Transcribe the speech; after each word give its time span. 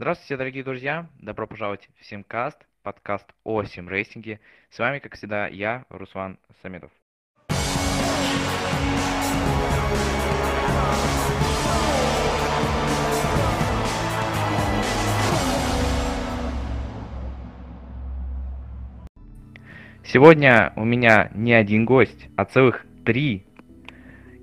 Здравствуйте, 0.00 0.38
дорогие 0.38 0.64
друзья! 0.64 1.10
Добро 1.18 1.46
пожаловать 1.46 1.90
в 2.00 2.06
Симкаст, 2.06 2.56
подкаст 2.82 3.26
о 3.44 3.64
симрейсинге. 3.64 4.40
С 4.70 4.78
вами, 4.78 4.98
как 4.98 5.14
всегда, 5.14 5.46
я, 5.46 5.84
Руслан 5.90 6.38
Самедов. 6.62 6.90
Сегодня 20.02 20.72
у 20.76 20.84
меня 20.86 21.30
не 21.34 21.52
один 21.52 21.84
гость, 21.84 22.28
а 22.38 22.46
целых 22.46 22.86
три 23.04 23.44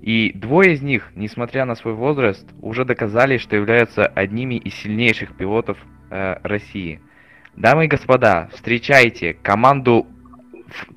и 0.08 0.32
двое 0.32 0.72
из 0.72 0.80
них, 0.80 1.10
несмотря 1.16 1.66
на 1.66 1.74
свой 1.74 1.92
возраст, 1.92 2.46
уже 2.62 2.86
доказали, 2.86 3.36
что 3.36 3.56
являются 3.56 4.06
одними 4.06 4.54
из 4.54 4.72
сильнейших 4.76 5.36
пилотов 5.36 5.76
э, 6.08 6.36
России. 6.44 7.02
Дамы 7.56 7.84
и 7.84 7.88
господа, 7.88 8.48
встречайте 8.54 9.34
команду 9.34 10.06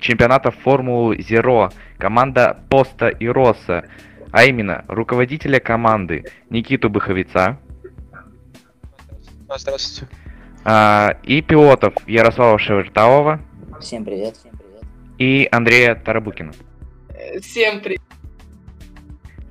чемпионата 0.00 0.50
Формулы 0.50 1.20
Зеро, 1.20 1.70
команда 1.98 2.58
Поста 2.70 3.10
и 3.10 3.26
Росса, 3.26 3.84
а 4.30 4.44
именно 4.44 4.82
руководителя 4.88 5.60
команды 5.60 6.24
Никиту 6.48 6.88
Быховица. 6.88 7.58
Здравствуйте. 9.54 10.10
А, 10.64 11.18
и 11.22 11.42
пилотов 11.42 11.92
Ярослава 12.06 12.58
Шеверталова. 12.58 13.42
Всем 13.78 14.06
привет. 14.06 14.38
Всем 14.38 14.52
привет. 14.52 14.84
И 15.18 15.46
Андрея 15.52 15.96
Тарабукина. 15.96 16.52
Всем 17.42 17.80
привет. 17.80 18.00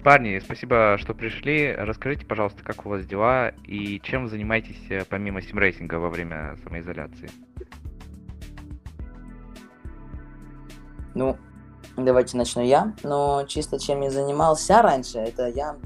Парни, 0.03 0.39
спасибо, 0.43 0.97
что 0.97 1.13
пришли. 1.13 1.75
Расскажите, 1.77 2.25
пожалуйста, 2.25 2.63
как 2.63 2.87
у 2.87 2.89
вас 2.89 3.05
дела 3.05 3.49
и 3.67 3.99
чем 4.01 4.23
вы 4.23 4.29
занимаетесь 4.29 4.81
э, 4.89 5.05
помимо 5.07 5.43
симрейсинга 5.43 5.95
во 5.95 6.09
время 6.09 6.57
самоизоляции? 6.63 7.29
Ну, 11.13 11.38
давайте 11.97 12.35
начну 12.35 12.63
я. 12.63 12.95
Но 13.03 13.45
чисто 13.47 13.77
чем 13.77 14.02
я 14.02 14.09
занимался 14.09 14.81
раньше, 14.81 15.19
это 15.19 15.47
я, 15.49 15.77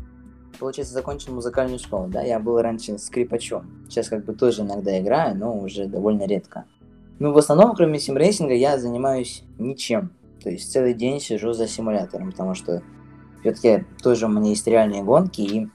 получается, 0.59 0.93
закончил 0.93 1.33
музыкальную 1.33 1.79
школу, 1.79 2.07
да, 2.07 2.21
я 2.21 2.39
был 2.39 2.61
раньше 2.61 2.97
скрипачом. 2.97 3.85
Сейчас 3.89 4.07
как 4.07 4.23
бы 4.23 4.33
тоже 4.33 4.61
иногда 4.61 4.97
играю, 4.97 5.35
но 5.35 5.59
уже 5.59 5.87
довольно 5.87 6.25
редко. 6.25 6.63
Ну, 7.19 7.33
в 7.33 7.37
основном, 7.37 7.75
кроме 7.75 7.99
симрейсинга, 7.99 8.53
я 8.53 8.77
занимаюсь 8.77 9.43
ничем. 9.59 10.11
То 10.41 10.49
есть 10.49 10.71
целый 10.71 10.93
день 10.93 11.19
сижу 11.19 11.51
за 11.51 11.67
симулятором, 11.67 12.31
потому 12.31 12.53
что 12.53 12.81
все-таки 13.53 13.85
тоже 14.01 14.25
у 14.25 14.29
меня 14.29 14.49
есть 14.49 14.65
реальные 14.65 15.03
гонки, 15.03 15.41
и, 15.41 15.67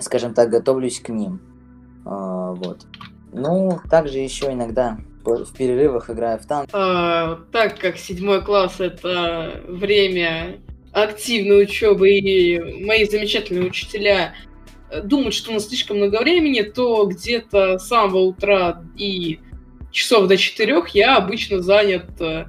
скажем 0.00 0.34
так, 0.34 0.48
готовлюсь 0.50 1.00
к 1.00 1.10
ним. 1.10 1.40
А, 2.06 2.52
вот. 2.52 2.86
Ну, 3.32 3.78
также 3.90 4.18
еще 4.18 4.52
иногда 4.52 4.98
в 5.24 5.52
перерывах 5.52 6.08
играю 6.08 6.38
в 6.38 6.46
танк. 6.46 6.70
А, 6.72 7.40
так 7.52 7.78
как 7.78 7.98
седьмой 7.98 8.42
класс 8.42 8.80
это 8.80 9.62
время 9.68 10.58
активной 10.92 11.64
учебы, 11.64 12.10
и 12.10 12.84
мои 12.84 13.04
замечательные 13.04 13.66
учителя 13.66 14.34
думают, 15.04 15.34
что 15.34 15.50
у 15.50 15.54
нас 15.54 15.68
слишком 15.68 15.98
много 15.98 16.20
времени, 16.20 16.62
то 16.62 17.04
где-то 17.04 17.78
с 17.78 17.86
самого 17.86 18.18
утра 18.18 18.82
и 18.96 19.38
часов 19.92 20.26
до 20.26 20.36
четырех 20.36 20.88
я 20.88 21.16
обычно 21.16 21.60
занят 21.60 22.20
э, 22.20 22.46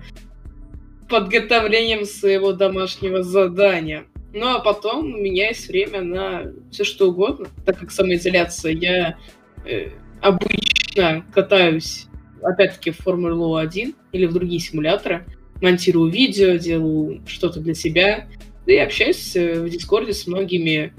подготовлением 1.10 2.06
своего 2.06 2.54
домашнего 2.54 3.22
задания. 3.22 4.06
Ну 4.34 4.48
а 4.48 4.60
потом 4.60 5.14
у 5.14 5.18
меня 5.18 5.50
есть 5.50 5.68
время 5.68 6.02
на 6.02 6.54
все 6.72 6.84
что 6.84 7.10
угодно, 7.10 7.48
так 7.66 7.80
как 7.80 7.92
самоизоляция. 7.92 8.74
Я 8.74 9.18
э, 9.66 9.90
обычно 10.22 11.26
катаюсь, 11.34 12.08
опять-таки, 12.42 12.92
в 12.92 12.98
Формулу-1 13.00 13.94
или 14.14 14.26
в 14.26 14.34
другие 14.34 14.60
симуляторы, 14.60 15.26
монтирую 15.62 16.12
видео, 16.12 16.56
делаю 16.56 17.22
что-то 17.28 17.60
для 17.60 17.74
себя, 17.74 18.28
да 18.66 18.74
и 18.74 18.78
общаюсь 18.78 19.36
э, 19.36 19.62
в 19.62 19.70
Дискорде 19.70 20.14
с 20.14 20.26
многими 20.28 20.94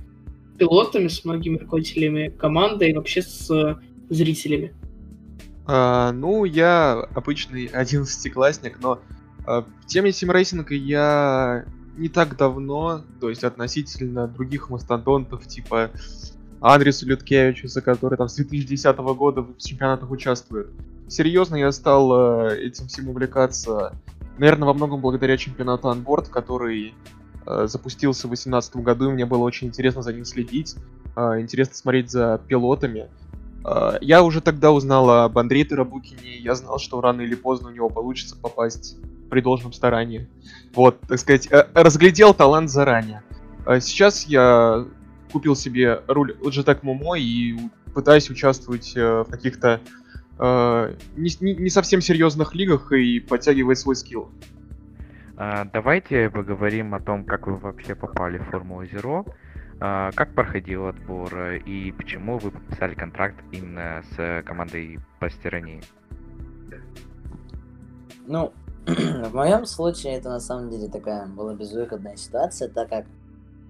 пилотами, 0.59 1.09
с 1.09 1.25
многими 1.25 1.57
руководителями 1.57 2.29
команды 2.29 2.91
и 2.91 2.95
вообще 2.95 3.23
с 3.23 3.79
зрителями. 4.11 4.75
А, 5.67 6.13
ну, 6.13 6.45
я 6.45 7.09
обычный 7.15 7.67
одиннадцатиклассник, 7.67 8.79
но 8.81 9.01
а, 9.47 9.63
в 9.63 9.87
теме 9.87 10.13
симрейсинга 10.13 10.75
я 10.75 11.65
не 11.97 12.09
так 12.09 12.37
давно, 12.37 13.03
то 13.21 13.29
есть 13.29 13.45
относительно 13.45 14.27
других 14.27 14.71
мастодонтов, 14.71 15.47
типа 15.47 15.91
Андреса 16.61 17.07
Людкевича, 17.07 17.69
который 17.81 18.17
там 18.17 18.29
с 18.29 18.37
2010 18.37 18.97
года 18.99 19.43
в 19.43 19.59
чемпионатах 19.59 20.11
участвует. 20.11 20.69
Серьезно, 21.09 21.57
я 21.57 21.73
стал 21.73 22.49
э, 22.49 22.59
этим 22.61 22.87
всем 22.87 23.09
увлекаться, 23.09 23.95
наверное, 24.39 24.67
во 24.67 24.75
многом 24.75 25.01
благодаря 25.01 25.37
чемпионату 25.37 25.89
Анборд, 25.89 26.29
который 26.29 26.95
э, 27.47 27.67
запустился 27.67 28.23
в 28.23 28.31
2018 28.31 28.77
году, 28.77 29.11
и 29.11 29.13
мне 29.13 29.27
было 29.27 29.43
очень 29.43 29.69
интересно 29.69 30.03
за 30.03 30.13
ним 30.13 30.25
следить, 30.25 30.77
э, 31.17 31.41
интересно 31.41 31.75
смотреть 31.75 32.11
за 32.11 32.41
пилотами. 32.47 33.09
Э, 33.65 33.99
я 34.01 34.23
уже 34.23 34.41
тогда 34.41 34.73
узнал 34.73 35.11
об 35.11 35.37
Андрее 35.37 35.65
Тарабукине, 35.65 36.39
я 36.39 36.55
знал, 36.55 36.79
что 36.79 37.01
рано 37.01 37.23
или 37.23 37.35
поздно 37.35 37.69
у 37.69 37.73
него 37.73 37.91
получится 37.91 38.37
попасть 38.37 38.97
при 39.33 39.41
должном 39.41 39.73
старании. 39.73 40.29
Вот, 40.75 41.01
так 41.09 41.19
сказать, 41.19 41.51
э, 41.51 41.67
разглядел 41.73 42.35
талант 42.35 42.69
заранее. 42.69 43.23
А 43.65 43.81
сейчас 43.81 44.27
я 44.27 44.85
купил 45.33 45.57
себе 45.57 46.03
руль 46.07 46.37
Logitech 46.43 46.83
Momo 46.83 47.19
и 47.19 47.59
пытаюсь 47.95 48.29
участвовать 48.29 48.93
э, 48.95 49.23
в 49.23 49.31
каких-то 49.31 49.81
э, 50.39 50.97
не, 51.17 51.55
не 51.55 51.71
совсем 51.71 52.03
серьезных 52.03 52.55
лигах 52.55 52.93
и 52.93 53.21
подтягивать 53.21 53.79
свой 53.79 53.97
скилл. 53.97 54.31
А, 55.39 55.65
давайте 55.65 56.29
поговорим 56.29 56.95
о 56.95 57.01
том, 57.01 57.25
как 57.25 57.47
вы 57.47 57.57
вообще 57.57 57.95
попали 57.95 58.37
в 58.37 58.45
Формулу 58.51 58.83
Zero, 58.83 59.27
а, 59.81 60.11
как 60.13 60.35
проходил 60.35 60.89
отбор 60.89 61.55
и 61.65 61.91
почему 61.93 62.37
вы 62.37 62.51
подписали 62.51 62.95
контракт 62.95 63.37
именно 63.51 64.03
с 64.15 64.43
командой 64.45 65.01
Пастерани. 65.21 65.81
Ну, 68.27 68.53
В 68.87 69.35
моем 69.35 69.65
случае 69.65 70.15
это 70.15 70.29
на 70.29 70.41
самом 70.41 70.71
деле 70.71 70.89
такая 70.89 71.27
была 71.27 71.55
безвыходная 71.55 72.17
ситуация, 72.17 72.69
так 72.69 72.89
как 72.89 73.07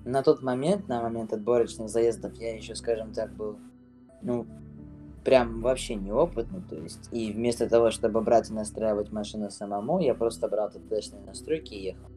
на 0.04 0.22
тот 0.22 0.42
момент, 0.42 0.88
на 0.88 1.02
момент 1.02 1.32
отборочных 1.32 1.88
заездов, 1.88 2.34
я 2.36 2.56
еще, 2.56 2.74
скажем 2.74 3.12
так, 3.12 3.32
был, 3.32 3.58
ну, 4.22 4.46
прям 5.22 5.60
вообще 5.60 5.94
неопытный, 5.94 6.62
то 6.62 6.76
есть, 6.76 7.08
и 7.12 7.30
вместо 7.30 7.68
того, 7.68 7.90
чтобы 7.90 8.22
брать 8.22 8.50
и 8.50 8.54
настраивать 8.54 9.12
машину 9.12 9.50
самому, 9.50 10.00
я 10.00 10.14
просто 10.14 10.48
брал 10.48 10.70
ТТшные 10.70 11.22
настройки 11.24 11.74
и 11.74 11.84
ехал. 11.84 12.08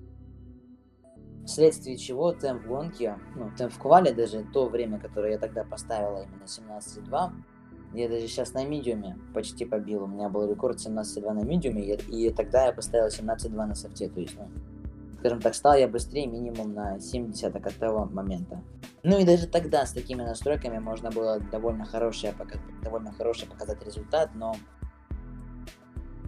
Вследствие 1.45 1.97
чего 1.97 2.31
темп 2.31 2.65
гонки, 2.65 3.13
ну, 3.35 3.51
темп 3.55 3.73
в 3.73 3.79
квале, 3.79 4.13
даже 4.13 4.43
то 4.51 4.67
время, 4.67 4.99
которое 4.99 5.33
я 5.33 5.37
тогда 5.37 5.63
поставила 5.63 6.23
именно 6.23 6.45
17.2, 6.45 7.31
я 7.95 8.09
даже 8.09 8.27
сейчас 8.27 8.53
на 8.53 8.65
медиуме 8.65 9.17
почти 9.33 9.65
побил. 9.65 10.03
У 10.03 10.07
меня 10.07 10.29
был 10.29 10.49
рекорд 10.49 10.77
17.2 10.77 11.33
на 11.33 11.43
медиуме, 11.43 11.83
и, 11.83 12.27
и 12.27 12.29
тогда 12.31 12.65
я 12.65 12.71
поставил 12.71 13.07
17.2 13.07 13.65
на 13.65 13.75
софте. 13.75 14.09
То 14.09 14.19
есть, 14.19 14.35
ну, 14.37 14.49
скажем 15.19 15.41
так, 15.41 15.55
стал 15.55 15.75
я 15.75 15.87
быстрее 15.87 16.27
минимум 16.27 16.73
на 16.73 16.99
70 16.99 17.55
от 17.55 17.75
того 17.75 18.05
момента. 18.05 18.61
Ну 19.03 19.19
и 19.19 19.25
даже 19.25 19.47
тогда 19.47 19.85
с 19.85 19.91
такими 19.91 20.23
настройками 20.23 20.79
можно 20.79 21.11
было 21.11 21.39
довольно 21.39 21.85
хороший, 21.85 22.31
довольно 22.83 23.11
хороший 23.11 23.47
показать 23.47 23.83
результат, 23.85 24.31
но 24.35 24.55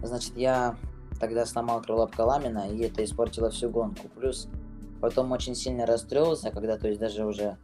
значит 0.02 0.36
я 0.36 0.76
тогда 1.20 1.44
сломал 1.44 1.82
крыло 1.82 2.06
Каламина, 2.06 2.70
и 2.70 2.80
это 2.80 3.04
испортило 3.04 3.50
всю 3.50 3.70
гонку. 3.70 4.08
Плюс 4.08 4.48
потом 5.00 5.32
очень 5.32 5.54
сильно 5.54 5.86
расстроился, 5.86 6.50
когда 6.50 6.78
то 6.78 6.88
есть 6.88 7.00
даже 7.00 7.24
уже 7.24 7.56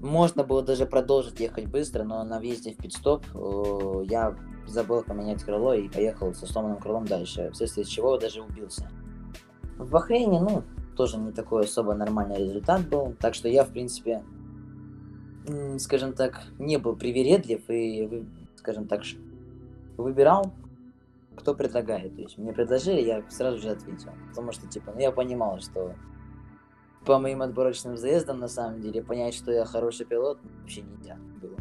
можно 0.00 0.44
было 0.44 0.62
даже 0.62 0.86
продолжить 0.86 1.40
ехать 1.40 1.66
быстро, 1.66 2.04
но 2.04 2.22
на 2.24 2.38
въезде 2.38 2.72
в 2.72 2.76
пидстоп 2.76 3.24
э, 3.34 4.04
я 4.04 4.36
забыл 4.66 5.02
поменять 5.02 5.42
крыло 5.42 5.74
и 5.74 5.88
поехал 5.88 6.34
со 6.34 6.46
сломанным 6.46 6.78
крылом 6.78 7.06
дальше, 7.06 7.50
вследствие 7.52 7.84
чего 7.84 8.16
даже 8.16 8.42
убился. 8.42 8.88
В 9.76 9.90
Бахрейне, 9.90 10.40
ну, 10.40 10.62
тоже 10.96 11.16
не 11.18 11.32
такой 11.32 11.64
особо 11.64 11.94
нормальный 11.94 12.38
результат 12.38 12.88
был, 12.88 13.14
так 13.18 13.34
что 13.34 13.48
я, 13.48 13.64
в 13.64 13.70
принципе, 13.70 14.22
скажем 15.78 16.12
так, 16.12 16.42
не 16.58 16.76
был 16.76 16.96
привередлив 16.96 17.62
и, 17.68 18.24
скажем 18.56 18.86
так, 18.86 19.02
выбирал, 19.96 20.52
кто 21.36 21.54
предлагает. 21.54 22.14
То 22.16 22.22
есть 22.22 22.38
мне 22.38 22.52
предложили, 22.52 23.00
я 23.00 23.22
сразу 23.30 23.58
же 23.58 23.70
ответил. 23.70 24.10
Потому 24.30 24.52
что, 24.52 24.66
типа, 24.66 24.92
ну 24.94 25.00
я 25.00 25.12
понимал, 25.12 25.60
что 25.60 25.94
по 27.08 27.18
моим 27.18 27.40
отборочным 27.40 27.96
заездам, 27.96 28.38
на 28.38 28.48
самом 28.48 28.82
деле, 28.82 29.02
понять, 29.02 29.34
что 29.34 29.50
я 29.50 29.64
хороший 29.64 30.04
пилот, 30.04 30.38
вообще 30.60 30.82
нельзя 30.82 31.16
было. 31.40 31.56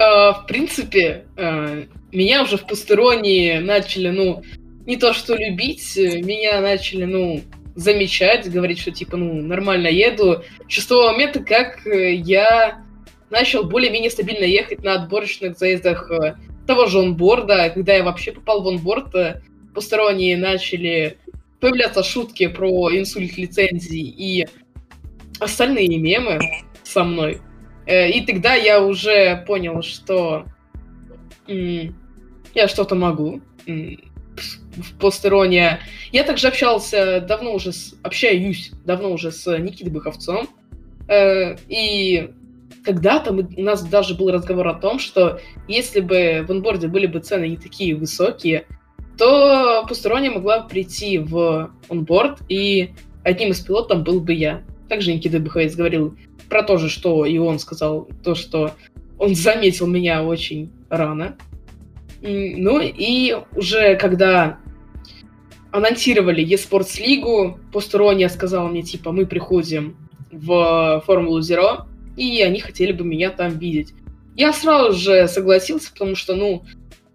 А, 0.00 0.32
в 0.32 0.46
принципе, 0.46 1.26
а, 1.36 1.84
меня 2.12 2.42
уже 2.42 2.56
в 2.56 2.66
Пастероне 2.66 3.60
начали, 3.60 4.08
ну, 4.08 4.42
не 4.86 4.96
то 4.96 5.12
что 5.12 5.36
любить, 5.36 5.96
меня 5.98 6.62
начали, 6.62 7.04
ну, 7.04 7.42
замечать, 7.74 8.50
говорить, 8.50 8.78
что, 8.78 8.90
типа, 8.90 9.18
ну, 9.18 9.34
нормально 9.42 9.88
еду. 9.88 10.42
С 10.66 10.90
момента, 10.90 11.40
как 11.40 11.84
я 11.84 12.82
начал 13.28 13.64
более-менее 13.64 14.10
стабильно 14.10 14.44
ехать 14.44 14.82
на 14.82 14.94
отборочных 14.94 15.58
заездах 15.58 16.10
э, 16.10 16.36
того 16.66 16.86
же 16.86 17.00
онборда. 17.00 17.68
Когда 17.68 17.94
я 17.94 18.02
вообще 18.02 18.32
попал 18.32 18.62
в 18.62 18.68
онборд, 18.68 19.14
э, 19.14 19.42
посторонние 19.74 20.38
начали 20.38 21.18
появляться 21.62 22.02
шутки 22.02 22.48
про 22.48 22.90
инсульт 22.90 23.38
лицензий 23.38 24.02
и 24.02 24.48
остальные 25.38 25.96
мемы 25.96 26.40
со 26.82 27.04
мной. 27.04 27.40
Э, 27.86 28.10
и 28.10 28.26
тогда 28.26 28.54
я 28.54 28.84
уже 28.84 29.44
понял, 29.46 29.80
что 29.80 30.44
я 31.46 32.68
что-то 32.68 32.96
могу 32.96 33.40
в 33.66 34.98
постероне. 34.98 35.78
Я 36.10 36.24
также 36.24 36.48
общался 36.48 37.20
давно 37.20 37.54
уже 37.54 37.72
с... 37.72 37.94
Общаюсь 38.02 38.72
давно 38.84 39.12
уже 39.12 39.30
с 39.30 39.56
Никитой 39.58 39.92
Быховцом. 39.92 40.48
Э, 41.06 41.56
и 41.68 42.30
когда-то 42.84 43.32
мы, 43.32 43.48
у 43.56 43.62
нас 43.62 43.84
даже 43.84 44.16
был 44.16 44.32
разговор 44.32 44.66
о 44.66 44.74
том, 44.74 44.98
что 44.98 45.38
если 45.68 46.00
бы 46.00 46.44
в 46.44 46.50
онборде 46.50 46.88
были 46.88 47.06
бы 47.06 47.20
цены 47.20 47.48
не 47.48 47.56
такие 47.56 47.94
высокие, 47.94 48.66
то 49.18 49.84
Пустерония 49.88 50.30
могла 50.30 50.60
прийти 50.60 51.18
в 51.18 51.70
онборд, 51.88 52.38
и 52.48 52.90
одним 53.24 53.50
из 53.50 53.60
пилотов 53.60 54.02
был 54.02 54.20
бы 54.20 54.32
я. 54.32 54.62
Также 54.88 55.12
Никита 55.12 55.38
Быховец 55.38 55.74
говорил 55.74 56.16
про 56.48 56.62
то 56.62 56.76
же, 56.76 56.88
что 56.88 57.24
и 57.24 57.38
он 57.38 57.58
сказал, 57.58 58.08
то, 58.22 58.34
что 58.34 58.72
он 59.18 59.34
заметил 59.34 59.86
меня 59.86 60.22
очень 60.22 60.70
рано. 60.90 61.36
Ну 62.20 62.80
и 62.80 63.36
уже 63.56 63.96
когда 63.96 64.58
анонсировали 65.70 66.44
eSports 66.46 67.00
лигу, 67.00 67.58
Постерония 67.72 68.28
сказала 68.28 68.68
мне, 68.68 68.82
типа, 68.82 69.12
мы 69.12 69.26
приходим 69.26 69.96
в 70.30 71.02
Формулу 71.06 71.40
Zero, 71.40 71.86
и 72.16 72.42
они 72.42 72.60
хотели 72.60 72.92
бы 72.92 73.04
меня 73.04 73.30
там 73.30 73.58
видеть. 73.58 73.94
Я 74.36 74.52
сразу 74.52 74.96
же 74.98 75.26
согласился, 75.28 75.90
потому 75.92 76.14
что, 76.14 76.34
ну, 76.34 76.62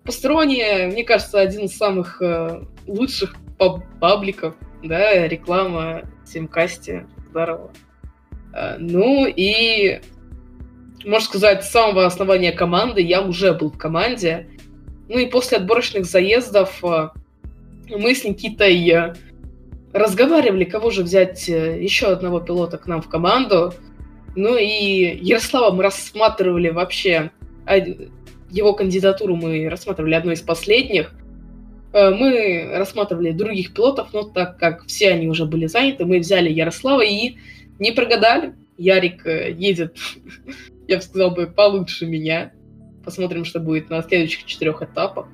Постерония, 0.08 0.88
мне 0.88 1.04
кажется, 1.04 1.42
один 1.42 1.66
из 1.66 1.76
самых 1.76 2.22
э, 2.22 2.62
лучших 2.88 3.36
паб 3.58 3.84
пабликов, 4.00 4.56
да, 4.82 5.28
реклама 5.28 6.04
Симкасте, 6.26 7.06
здорово. 7.30 7.74
Э, 8.54 8.78
ну 8.80 9.28
и, 9.28 10.00
можно 11.04 11.26
сказать, 11.26 11.66
с 11.66 11.72
самого 11.72 12.06
основания 12.06 12.54
команды 12.54 13.02
я 13.02 13.22
уже 13.22 13.52
был 13.52 13.70
в 13.70 13.78
команде, 13.78 14.48
ну 15.10 15.18
и 15.18 15.26
после 15.26 15.58
отборочных 15.58 16.06
заездов 16.06 16.82
э, 16.86 17.10
мы 17.90 18.16
с 18.16 18.24
Никитой 18.24 19.14
разговаривали, 19.92 20.64
кого 20.64 20.90
же 20.90 21.04
взять 21.04 21.50
еще 21.50 22.08
одного 22.08 22.40
пилота 22.40 22.78
к 22.78 22.88
нам 22.88 23.02
в 23.02 23.10
команду. 23.10 23.74
Ну 24.38 24.56
и 24.56 25.18
Ярослава 25.22 25.76
мы 25.76 25.84
рассматривали 25.84 26.70
вообще, 26.70 27.32
его 28.50 28.74
кандидатуру 28.74 29.36
мы 29.36 29.70
рассматривали 29.70 30.16
одной 30.16 30.34
из 30.36 30.42
последних. 30.42 31.14
Мы 31.94 32.70
рассматривали 32.74 33.32
других 33.32 33.74
пилотов, 33.74 34.14
но 34.14 34.24
так 34.24 34.58
как 34.58 34.86
все 34.86 35.12
они 35.12 35.28
уже 35.28 35.46
были 35.46 35.66
заняты, 35.68 36.06
мы 36.06 36.20
взяли 36.20 36.50
Ярослава 36.50 37.02
и 37.02 37.38
не 37.80 37.92
прогадали. 37.92 38.54
Ярик 38.78 39.26
едет, 39.26 39.98
я 40.88 40.98
бы 40.98 41.02
сказал 41.02 41.32
бы, 41.32 41.48
получше 41.48 42.06
меня. 42.06 42.52
Посмотрим, 43.04 43.46
что 43.46 43.60
будет 43.60 43.90
на 43.90 44.04
следующих 44.04 44.46
четырех 44.46 44.82
этапах. 44.82 45.28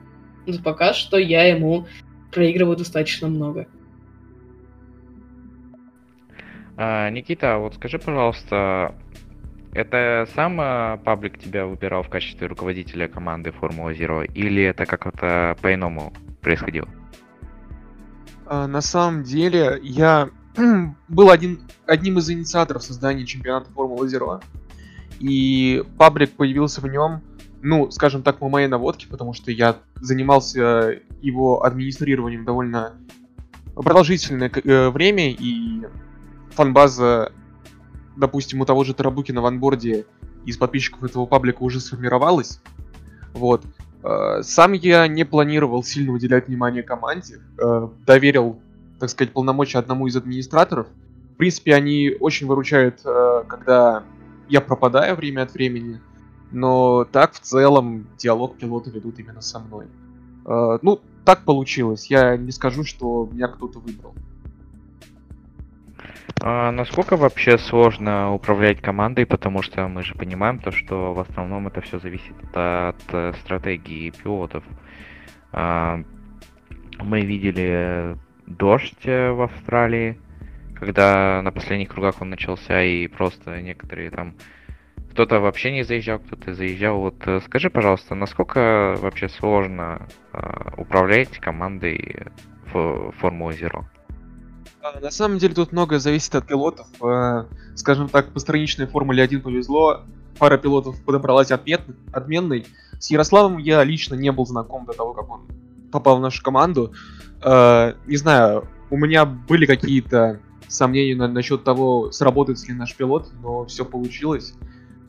Но 0.46 0.54
пока 0.64 0.94
что 0.94 1.18
я 1.18 1.46
ему 1.46 1.88
проигрываю 2.32 2.78
достаточно 2.78 3.28
много. 3.28 3.68
А, 6.76 7.10
Никита, 7.10 7.58
вот 7.58 7.76
скажи, 7.76 8.00
пожалуйста, 8.00 8.96
это 9.74 10.28
сам 10.36 10.60
а, 10.60 10.98
паблик 10.98 11.38
тебя 11.40 11.66
выбирал 11.66 12.04
в 12.04 12.10
качестве 12.10 12.48
руководителя 12.48 13.08
команды 13.08 13.52
Формула 13.52 13.94
Zero, 13.94 14.26
или 14.26 14.64
это 14.64 14.86
как-то 14.86 15.56
по-иному 15.62 16.14
происходило? 16.42 16.88
А, 18.46 18.68
на 18.68 18.82
самом 18.82 19.24
деле, 19.24 19.80
я 19.82 20.30
был 21.08 21.30
один, 21.30 21.62
одним 21.86 22.20
из 22.20 22.30
инициаторов 22.30 22.84
создания 22.84 23.26
чемпионата 23.26 23.72
Формулы 23.72 24.08
Zero. 24.08 24.44
И 25.20 25.84
паблик 25.98 26.32
появился 26.32 26.82
в 26.82 26.88
нем 26.88 27.22
ну, 27.64 27.90
скажем 27.92 28.24
так, 28.24 28.40
по 28.40 28.50
моей 28.50 28.68
наводке, 28.68 29.08
потому 29.08 29.34
что 29.34 29.50
я 29.50 29.78
занимался 29.96 31.00
его 31.22 31.64
администрированием 31.64 32.44
довольно 32.44 32.94
продолжительное 33.74 34.52
э, 34.54 34.90
время, 34.90 35.32
и 35.32 35.88
фанбаза, 36.52 37.32
допустим, 38.16 38.62
у 38.62 38.66
того 38.66 38.84
же 38.84 38.94
Тарабукина 38.94 39.42
в 39.42 39.46
анборде 39.46 40.06
из 40.46 40.58
подписчиков 40.58 41.04
этого 41.04 41.26
паблика 41.26 41.64
уже 41.64 41.80
сформировалась. 41.80 42.60
Вот. 43.34 43.64
Э, 44.04 44.42
сам 44.44 44.74
я 44.74 45.08
не 45.08 45.24
планировал 45.24 45.84
сильно 45.84 46.12
уделять 46.12 46.48
внимание 46.48 46.84
команде, 46.84 47.40
э, 47.58 47.88
доверил, 48.06 48.60
так 49.00 49.10
сказать, 49.10 49.34
полномочия 49.34 49.80
одному 49.80 50.08
из 50.08 50.16
администраторов. 50.16 50.88
В 51.34 51.38
принципе, 51.38 51.74
они 51.74 52.16
очень 52.20 52.46
выручают, 52.46 53.02
когда 53.02 54.04
я 54.48 54.62
пропадаю 54.62 55.16
время 55.16 55.42
от 55.42 55.54
времени, 55.54 56.00
но 56.52 57.06
так 57.06 57.34
в 57.34 57.40
целом 57.40 58.08
диалог 58.18 58.58
пилоты 58.58 58.92
ведут 58.92 59.18
именно 59.18 59.42
со 59.42 59.60
мной. 59.60 59.88
Э, 60.46 60.78
ну, 60.82 61.02
так 61.26 61.44
получилось. 61.46 62.08
Я 62.08 62.38
не 62.38 62.52
скажу, 62.52 62.84
что 62.84 63.28
меня 63.32 63.48
кто-то 63.48 63.80
выбрал. 63.80 64.14
А 66.42 66.72
насколько 66.72 67.16
вообще 67.16 67.58
сложно 67.58 68.34
управлять 68.34 68.82
командой, 68.82 69.26
потому 69.26 69.62
что 69.62 69.88
мы 69.88 70.04
же 70.04 70.16
понимаем 70.16 70.60
то, 70.60 70.72
что 70.72 71.14
в 71.14 71.20
основном 71.20 71.68
это 71.68 71.82
все 71.82 72.00
зависит 72.00 72.36
от 72.54 73.02
э, 73.12 73.34
стратегии 73.42 74.10
пилотов. 74.10 74.64
А, 75.52 76.02
мы 77.00 77.22
видели 77.22 78.18
дождь 78.46 79.06
э, 79.06 79.32
в 79.32 79.42
Австралии, 79.42 80.20
когда 80.76 81.42
на 81.42 81.52
последних 81.52 81.90
кругах 81.90 82.22
он 82.22 82.30
начался, 82.30 82.84
и 82.84 83.08
просто 83.08 83.62
некоторые 83.62 84.10
там 84.10 84.36
кто-то 85.12 85.40
вообще 85.40 85.72
не 85.72 85.84
заезжал, 85.84 86.20
кто-то 86.20 86.54
заезжал. 86.56 87.00
Вот 87.00 87.26
э, 87.28 87.40
скажи, 87.46 87.70
пожалуйста, 87.70 88.16
насколько 88.16 88.96
вообще 88.98 89.30
сложно 89.30 90.08
э, 90.34 90.72
управлять 90.78 91.38
командой 91.38 92.26
в 92.72 93.12
Формуле 93.20 93.56
Zero? 93.58 93.86
А, 94.84 95.00
на 95.00 95.12
самом 95.12 95.38
деле 95.38 95.54
тут 95.54 95.72
многое 95.72 96.00
зависит 96.00 96.36
от 96.36 96.46
пилотов. 96.46 96.88
Э, 97.02 97.46
скажем 97.74 98.10
так, 98.10 98.34
по 98.34 98.40
страничной 98.40 98.86
Формуле 98.86 99.24
1 99.24 99.42
повезло. 99.42 100.02
Пара 100.38 100.58
пилотов 100.58 101.02
подобралась 101.04 101.52
отмен... 101.52 101.80
отменной. 102.12 102.66
С 103.00 103.10
Ярославом 103.10 103.60
я 103.60 103.82
лично 103.86 104.16
не 104.16 104.30
был 104.34 104.46
знаком 104.46 104.86
до 104.86 104.92
того, 104.92 105.14
как 105.14 105.30
он 105.30 105.48
попал 105.90 106.18
в 106.18 106.22
нашу 106.22 106.44
команду. 106.44 106.92
Э, 107.42 107.94
не 108.08 108.18
знаю, 108.18 108.68
у 108.90 108.98
меня 108.98 109.24
были 109.26 109.66
какие-то 109.66 110.42
сомнения 110.68 111.16
на, 111.16 111.30
насчет 111.30 111.64
того, 111.64 112.12
сработает 112.12 112.62
ли 112.68 112.74
наш 112.74 112.94
пилот, 112.94 113.32
но 113.42 113.66
все 113.66 113.86
получилось. 113.86 114.54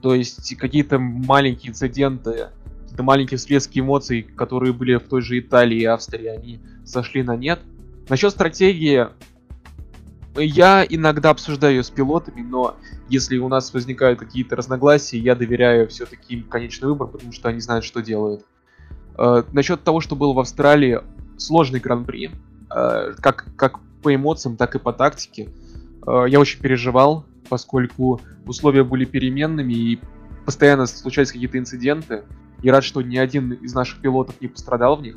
То 0.03 0.15
есть 0.15 0.57
какие-то 0.57 1.01
маленькие 1.01 1.71
инциденты, 1.71 2.51
какие-то 2.83 3.03
маленькие 3.03 3.39
всплески 3.39 3.81
эмоций, 3.81 4.23
которые 4.23 4.73
были 4.73 4.95
в 4.97 5.09
той 5.09 5.21
же 5.21 5.37
Италии 5.41 5.81
и 5.81 5.85
Австрии, 5.85 6.27
они 6.27 6.61
сошли 6.85 7.25
на 7.25 7.37
нет. 7.37 7.59
Насчет 8.09 8.31
стратегии, 8.31 9.09
я 10.43 10.85
иногда 10.89 11.31
обсуждаю 11.31 11.85
с 11.85 11.91
пилотами, 11.91 12.43
но 12.43 12.77
если 13.09 13.39
у 13.39 13.49
нас 13.49 13.73
возникают 13.73 14.19
какие-то 14.19 14.57
разногласия, 14.57 15.19
я 15.19 15.35
доверяю 15.35 15.89
все-таки 15.89 16.35
им 16.35 16.43
конечный 16.45 16.89
выбор, 16.89 17.09
потому 17.09 17.33
что 17.33 17.49
они 17.49 17.61
знают, 17.61 17.85
что 17.85 18.01
делают. 18.01 18.45
Э, 19.17 19.45
насчет 19.53 19.83
того, 19.83 20.01
что 20.01 20.17
было 20.17 20.33
в 20.33 20.41
Австралии, 20.41 21.01
сложный 21.37 21.81
гран-при, 21.81 22.31
э, 22.75 23.13
как, 23.21 23.47
как 23.57 23.79
по 24.03 24.15
эмоциям, 24.15 24.57
так 24.57 24.75
и 24.75 24.79
по 24.79 24.93
тактике. 24.93 25.49
Э, 26.07 26.25
я 26.29 26.41
очень 26.41 26.61
переживал, 26.61 27.25
поскольку 27.49 28.21
условия 28.47 28.85
были 28.85 29.05
переменными 29.05 29.73
и 29.73 30.01
постоянно 30.45 30.87
случались 30.87 31.33
какие-то 31.33 31.59
инциденты. 31.59 32.25
И 32.63 32.71
рад, 32.71 32.85
что 32.85 33.03
ни 33.03 33.17
один 33.17 33.53
из 33.53 33.75
наших 33.75 34.01
пилотов 34.01 34.41
не 34.41 34.49
пострадал 34.49 34.97
в 34.97 35.03
них. 35.03 35.17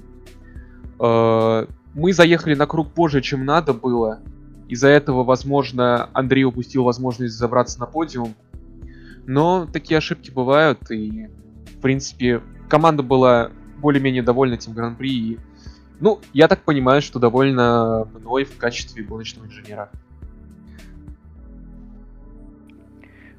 Э, 1.00 1.66
мы 1.94 2.14
заехали 2.14 2.56
на 2.56 2.68
круг 2.68 2.92
позже, 2.92 3.22
чем 3.22 3.46
надо 3.46 3.74
было. 3.74 4.20
Из-за 4.68 4.90
этого, 4.90 5.24
возможно, 5.24 6.10
Андрей 6.14 6.44
упустил 6.44 6.84
возможность 6.84 7.36
забраться 7.36 7.80
на 7.80 7.86
подиум. 7.86 8.36
Но 9.26 9.66
такие 9.72 9.98
ошибки 9.98 10.32
бывают, 10.32 10.90
и, 10.92 11.30
в 11.78 11.82
принципе, 11.82 12.42
команда 12.70 13.04
была 13.04 13.52
более-менее 13.78 14.24
довольна 14.24 14.56
этим 14.56 14.74
гран-при. 14.74 15.10
И, 15.10 15.40
ну, 16.00 16.20
я 16.34 16.48
так 16.48 16.64
понимаю, 16.64 17.02
что 17.02 17.20
довольно 17.20 18.06
мной 18.06 18.44
в 18.46 18.58
качестве 18.58 19.04
гоночного 19.04 19.46
инженера. 19.46 19.90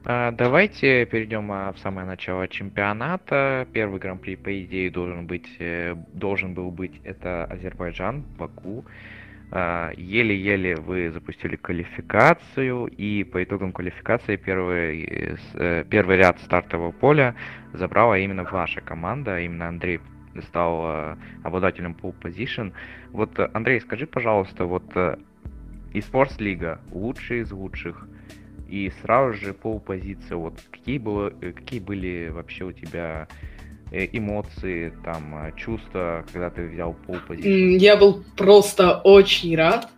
А, 0.05 0.33
давайте 0.33 1.05
перейдем 1.05 1.53
а, 1.53 1.73
в 1.73 1.79
самое 1.81 2.07
начало 2.07 2.49
чемпионата. 2.49 3.67
Первый 3.75 4.01
гран-при, 4.01 4.37
по 4.37 4.65
идее, 4.65 4.91
должен 4.91 5.27
быть, 5.27 5.47
э, 5.59 5.95
должен 6.15 6.55
был 6.55 6.71
быть 6.71 6.99
это 7.05 7.45
Азербайджан, 7.45 8.23
Баку. 8.39 8.87
А, 9.51 9.93
Еле-еле 9.97 10.77
вы 10.77 11.11
запустили 11.11 11.57
квалификацию, 11.57 12.87
и 12.87 13.25
по 13.25 13.43
итогам 13.43 13.73
квалификации 13.73 14.37
первый, 14.37 15.39
э, 15.55 15.85
первый 15.89 16.19
ряд 16.19 16.39
стартового 16.41 16.93
поля 16.93 17.35
забрала 17.73 18.19
именно 18.19 18.45
ваша 18.45 18.83
команда, 18.83 19.41
именно 19.41 19.69
Андрей 19.69 20.01
стал 20.43 20.83
э, 20.85 21.17
обладателем 21.45 21.97
pole 22.01 22.15
position. 22.21 22.73
Вот, 23.11 23.39
Андрей, 23.55 23.81
скажи, 23.81 24.07
пожалуйста, 24.07 24.67
вот 24.67 24.85
э, 24.95 25.17
eSports 25.95 26.35
Лига 26.39 26.81
лучший 26.93 27.41
из 27.41 27.51
лучших, 27.51 28.07
и 28.69 28.93
сразу 29.01 29.33
же 29.33 29.53
pole 29.53 29.81
позиция, 29.81 30.37
вот 30.37 30.61
какие, 30.71 30.99
было, 30.99 31.31
какие 31.31 31.81
были 31.81 32.29
вообще 32.29 32.65
у 32.65 32.73
тебя 32.73 33.29
эмоции, 33.91 34.93
там, 35.05 35.47
э, 35.47 35.53
чувства, 35.57 36.25
когда 36.33 36.51
ты 36.51 36.69
взял 36.69 36.97
position? 37.07 37.47
М, 37.47 37.77
Я 37.79 37.97
был 37.97 38.23
просто 38.37 38.99
очень 38.99 39.57
рад. 39.57 39.89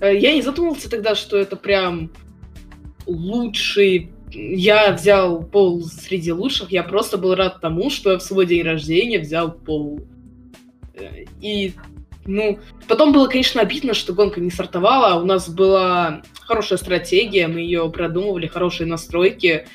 Э, 0.00 0.16
Я 0.16 0.32
не 0.34 0.42
задумывался 0.42 0.90
тогда, 0.90 1.14
что 1.14 1.36
это 1.36 1.56
прям 1.56 2.10
лучший. 3.06 4.10
Я 4.30 4.92
взял 4.92 5.42
пол 5.42 5.82
среди 5.82 6.32
лучших. 6.32 6.70
Я 6.72 6.82
просто 6.82 7.18
был 7.18 7.34
рад 7.34 7.60
тому, 7.60 7.90
что 7.90 8.12
я 8.12 8.18
в 8.18 8.22
свой 8.22 8.46
день 8.46 8.62
рождения 8.62 9.18
взял 9.18 9.52
пол. 9.52 10.00
Э, 10.94 11.24
И, 11.40 11.72
ну, 12.26 12.58
потом 12.88 13.12
было, 13.12 13.26
конечно, 13.28 13.60
обидно, 13.60 13.94
что 13.94 14.12
гонка 14.12 14.40
не 14.40 14.50
стартовала. 14.50 15.20
У 15.20 15.24
нас 15.26 15.48
была 15.48 16.22
хорошая 16.40 16.78
стратегия, 16.78 17.48
мы 17.48 17.60
ее 17.60 17.90
продумывали, 17.90 18.46
хорошие 18.46 18.86
настройки, 18.86 19.66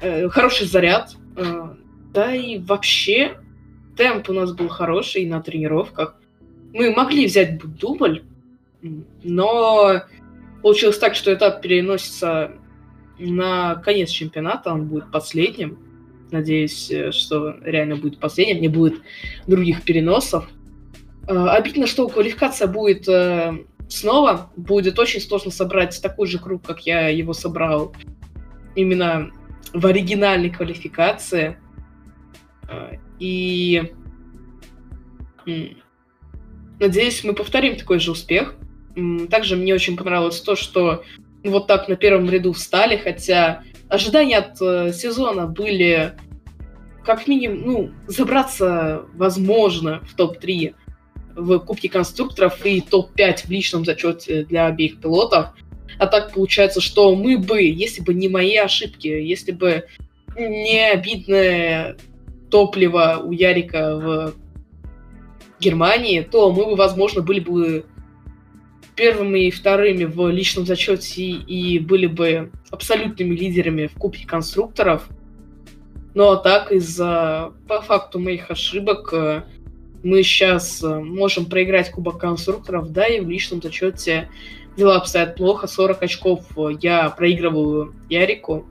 э, 0.00 0.28
хороший 0.28 0.66
заряд. 0.66 1.16
Да 2.14 2.32
и 2.32 2.58
вообще, 2.58 3.36
темп 3.96 4.30
у 4.30 4.32
нас 4.32 4.52
был 4.52 4.68
хороший 4.68 5.26
на 5.26 5.42
тренировках. 5.42 6.14
Мы 6.72 6.92
могли 6.94 7.26
взять 7.26 7.58
дубль, 7.58 8.22
но 9.24 10.02
получилось 10.62 10.98
так, 10.98 11.16
что 11.16 11.34
этап 11.34 11.60
переносится 11.60 12.52
на 13.18 13.74
конец 13.76 14.10
чемпионата, 14.10 14.72
он 14.72 14.86
будет 14.86 15.10
последним. 15.10 15.78
Надеюсь, 16.30 16.88
э, 16.90 17.10
что 17.10 17.56
реально 17.62 17.96
будет 17.96 18.18
последним, 18.18 18.60
не 18.60 18.68
будет 18.68 19.02
других 19.46 19.82
переносов. 19.82 20.48
Э, 21.28 21.46
Обидно, 21.48 21.86
что 21.86 22.08
квалификация 22.08 22.68
будет 22.68 23.08
э, 23.08 23.58
снова. 23.88 24.50
Будет 24.56 24.98
очень 24.98 25.20
сложно 25.20 25.50
собрать 25.50 26.00
такой 26.00 26.26
же 26.28 26.38
круг, 26.38 26.62
как 26.62 26.86
я 26.86 27.08
его 27.08 27.32
собрал 27.32 27.94
именно 28.74 29.30
в 29.72 29.86
оригинальной 29.86 30.50
квалификации. 30.50 31.56
Э, 32.68 32.96
И 33.18 33.82
надеюсь, 36.80 37.24
мы 37.24 37.34
повторим 37.34 37.76
такой 37.76 37.98
же 37.98 38.10
успех. 38.12 38.56
Также 39.30 39.56
мне 39.56 39.74
очень 39.74 39.96
понравилось 39.96 40.40
то, 40.40 40.56
что 40.56 41.04
вот 41.42 41.66
так 41.66 41.88
на 41.88 41.96
первом 41.96 42.28
ряду 42.30 42.52
встали, 42.52 42.96
хотя 42.96 43.62
ожидания 43.88 44.38
от 44.38 44.60
э, 44.62 44.92
сезона 44.92 45.46
были 45.46 46.14
как 47.04 47.26
минимум, 47.26 47.62
ну, 47.66 47.90
забраться, 48.06 49.04
возможно, 49.14 50.00
в 50.04 50.14
топ-3 50.14 50.74
в 51.36 51.58
Кубке 51.58 51.88
конструкторов 51.88 52.64
и 52.64 52.80
топ-5 52.80 53.46
в 53.46 53.50
личном 53.50 53.84
зачете 53.84 54.44
для 54.44 54.66
обеих 54.66 55.00
пилотов. 55.00 55.48
А 55.98 56.06
так 56.06 56.32
получается, 56.32 56.80
что 56.80 57.14
мы 57.14 57.36
бы, 57.36 57.62
если 57.62 58.00
бы 58.00 58.14
не 58.14 58.28
мои 58.28 58.56
ошибки, 58.56 59.08
если 59.08 59.52
бы 59.52 59.84
не 60.36 60.90
обидное 60.90 61.96
топливо 62.54 63.20
у 63.24 63.32
Ярика 63.32 63.96
в 63.96 64.34
Германии, 65.58 66.20
то 66.20 66.52
мы 66.52 66.66
бы, 66.66 66.76
возможно, 66.76 67.20
были 67.20 67.40
бы 67.40 67.84
первыми 68.94 69.48
и 69.48 69.50
вторыми 69.50 70.04
в 70.04 70.28
личном 70.30 70.64
зачете 70.64 71.24
и 71.24 71.80
были 71.80 72.06
бы 72.06 72.52
абсолютными 72.70 73.34
лидерами 73.34 73.88
в 73.88 73.94
Кубке 73.94 74.24
конструкторов. 74.24 75.08
Но 76.14 76.30
а 76.30 76.36
так 76.36 76.70
из-за, 76.70 77.52
по 77.66 77.80
факту 77.80 78.20
моих 78.20 78.48
ошибок, 78.52 79.12
э, 79.12 79.42
мы 80.04 80.22
сейчас 80.22 80.80
э, 80.80 81.00
можем 81.00 81.46
проиграть 81.46 81.90
Кубок 81.90 82.18
конструкторов, 82.18 82.92
да, 82.92 83.08
и 83.08 83.18
в 83.18 83.28
личном 83.28 83.60
зачете 83.60 84.30
дела 84.76 84.98
обстоят 84.98 85.34
плохо. 85.34 85.66
40 85.66 86.04
очков 86.04 86.44
э, 86.56 86.76
я 86.80 87.10
проигрываю 87.10 87.96
Ярику. 88.08 88.64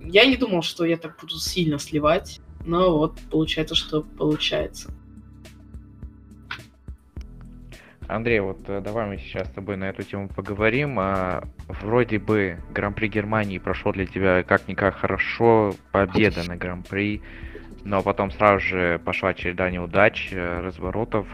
Я 0.00 0.26
не 0.26 0.36
думал, 0.36 0.62
что 0.62 0.84
я 0.84 0.96
так 0.96 1.18
буду 1.20 1.34
сильно 1.40 1.80
сливать, 1.80 2.40
но 2.64 2.98
вот 2.98 3.18
получается, 3.30 3.74
что 3.74 4.02
получается. 4.02 4.90
Андрей, 8.06 8.40
вот 8.40 8.58
э, 8.68 8.80
давай 8.82 9.06
мы 9.06 9.18
сейчас 9.18 9.48
с 9.48 9.52
тобой 9.52 9.76
на 9.76 9.84
эту 9.84 10.02
тему 10.02 10.28
поговорим. 10.28 10.98
А, 10.98 11.44
вроде 11.68 12.18
бы 12.18 12.58
Гран-при 12.72 13.08
Германии 13.08 13.58
прошел 13.58 13.92
для 13.92 14.06
тебя 14.06 14.42
как-никак 14.42 14.96
хорошо, 14.96 15.74
победа 15.90 16.42
на 16.46 16.56
Гран-при, 16.56 17.22
но 17.82 18.02
потом 18.02 18.30
сразу 18.30 18.60
же 18.60 19.00
пошла 19.04 19.32
череда 19.32 19.70
неудач, 19.70 20.28
э, 20.32 20.60
разворотов. 20.60 21.26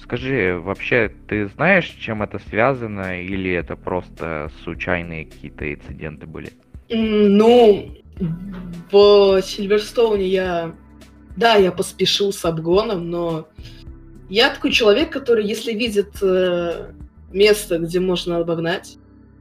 Скажи, 0.00 0.58
вообще 0.58 1.10
ты 1.28 1.46
знаешь, 1.48 1.88
с 1.88 1.94
чем 1.94 2.22
это 2.22 2.38
связано, 2.38 3.22
или 3.22 3.52
это 3.52 3.76
просто 3.76 4.50
случайные 4.62 5.26
какие-то 5.26 5.72
инциденты 5.72 6.26
были? 6.26 6.52
Ну, 6.88 7.94
в 8.18 9.42
Сильверстоуне 9.42 10.28
я... 10.28 10.74
Да, 11.36 11.56
я 11.56 11.72
поспешил 11.72 12.32
с 12.32 12.44
обгоном, 12.44 13.10
но 13.10 13.48
я 14.28 14.50
такой 14.50 14.70
человек, 14.70 15.12
который, 15.12 15.44
если 15.44 15.72
видит 15.72 16.22
э, 16.22 16.92
место, 17.32 17.78
где 17.78 17.98
можно 17.98 18.38
обогнать, 18.38 18.98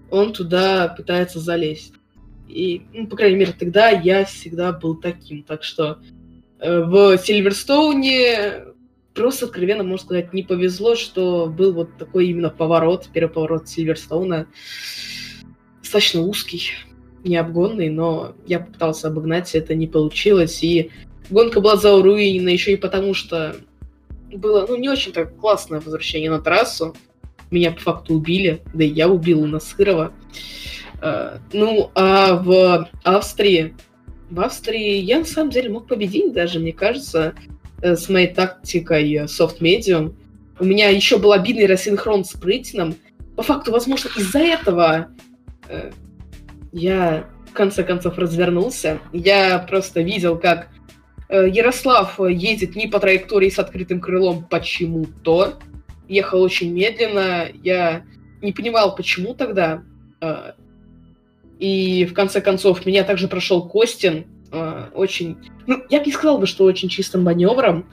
он 0.09 0.33
туда 0.33 0.87
пытается 0.87 1.39
залезть. 1.39 1.93
И, 2.47 2.81
ну, 2.93 3.07
по 3.07 3.15
крайней 3.15 3.37
мере, 3.37 3.53
тогда 3.57 3.89
я 3.89 4.25
всегда 4.25 4.71
был 4.71 4.95
таким. 4.95 5.43
Так 5.43 5.63
что 5.63 5.99
э, 6.59 6.79
в 6.81 7.17
Сильверстоуне 7.19 8.65
просто, 9.13 9.45
откровенно, 9.45 9.83
можно 9.83 10.05
сказать, 10.05 10.33
не 10.33 10.41
повезло, 10.41 10.95
что 10.95 11.45
был 11.45 11.73
вот 11.73 11.97
такой 11.97 12.27
именно 12.27 12.49
поворот, 12.49 13.07
первый 13.13 13.31
поворот 13.31 13.69
Сильверстоуна. 13.69 14.47
Достаточно 15.81 16.21
узкий 16.21 16.71
необгонный, 17.23 17.89
но 17.89 18.35
я 18.45 18.59
попытался 18.59 19.07
обогнать, 19.07 19.55
это 19.55 19.75
не 19.75 19.87
получилось, 19.87 20.63
и 20.63 20.91
гонка 21.29 21.61
была 21.61 21.77
заруинена 21.77 22.49
еще 22.49 22.73
и 22.73 22.77
потому, 22.77 23.13
что 23.13 23.55
было, 24.31 24.65
ну, 24.67 24.75
не 24.75 24.89
очень-то 24.89 25.25
классное 25.25 25.79
возвращение 25.79 26.29
на 26.29 26.41
трассу. 26.41 26.95
Меня 27.51 27.71
по 27.71 27.79
факту 27.79 28.15
убили, 28.15 28.61
да 28.73 28.83
и 28.83 28.89
я 28.89 29.07
убил 29.07 29.45
Насырова. 29.45 30.11
Э, 31.01 31.37
Ну, 31.51 31.91
а 31.93 32.35
в 32.35 32.89
Австрии, 33.03 33.75
в 34.29 34.39
Австрии 34.39 34.97
я 34.97 35.19
на 35.19 35.25
самом 35.25 35.51
деле 35.51 35.69
мог 35.69 35.87
победить 35.87 36.33
даже, 36.33 36.59
мне 36.59 36.73
кажется, 36.73 37.35
э, 37.81 37.95
с 37.95 38.09
моей 38.09 38.27
тактикой 38.27 39.13
medium. 39.13 40.15
У 40.59 40.65
меня 40.65 40.89
еще 40.89 41.17
был 41.17 41.31
обидный 41.31 41.67
рассинхрон 41.67 42.25
с 42.25 42.31
Прытином. 42.31 42.95
По 43.35 43.43
факту, 43.43 43.71
возможно, 43.71 44.09
из-за 44.15 44.39
этого 44.39 45.09
э, 45.67 45.91
я 46.73 47.29
в 47.49 47.53
конце 47.53 47.83
концов 47.83 48.17
развернулся. 48.17 48.99
Я 49.13 49.59
просто 49.59 50.01
видел, 50.01 50.37
как 50.37 50.69
э, 51.29 51.47
Ярослав 51.49 52.19
едет 52.19 52.75
не 52.75 52.87
по 52.87 52.99
траектории 52.99 53.49
с 53.49 53.59
открытым 53.59 54.01
крылом 54.01 54.43
почему-то. 54.49 55.59
Ехал 56.09 56.41
очень 56.41 56.73
медленно. 56.73 57.47
Я 57.63 58.03
не 58.41 58.51
понимал, 58.51 58.95
почему 58.95 59.35
тогда. 59.35 59.83
Э, 60.19 60.53
И 61.59 62.05
в 62.05 62.13
конце 62.13 62.41
концов 62.41 62.85
меня 62.85 63.03
также 63.03 63.27
прошел 63.27 63.69
Костин. 63.69 64.25
э, 64.51 64.89
Очень... 64.95 65.37
Ну, 65.67 65.83
я 65.89 65.99
бы 65.99 66.05
не 66.07 66.11
сказал 66.11 66.39
бы, 66.39 66.47
что 66.47 66.65
очень 66.65 66.89
чистым 66.89 67.23
маневром. 67.23 67.85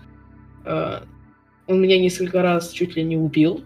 Он 0.64 1.80
меня 1.80 1.98
несколько 2.00 2.42
раз 2.42 2.70
чуть 2.70 2.96
ли 2.96 3.04
не 3.04 3.16
убил. 3.16 3.62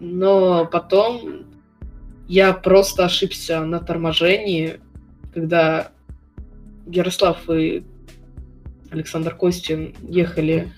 Но 0.00 0.64
потом 0.66 1.46
я 2.28 2.52
просто 2.52 3.06
ошибся 3.06 3.64
на 3.64 3.80
торможении, 3.80 4.80
когда 5.32 5.92
Ярослав 6.86 7.48
и 7.50 7.82
Александр 8.90 9.34
Костин 9.34 9.94
ехали 10.02 10.72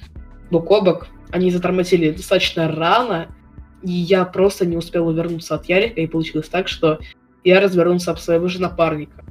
бок 0.50 0.70
о 0.70 0.80
бок. 0.80 1.08
Они 1.30 1.50
затормозили 1.50 2.10
достаточно 2.10 2.70
рано, 2.70 3.34
и 3.82 3.90
я 3.90 4.24
просто 4.24 4.64
не 4.64 4.76
успел 4.76 5.08
увернуться 5.08 5.56
от 5.56 5.68
Ярика, 5.68 6.00
и 6.00 6.06
получилось 6.06 6.48
так, 6.48 6.68
что 6.68 7.00
я 7.44 7.60
развернулся 7.60 8.12
об 8.12 8.18
своего 8.18 8.48
же 8.48 8.60
напарника. 8.60 9.24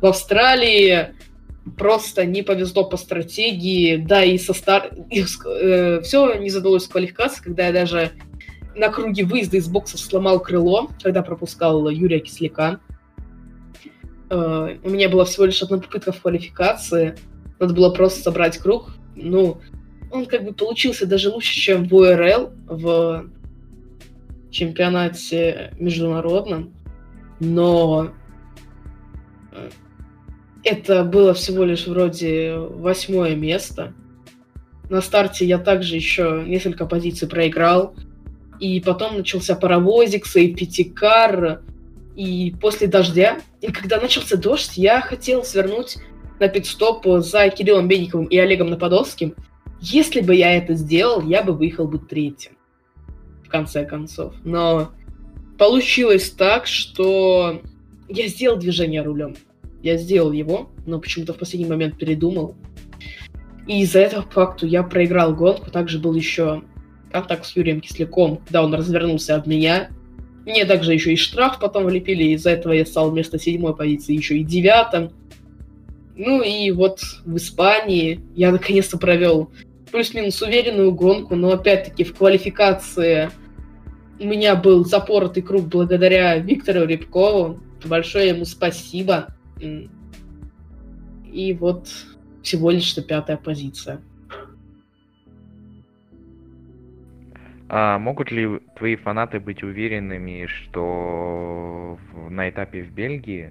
В 0.00 0.06
Австралии 0.06 1.14
просто 1.78 2.26
не 2.26 2.42
повезло 2.42 2.84
по 2.84 2.96
стратегии, 2.96 3.96
да, 3.96 4.24
и 4.24 4.36
со 4.36 4.52
стар... 4.52 4.90
все 5.10 6.34
не 6.34 6.50
задалось 6.50 6.86
в 6.86 6.90
квалификации, 6.90 7.42
когда 7.42 7.66
я 7.66 7.72
даже 7.72 8.10
на 8.74 8.88
круге 8.88 9.24
выезда 9.24 9.56
из 9.56 9.68
бокса 9.68 9.98
сломал 9.98 10.40
крыло, 10.40 10.90
когда 11.02 11.22
пропускал 11.22 11.88
Юрия 11.88 12.20
Кисляка. 12.20 12.80
Э, 14.30 14.76
У 14.82 14.90
меня 14.90 15.08
была 15.08 15.24
всего 15.24 15.46
лишь 15.46 15.62
одна 15.62 15.78
попытка 15.78 16.12
в 16.12 16.20
квалификации. 16.20 17.16
Надо 17.58 17.74
было 17.74 17.90
просто 17.90 18.22
собрать 18.22 18.58
круг. 18.58 18.94
Ну, 19.14 19.60
он 20.10 20.26
как 20.26 20.44
бы 20.44 20.52
получился 20.52 21.06
даже 21.06 21.30
лучше, 21.30 21.54
чем 21.54 21.86
в 21.86 21.94
УРЛ, 21.94 22.52
в 22.66 23.26
чемпионате 24.50 25.72
международном, 25.78 26.74
но 27.40 28.10
э, 29.52 29.70
это 30.62 31.04
было 31.04 31.34
всего 31.34 31.64
лишь 31.64 31.86
вроде 31.86 32.56
восьмое 32.56 33.34
место. 33.34 33.94
На 34.90 35.00
старте 35.00 35.46
я 35.46 35.58
также 35.58 35.96
еще 35.96 36.44
несколько 36.46 36.86
позиций 36.86 37.26
проиграл. 37.26 37.96
И 38.62 38.78
потом 38.78 39.16
начался 39.16 39.56
паровозик, 39.56 40.24
сейфтикар. 40.24 41.62
И 42.14 42.54
после 42.60 42.86
дождя, 42.86 43.40
и 43.60 43.72
когда 43.72 44.00
начался 44.00 44.36
дождь, 44.36 44.74
я 44.76 45.00
хотел 45.00 45.42
свернуть 45.42 45.96
на 46.38 46.46
пидстоп 46.46 47.04
за 47.04 47.48
Кириллом 47.48 47.88
Бенниковым 47.88 48.26
и 48.26 48.36
Олегом 48.38 48.70
Наподолским. 48.70 49.34
Если 49.80 50.20
бы 50.20 50.36
я 50.36 50.56
это 50.56 50.74
сделал, 50.74 51.22
я 51.22 51.42
бы 51.42 51.54
выехал 51.54 51.88
бы 51.88 51.98
третьим. 51.98 52.52
В 53.44 53.48
конце 53.48 53.84
концов. 53.84 54.32
Но 54.44 54.92
получилось 55.58 56.30
так, 56.30 56.68
что 56.68 57.62
я 58.08 58.28
сделал 58.28 58.58
движение 58.58 59.02
рулем. 59.02 59.34
Я 59.82 59.96
сделал 59.96 60.30
его, 60.30 60.70
но 60.86 61.00
почему-то 61.00 61.34
в 61.34 61.38
последний 61.38 61.68
момент 61.68 61.98
передумал. 61.98 62.54
И 63.66 63.80
из-за 63.80 63.98
этого 63.98 64.22
факту 64.22 64.68
я 64.68 64.84
проиграл 64.84 65.34
гонку. 65.34 65.68
Также 65.72 65.98
был 65.98 66.14
еще 66.14 66.62
контакт 67.12 67.46
с 67.46 67.54
Юрием 67.54 67.80
Кисляком, 67.80 68.38
когда 68.38 68.64
он 68.64 68.74
развернулся 68.74 69.36
от 69.36 69.46
меня. 69.46 69.90
Мне 70.44 70.64
также 70.64 70.92
еще 70.92 71.12
и 71.12 71.16
штраф 71.16 71.60
потом 71.60 71.84
влепили, 71.84 72.24
из-за 72.34 72.50
этого 72.50 72.72
я 72.72 72.84
стал 72.84 73.10
вместо 73.10 73.38
седьмой 73.38 73.76
позиции 73.76 74.14
еще 74.14 74.38
и 74.38 74.44
девятым. 74.44 75.12
Ну 76.16 76.42
и 76.42 76.70
вот 76.72 77.00
в 77.24 77.36
Испании 77.36 78.20
я 78.34 78.50
наконец-то 78.50 78.98
провел 78.98 79.50
плюс-минус 79.92 80.42
уверенную 80.42 80.92
гонку, 80.92 81.36
но 81.36 81.52
опять-таки 81.52 82.02
в 82.04 82.14
квалификации 82.14 83.30
у 84.18 84.24
меня 84.24 84.56
был 84.56 84.84
запоротый 84.84 85.42
круг 85.42 85.66
благодаря 85.68 86.38
Виктору 86.38 86.86
Рябкову. 86.86 87.60
Большое 87.84 88.28
ему 88.28 88.44
спасибо. 88.44 89.34
И 91.32 91.52
вот 91.54 91.88
всего 92.42 92.70
лишь 92.70 92.84
что 92.84 93.02
пятая 93.02 93.36
позиция. 93.36 94.00
А 97.74 97.98
могут 97.98 98.30
ли 98.30 98.60
твои 98.76 98.96
фанаты 98.96 99.40
быть 99.40 99.62
уверенными, 99.62 100.44
что 100.44 101.98
на 102.28 102.50
этапе 102.50 102.82
в 102.82 102.92
Бельгии 102.92 103.50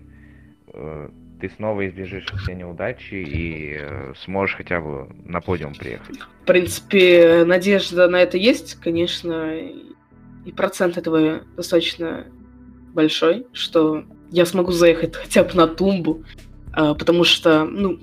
э, 0.68 1.10
ты 1.42 1.50
снова 1.50 1.88
избежишь 1.88 2.28
все 2.38 2.54
неудачи 2.54 3.16
и 3.16 3.78
э, 3.80 4.14
сможешь 4.24 4.58
хотя 4.58 4.80
бы 4.80 5.10
на 5.26 5.42
подиум 5.42 5.74
приехать? 5.74 6.20
В 6.44 6.46
принципе, 6.46 7.46
надежда 7.46 8.08
на 8.10 8.18
это 8.18 8.38
есть, 8.38 8.76
конечно, 8.76 9.58
и 9.58 10.52
процент 10.56 11.00
этого 11.00 11.42
достаточно 11.56 12.28
большой, 12.94 13.48
что 13.54 14.04
я 14.30 14.46
смогу 14.46 14.72
заехать 14.72 15.16
хотя 15.24 15.44
бы 15.44 15.56
на 15.56 15.66
тумбу, 15.66 16.24
а, 16.74 16.94
потому 16.94 17.24
что, 17.24 17.66
ну, 17.66 17.98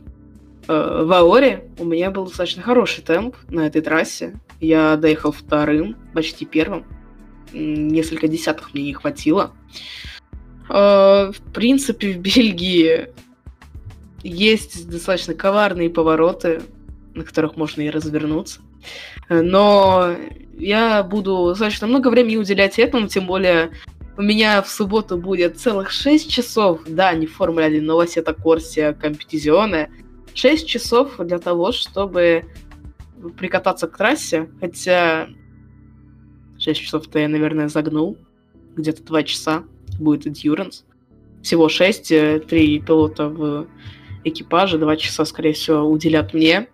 а, 0.69 1.05
в 1.05 1.13
Аоре 1.13 1.65
у 1.79 1.85
меня 1.85 2.11
был 2.11 2.27
достаточно 2.27 2.63
хороший 2.63 3.03
темп 3.03 3.37
на 3.49 3.67
этой 3.67 3.81
трассе. 3.81 4.39
Я 4.61 4.97
доехал 4.97 5.33
вторым, 5.33 5.97
почти 6.13 6.45
первым. 6.45 6.85
Несколько 7.53 8.29
десятых 8.29 8.75
мне 8.75 8.85
не 8.85 8.93
хватило. 8.93 9.53
А, 10.69 11.33
в 11.33 11.53
принципе, 11.53 12.13
в 12.13 12.19
Бельгии 12.19 13.09
есть 14.23 14.89
достаточно 14.89 15.35
коварные 15.35 15.91
повороты, 15.91 16.61
на 17.15 17.25
которых 17.25 17.57
можно 17.57 17.81
и 17.83 17.91
развернуться. 17.91 18.61
Но 19.29 20.15
я 20.59 21.03
буду 21.03 21.47
достаточно 21.49 21.87
много 21.87 22.09
времени 22.09 22.37
уделять 22.37 22.79
этому, 22.79 23.09
тем 23.09 23.27
более 23.27 23.71
у 24.17 24.23
меня 24.23 24.61
в 24.63 24.69
субботу 24.69 25.17
будет 25.17 25.59
целых 25.59 25.91
6 25.91 26.29
часов, 26.29 26.81
да, 26.87 27.13
не 27.15 27.27
Формула 27.27 27.67
1, 27.67 27.85
но 27.85 28.03
это 28.03 28.35
Корсия 28.35 28.93
Компетизионе, 28.93 29.91
6 30.35 30.67
часов 30.67 31.17
для 31.19 31.39
того, 31.39 31.73
чтобы 31.73 32.45
прикататься 33.37 33.89
к 33.89 33.97
трассе, 33.97 34.49
хотя 34.61 35.29
6 36.59 36.81
часов-то 36.81 37.19
я, 37.19 37.29
наверное, 37.29 37.69
загнул, 37.69 38.17
где-то 38.77 39.03
2 39.03 39.23
часа 39.25 39.65
будет 39.99 40.27
endurance. 40.27 40.85
Всего 41.43 41.69
6, 41.69 42.09
3 42.09 42.41
э, 42.41 42.81
пилота 42.81 43.29
в 43.29 43.67
экипаже, 44.25 44.79
2 44.79 44.97
часа, 44.97 45.25
скорее 45.25 45.53
всего, 45.53 45.83
уделят 45.83 46.35
мне. 46.35 46.69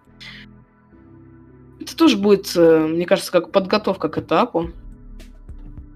Это 1.80 1.96
тоже 1.96 2.16
будет, 2.16 2.52
э, 2.56 2.86
мне 2.86 3.06
кажется, 3.06 3.30
как 3.30 3.52
подготовка 3.52 4.08
к 4.08 4.18
этапу. 4.18 4.70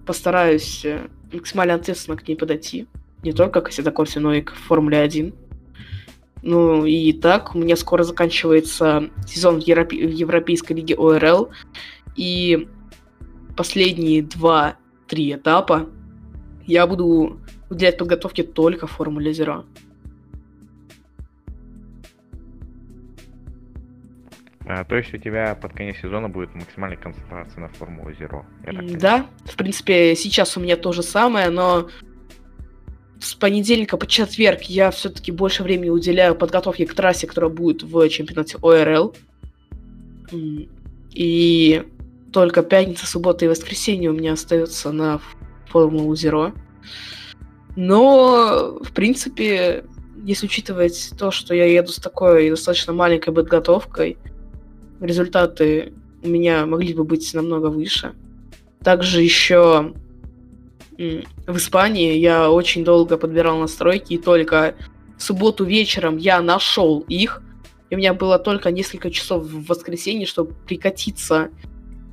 Постараюсь 0.06 0.84
э, 0.84 1.08
максимально 1.32 1.74
ответственно 1.74 2.16
к 2.16 2.28
ней 2.28 2.36
подойти. 2.36 2.86
Не 3.22 3.32
только 3.32 3.60
к 3.60 3.68
Осетокорсе, 3.68 4.20
но 4.20 4.34
и 4.34 4.42
к 4.42 4.52
Формуле 4.52 4.98
1. 4.98 5.34
Ну 6.42 6.84
и 6.84 7.12
так, 7.12 7.54
у 7.54 7.58
меня 7.58 7.76
скоро 7.76 8.02
заканчивается 8.04 9.10
сезон 9.26 9.60
в, 9.60 9.64
Европе... 9.64 10.06
в 10.06 10.10
Европейской 10.10 10.72
лиге 10.72 10.94
ОРЛ. 10.94 11.50
И 12.16 12.68
последние 13.56 14.22
2-3 14.22 14.74
этапа 15.36 15.88
я 16.66 16.86
буду 16.86 17.40
уделять 17.70 17.98
подготовке 17.98 18.42
только 18.42 18.86
Формуле 18.86 19.32
Zero. 19.32 19.64
А, 24.70 24.84
то 24.84 24.96
есть 24.96 25.14
у 25.14 25.16
тебя 25.16 25.54
под 25.54 25.72
конец 25.72 25.96
сезона 25.96 26.28
будет 26.28 26.54
максимальная 26.54 26.98
концентрация 26.98 27.62
на 27.62 27.68
Формулу 27.68 28.10
Zero. 28.10 28.44
Да, 28.98 29.26
в 29.46 29.56
принципе, 29.56 30.14
сейчас 30.14 30.58
у 30.58 30.60
меня 30.60 30.76
то 30.76 30.92
же 30.92 31.02
самое, 31.02 31.48
но 31.48 31.88
с 33.20 33.34
понедельника 33.34 33.96
по 33.96 34.06
четверг 34.06 34.62
я 34.62 34.90
все-таки 34.90 35.32
больше 35.32 35.62
времени 35.62 35.90
уделяю 35.90 36.34
подготовке 36.34 36.86
к 36.86 36.94
трассе, 36.94 37.26
которая 37.26 37.50
будет 37.50 37.82
в 37.82 38.08
чемпионате 38.08 38.58
ОРЛ. 38.62 39.14
И 41.12 41.84
только 42.32 42.62
пятница, 42.62 43.06
суббота 43.06 43.44
и 43.44 43.48
воскресенье 43.48 44.10
у 44.10 44.14
меня 44.14 44.34
остается 44.34 44.92
на 44.92 45.20
Формулу 45.66 46.14
Zero. 46.14 46.52
Но, 47.76 48.78
в 48.82 48.92
принципе, 48.92 49.84
если 50.24 50.46
учитывать 50.46 51.12
то, 51.18 51.30
что 51.30 51.54
я 51.54 51.64
еду 51.64 51.92
с 51.92 51.96
такой 51.96 52.50
достаточно 52.50 52.92
маленькой 52.92 53.32
подготовкой, 53.32 54.18
результаты 55.00 55.92
у 56.22 56.28
меня 56.28 56.66
могли 56.66 56.94
бы 56.94 57.04
быть 57.04 57.32
намного 57.34 57.66
выше. 57.66 58.14
Также 58.82 59.22
еще 59.22 59.94
в 61.48 61.56
Испании 61.56 62.14
я 62.18 62.50
очень 62.50 62.84
долго 62.84 63.16
подбирал 63.16 63.58
настройки, 63.58 64.12
и 64.12 64.18
только 64.18 64.74
в 65.16 65.22
субботу 65.22 65.64
вечером 65.64 66.18
я 66.18 66.42
нашел 66.42 67.00
их. 67.08 67.42
И 67.88 67.94
у 67.94 67.98
меня 67.98 68.12
было 68.12 68.38
только 68.38 68.70
несколько 68.70 69.10
часов 69.10 69.44
в 69.44 69.66
воскресенье, 69.66 70.26
чтобы 70.26 70.52
прикатиться 70.66 71.48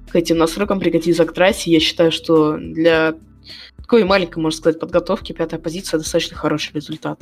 к 0.10 0.16
этим 0.16 0.38
настройкам, 0.38 0.80
прикатиться 0.80 1.26
к 1.26 1.34
трассе. 1.34 1.70
Я 1.70 1.82
считаю, 1.82 2.14
что 2.14 2.58
для 2.58 3.16
такой 3.76 4.06
маленькой, 4.06 4.40
можно 4.40 4.58
сказать, 4.58 4.80
подготовки 4.80 5.34
пятая 5.34 5.60
позиция 5.60 5.98
достаточно 5.98 6.38
хороший 6.38 6.74
результат. 6.74 7.22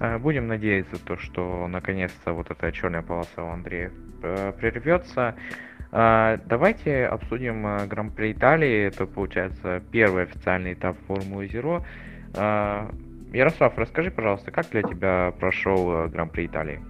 Э, 0.00 0.18
будем 0.18 0.48
надеяться, 0.48 0.96
то, 1.04 1.16
что 1.16 1.68
наконец-то 1.68 2.32
вот 2.32 2.50
эта 2.50 2.72
черная 2.72 3.02
полоса 3.02 3.44
у 3.44 3.50
Андрея 3.50 3.92
э, 4.24 4.52
прервется. 4.58 5.36
Э, 5.92 6.38
давайте 6.46 7.06
обсудим 7.06 7.86
Гран-при 7.86 8.32
Италии. 8.32 8.86
Это, 8.86 9.06
получается, 9.06 9.82
первый 9.92 10.24
официальный 10.24 10.72
этап 10.72 10.96
Формулы 11.06 11.46
Zero. 11.46 11.84
Ярослав, 13.32 13.78
расскажи, 13.78 14.10
пожалуйста, 14.10 14.50
как 14.50 14.68
для 14.70 14.82
тебя 14.82 15.32
прошел 15.38 16.08
Гран-при 16.08 16.46
Италии? 16.46 16.80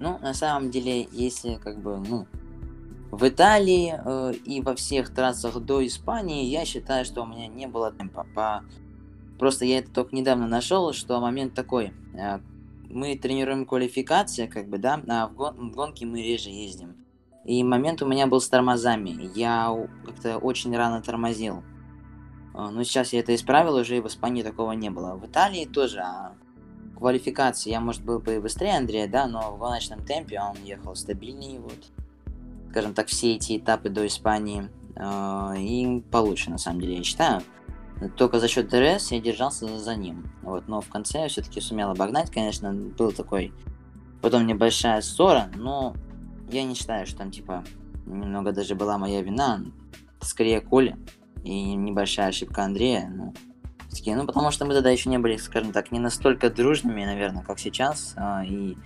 Ну, 0.00 0.18
на 0.18 0.32
самом 0.32 0.70
деле, 0.70 1.06
если 1.12 1.56
как 1.56 1.78
бы, 1.78 1.98
ну, 1.98 2.26
в 3.10 3.26
Италии 3.26 3.92
э, 3.92 4.32
и 4.44 4.62
во 4.62 4.74
всех 4.74 5.12
трассах 5.12 5.58
до 5.60 5.84
Испании, 5.84 6.46
я 6.46 6.64
считаю, 6.64 7.04
что 7.04 7.22
у 7.22 7.26
меня 7.26 7.48
не 7.48 7.66
было 7.66 7.92
темпа 7.92 8.24
по 8.34 8.62
Просто 9.38 9.64
я 9.64 9.78
это 9.78 9.90
только 9.90 10.14
недавно 10.14 10.46
нашел, 10.46 10.92
что 10.92 11.18
момент 11.18 11.54
такой. 11.54 11.92
Э, 12.14 12.40
мы 12.90 13.16
тренируем 13.16 13.66
квалификация, 13.66 14.48
как 14.48 14.68
бы, 14.68 14.78
да, 14.78 15.00
а 15.08 15.28
в, 15.28 15.34
гон- 15.34 15.70
в 15.70 15.74
гонке 15.74 16.06
мы 16.06 16.22
реже 16.22 16.50
ездим. 16.50 16.96
И 17.44 17.64
момент 17.64 18.02
у 18.02 18.06
меня 18.06 18.26
был 18.26 18.40
с 18.40 18.48
тормозами. 18.48 19.30
Я 19.34 19.74
как-то 20.04 20.38
очень 20.38 20.76
рано 20.76 21.00
тормозил. 21.00 21.62
Э, 22.54 22.68
но 22.70 22.82
сейчас 22.82 23.12
я 23.12 23.20
это 23.20 23.34
исправил, 23.34 23.76
уже 23.76 23.96
и 23.96 24.00
в 24.00 24.06
Испании 24.06 24.42
такого 24.42 24.72
не 24.72 24.90
было. 24.90 25.16
В 25.16 25.26
Италии 25.26 25.64
тоже. 25.64 26.00
А 26.00 26.34
квалификации 26.98 27.70
я, 27.70 27.80
может, 27.80 28.02
был 28.02 28.18
бы 28.18 28.36
и 28.36 28.40
быстрее 28.40 28.76
Андрея, 28.76 29.08
да, 29.08 29.26
но 29.26 29.52
в 29.52 29.58
гоночном 29.58 30.04
темпе 30.04 30.40
он 30.40 30.62
ехал 30.64 30.94
стабильнее, 30.94 31.60
вот. 31.60 31.78
Скажем 32.70 32.94
так, 32.94 33.08
все 33.08 33.34
эти 33.34 33.56
этапы 33.56 33.88
до 33.88 34.06
Испании. 34.06 34.68
Э, 34.96 35.54
и 35.58 36.02
получше, 36.10 36.50
на 36.50 36.58
самом 36.58 36.82
деле, 36.82 36.98
я 36.98 37.02
считаю. 37.02 37.42
Только 38.16 38.40
за 38.40 38.48
счет 38.48 38.68
ДРС 38.68 39.12
я 39.12 39.20
держался 39.20 39.78
за 39.78 39.94
ним. 39.94 40.30
Вот, 40.42 40.68
но 40.68 40.80
в 40.80 40.88
конце 40.88 41.22
я 41.22 41.28
все-таки 41.28 41.60
сумел 41.60 41.90
обогнать, 41.90 42.30
конечно, 42.30 42.72
был 42.72 43.12
такой 43.12 43.52
потом 44.22 44.46
небольшая 44.46 45.00
ссора, 45.00 45.50
но 45.54 45.94
я 46.50 46.64
не 46.64 46.74
считаю, 46.74 47.06
что 47.06 47.18
там 47.18 47.30
типа 47.30 47.64
немного 48.06 48.52
даже 48.52 48.74
была 48.74 48.98
моя 48.98 49.22
вина. 49.22 49.60
Скорее 50.20 50.60
Коля 50.60 50.98
и 51.44 51.74
небольшая 51.74 52.28
ошибка 52.28 52.64
Андрея. 52.64 53.10
Ну, 53.14 53.34
такие, 53.88 54.16
ну, 54.16 54.26
потому 54.26 54.50
что 54.50 54.66
мы 54.66 54.74
тогда 54.74 54.90
еще 54.90 55.08
не 55.08 55.18
были, 55.18 55.36
скажем 55.36 55.72
так, 55.72 55.90
не 55.92 55.98
настолько 55.98 56.50
дружными, 56.50 57.04
наверное, 57.04 57.42
как 57.42 57.58
сейчас. 57.58 58.14
а, 58.16 58.44
И 58.44 58.76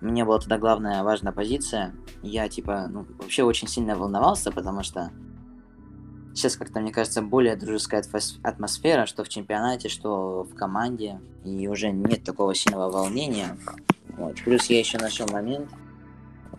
мне 0.00 0.24
была 0.24 0.38
тогда 0.38 0.58
главная 0.58 1.02
важная 1.02 1.32
позиция. 1.32 1.94
Я, 2.22 2.48
типа, 2.48 2.86
ну, 2.88 3.06
вообще 3.18 3.42
очень 3.42 3.68
сильно 3.68 3.96
волновался, 3.96 4.52
потому 4.52 4.82
что 4.82 5.10
сейчас 6.34 6.56
как-то, 6.56 6.80
мне 6.80 6.92
кажется, 6.92 7.22
более 7.22 7.56
дружеская 7.56 8.04
атмосфера, 8.42 9.06
что 9.06 9.24
в 9.24 9.28
чемпионате, 9.28 9.88
что 9.88 10.44
в 10.44 10.54
команде. 10.54 11.20
И 11.44 11.68
уже 11.68 11.90
нет 11.90 12.24
такого 12.24 12.54
сильного 12.54 12.90
волнения. 12.90 13.56
Вот. 14.16 14.36
Плюс 14.44 14.66
я 14.66 14.78
еще 14.78 14.98
нашел 14.98 15.26
момент 15.28 15.70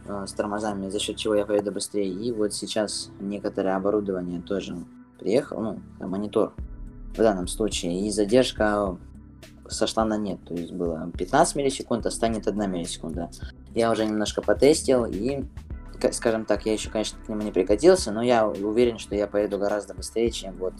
э, 0.06 0.26
с 0.28 0.34
тормозами, 0.34 0.90
за 0.90 1.00
счет 1.00 1.18
чего 1.18 1.36
я 1.36 1.46
поеду 1.46 1.72
быстрее. 1.72 2.12
И 2.12 2.32
вот 2.32 2.54
сейчас 2.54 3.10
некоторое 3.20 3.76
оборудование 3.76 4.42
тоже 4.42 4.78
приехал, 5.20 5.62
ну, 5.62 5.80
монитор 6.00 6.54
в 7.14 7.18
данном 7.18 7.48
случае. 7.48 8.08
И 8.08 8.12
задержка 8.12 8.98
сошла 9.68 10.06
на 10.06 10.18
нет. 10.18 10.40
То 10.46 10.54
есть 10.54 10.72
было 10.72 11.12
15 11.18 11.56
миллисекунд, 11.56 12.06
а 12.06 12.12
станет 12.12 12.48
1 12.48 12.72
миллисекунда. 12.72 13.30
Я 13.74 13.92
уже 13.92 14.06
немножко 14.06 14.42
потестил 14.42 15.06
и, 15.06 15.44
скажем 16.12 16.46
так, 16.46 16.66
я 16.66 16.74
еще, 16.74 16.90
конечно, 16.90 17.20
к 17.24 17.30
нему 17.30 17.42
не 17.42 17.52
прикатился, 17.52 18.12
но 18.12 18.22
я 18.22 18.48
уверен, 18.48 18.98
что 18.98 19.16
я 19.16 19.28
поеду 19.28 19.58
гораздо 19.58 19.94
быстрее, 19.94 20.32
чем 20.32 20.56
вот 20.58 20.74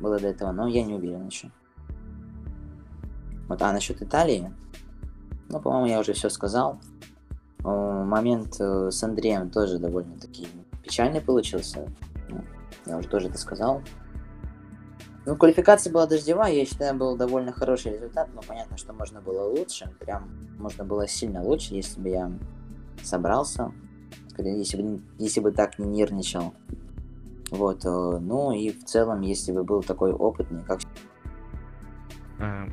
было 0.00 0.18
до 0.18 0.28
этого. 0.28 0.52
Но 0.52 0.66
я 0.66 0.84
не 0.84 0.94
уверен 0.94 1.26
еще. 1.26 1.50
Вот, 3.48 3.62
а 3.62 3.72
насчет 3.72 4.02
Италии, 4.02 4.52
ну, 5.48 5.60
по-моему, 5.60 5.86
я 5.86 6.00
уже 6.00 6.12
все 6.12 6.28
сказал. 6.28 6.80
Момент 7.62 8.56
э, 8.60 8.90
с 8.90 9.02
Андреем 9.02 9.50
тоже 9.50 9.78
довольно-таки 9.78 10.46
печальный 10.82 11.20
получился. 11.20 11.88
Ну, 12.28 12.44
я 12.86 12.96
уже 12.96 13.08
тоже 13.08 13.28
это 13.28 13.38
сказал. 13.38 13.82
Ну, 15.24 15.36
квалификация 15.36 15.92
была 15.92 16.06
дождевая, 16.06 16.52
я 16.52 16.64
считаю, 16.64 16.94
был 16.94 17.16
довольно 17.16 17.52
хороший 17.52 17.94
результат, 17.94 18.28
но 18.32 18.42
понятно, 18.46 18.76
что 18.76 18.92
можно 18.92 19.20
было 19.20 19.42
лучше. 19.48 19.92
Прям 19.98 20.30
можно 20.58 20.84
было 20.84 21.08
сильно 21.08 21.42
лучше, 21.42 21.74
если 21.74 22.00
бы 22.00 22.08
я 22.08 22.32
собрался. 23.02 23.72
Скорее, 24.36 24.58
Если 24.58 24.82
бы, 24.82 25.00
если 25.18 25.40
бы 25.40 25.50
так 25.50 25.78
не 25.78 25.86
нервничал. 25.86 26.52
Вот, 27.50 27.86
э, 27.86 28.18
ну 28.20 28.52
и 28.52 28.70
в 28.70 28.84
целом, 28.84 29.22
если 29.22 29.52
бы 29.52 29.64
был 29.64 29.82
такой 29.82 30.12
опытный, 30.12 30.62
как 30.62 30.80
Э, 32.38 32.66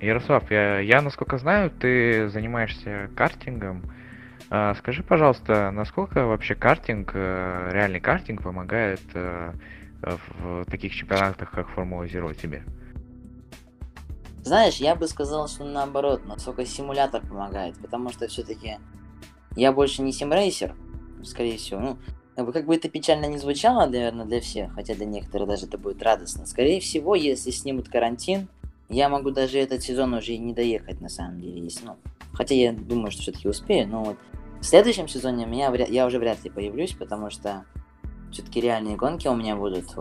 Ярослав, 0.00 0.50
я, 0.50 0.80
я, 0.80 1.02
насколько 1.02 1.36
знаю, 1.38 1.70
ты 1.70 2.30
занимаешься 2.30 3.10
картингом. 3.14 3.82
А, 4.48 4.74
скажи, 4.74 5.02
пожалуйста, 5.02 5.70
насколько 5.70 6.24
вообще 6.24 6.54
картинг, 6.54 7.12
э, 7.14 7.70
реальный 7.72 8.00
картинг 8.00 8.42
помогает 8.42 9.00
э, 9.14 9.52
э, 10.02 10.16
в 10.38 10.64
таких 10.66 10.94
чемпионатах, 10.94 11.50
как 11.50 11.68
Формула 11.68 12.04
Zero 12.04 12.34
тебе? 12.34 12.62
Знаешь, 14.42 14.76
я 14.76 14.94
бы 14.94 15.08
сказал, 15.08 15.48
что 15.48 15.64
наоборот, 15.64 16.24
насколько 16.24 16.64
симулятор 16.64 17.20
помогает, 17.20 17.76
потому 17.78 18.10
что 18.10 18.28
все-таки 18.28 18.78
я 19.56 19.72
больше 19.72 20.02
не 20.02 20.12
симрейсер, 20.12 20.74
скорее 21.26 21.58
всего. 21.58 21.96
Ну, 22.36 22.52
как 22.52 22.66
бы, 22.66 22.74
это 22.74 22.88
печально 22.88 23.26
не 23.26 23.38
звучало, 23.38 23.86
наверное, 23.86 24.26
для 24.26 24.40
всех, 24.40 24.74
хотя 24.74 24.94
для 24.94 25.06
некоторых 25.06 25.48
даже 25.48 25.66
это 25.66 25.78
будет 25.78 26.02
радостно. 26.02 26.46
Скорее 26.46 26.80
всего, 26.80 27.14
если 27.14 27.50
снимут 27.50 27.88
карантин, 27.88 28.48
я 28.88 29.08
могу 29.08 29.30
даже 29.30 29.58
этот 29.58 29.82
сезон 29.82 30.14
уже 30.14 30.32
и 30.32 30.38
не 30.38 30.52
доехать, 30.52 31.00
на 31.00 31.08
самом 31.08 31.40
деле. 31.40 31.60
Если, 31.62 31.84
ну, 31.86 31.96
хотя 32.32 32.54
я 32.54 32.72
думаю, 32.72 33.10
что 33.10 33.22
все-таки 33.22 33.48
успею, 33.48 33.88
но 33.88 34.04
вот 34.04 34.16
в 34.60 34.64
следующем 34.64 35.08
сезоне 35.08 35.46
меня 35.46 35.72
я 35.88 36.06
уже 36.06 36.18
вряд 36.18 36.42
ли 36.44 36.50
появлюсь, 36.50 36.92
потому 36.92 37.30
что 37.30 37.64
все-таки 38.32 38.60
реальные 38.60 38.96
гонки 38.96 39.28
у 39.28 39.34
меня 39.34 39.56
будут. 39.56 39.96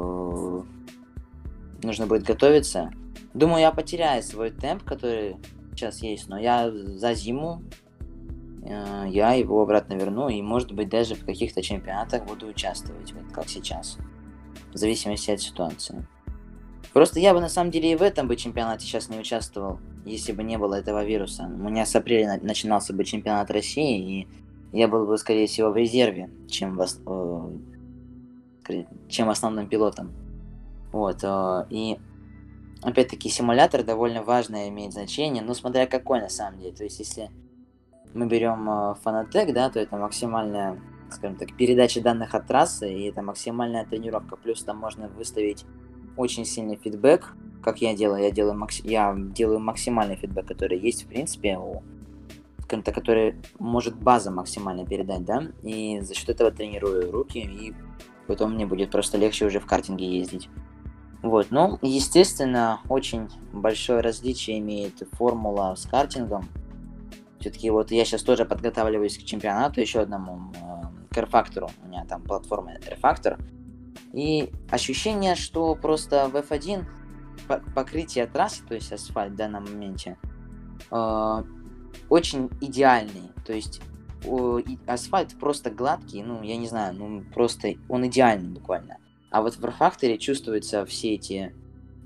Нужно 1.84 2.08
будет 2.08 2.24
готовиться. 2.24 2.92
Думаю, 3.34 3.62
я 3.62 3.72
потеряю 3.72 4.24
свой 4.24 4.52
темп, 4.52 4.84
который 4.84 5.38
сейчас 5.72 6.02
есть, 6.02 6.30
но 6.30 6.40
я 6.40 6.72
за 6.72 7.14
зиму 7.14 7.62
я 8.66 9.34
его 9.34 9.62
обратно 9.62 9.94
верну 9.94 10.28
и, 10.28 10.42
может 10.42 10.72
быть, 10.72 10.90
даже 10.90 11.16
в 11.16 11.24
каких-то 11.24 11.62
чемпионатах 11.62 12.26
буду 12.26 12.48
участвовать, 12.48 13.14
вот 13.14 13.32
как 13.32 13.48
сейчас, 13.48 13.98
в 14.74 14.78
зависимости 14.78 15.32
от 15.32 15.42
ситуации. 15.42 16.08
Просто 16.94 17.20
я 17.20 17.34
бы 17.34 17.42
на 17.42 17.50
самом 17.50 17.72
деле 17.72 17.92
и 17.92 17.96
в 17.96 18.02
этом 18.02 18.28
бы 18.28 18.36
чемпионате 18.36 18.86
сейчас 18.86 19.10
не 19.10 19.20
участвовал, 19.20 19.80
если 20.06 20.32
бы 20.32 20.44
не 20.44 20.58
было 20.58 20.76
этого 20.76 21.04
вируса. 21.04 21.44
У 21.44 21.70
меня 21.70 21.86
с 21.86 21.96
апреля 21.96 22.38
на- 22.38 22.44
начинался 22.44 22.94
бы 22.94 23.04
чемпионат 23.04 23.52
России, 23.52 24.22
и 24.22 24.28
я 24.72 24.88
был 24.88 25.06
бы, 25.06 25.18
скорее 25.18 25.48
всего, 25.48 25.72
в 25.72 25.76
резерве, 25.78 26.30
чем, 26.50 26.78
в 26.78 26.86
э, 28.70 28.84
чем 29.10 29.30
основным 29.30 29.68
пилотом. 29.68 30.14
Вот, 30.92 31.20
э, 31.24 31.66
и 31.70 32.00
опять-таки 32.82 33.30
симулятор 33.30 33.84
довольно 33.84 34.24
важное 34.24 34.70
имеет 34.70 34.94
значение, 34.94 35.44
но 35.44 35.54
смотря 35.54 35.88
какой 35.88 36.22
на 36.22 36.30
самом 36.30 36.60
деле. 36.60 36.72
То 36.74 36.84
есть, 36.84 37.00
если 37.00 37.30
мы 38.16 38.28
берем 38.28 38.68
э, 38.70 38.96
Fanatec, 39.04 39.54
да, 39.54 39.70
то 39.70 39.80
это 39.80 39.98
максимальная, 39.98 40.80
скажем 41.12 41.38
так, 41.38 41.56
передача 41.56 42.02
данных 42.02 42.34
от 42.34 42.48
трассы, 42.48 42.92
и 42.92 43.10
это 43.10 43.22
максимальная 43.22 43.86
тренировка. 43.86 44.38
Плюс 44.38 44.64
там 44.64 44.78
можно 44.78 45.10
выставить 45.10 45.66
очень 46.18 46.46
сильный 46.46 46.78
фидбэк, 46.78 47.36
как 47.62 47.82
я 47.82 47.96
делаю. 47.96 48.24
Я 48.24 48.32
делаю, 48.32 48.58
макси- 48.58 48.88
я 48.88 49.14
делаю 49.16 49.60
максимальный 49.60 50.16
фидбэк, 50.16 50.48
который 50.48 50.80
есть, 50.80 51.04
в 51.04 51.08
принципе, 51.08 51.58
у 51.58 51.84
скажем 52.66 52.82
так, 52.82 52.96
который 52.96 53.36
может 53.60 53.96
база 53.96 54.32
максимально 54.32 54.88
передать, 54.88 55.24
да, 55.24 55.44
и 55.62 56.00
за 56.02 56.16
счет 56.16 56.30
этого 56.30 56.50
тренирую 56.50 57.12
руки, 57.12 57.38
и 57.38 57.76
потом 58.26 58.56
мне 58.56 58.66
будет 58.66 58.90
просто 58.90 59.20
легче 59.20 59.46
уже 59.46 59.60
в 59.60 59.68
картинге 59.68 60.18
ездить. 60.18 60.50
Вот, 61.22 61.48
ну, 61.52 61.78
естественно, 61.84 62.82
очень 62.90 63.30
большое 63.54 64.02
различие 64.02 64.60
имеет 64.60 65.08
формула 65.12 65.76
с 65.76 65.86
картингом. 65.86 66.48
Все-таки 67.46 67.70
вот 67.70 67.92
я 67.92 68.04
сейчас 68.06 68.24
тоже 68.24 68.44
подготавливаюсь 68.44 69.20
к 69.20 69.24
чемпионату 69.24 69.80
еще 69.80 70.00
одному, 70.00 70.52
к 71.12 71.18
R-Factor. 71.20 71.70
У 71.84 71.88
меня 71.88 72.04
там 72.04 72.24
платформа 72.24 72.72
R-Factor. 72.72 73.40
И 74.14 74.50
ощущение, 74.72 75.36
что 75.36 75.76
просто 75.76 76.28
в 76.28 76.36
F1 76.38 76.86
по- 77.48 77.62
покрытие 77.76 78.26
трассы, 78.26 78.64
то 78.68 78.74
есть 78.74 78.92
асфальт 78.92 79.34
в 79.34 79.36
данном 79.36 79.66
моменте, 79.66 80.18
э, 80.90 81.44
очень 82.10 82.50
идеальный. 82.62 83.30
То 83.46 83.54
есть 83.54 83.80
асфальт 84.88 85.38
просто 85.40 85.70
гладкий, 85.70 86.24
ну, 86.24 86.42
я 86.42 86.58
не 86.58 86.68
знаю, 86.68 86.96
ну, 86.96 87.22
просто 87.32 87.76
он 87.88 88.08
идеальный 88.08 88.50
буквально. 88.50 88.98
А 89.30 89.44
вот 89.44 89.54
в 89.54 89.64
R-Factor 89.64 90.18
чувствуются 90.18 90.84
все 90.88 91.14
эти 91.14 91.54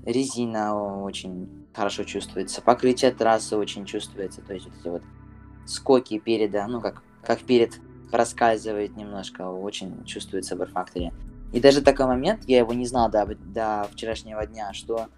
резина 0.04 1.02
очень 1.02 1.48
хорошо 1.72 2.04
чувствуется, 2.04 2.60
покрытие 2.60 3.10
трассы 3.10 3.56
очень 3.56 3.86
чувствуется, 3.86 4.42
то 4.42 4.52
есть 4.52 4.66
вот 4.66 4.74
эти 4.78 4.88
вот 4.88 5.02
скоки 5.70 6.18
переда, 6.18 6.66
ну 6.66 6.80
как, 6.80 7.02
как 7.22 7.40
перед 7.40 7.74
проскальзывает 8.10 8.96
немножко, 8.96 9.48
очень 9.48 10.04
чувствуется 10.04 10.56
в 10.56 10.62
R-Factor. 10.62 11.12
И 11.52 11.60
даже 11.60 11.80
такой 11.80 12.06
момент, 12.06 12.44
я 12.46 12.58
его 12.58 12.72
не 12.72 12.86
знал 12.86 13.10
до, 13.10 13.26
до 13.26 13.88
вчерашнего 13.92 14.44
дня, 14.46 14.72
что 14.72 15.08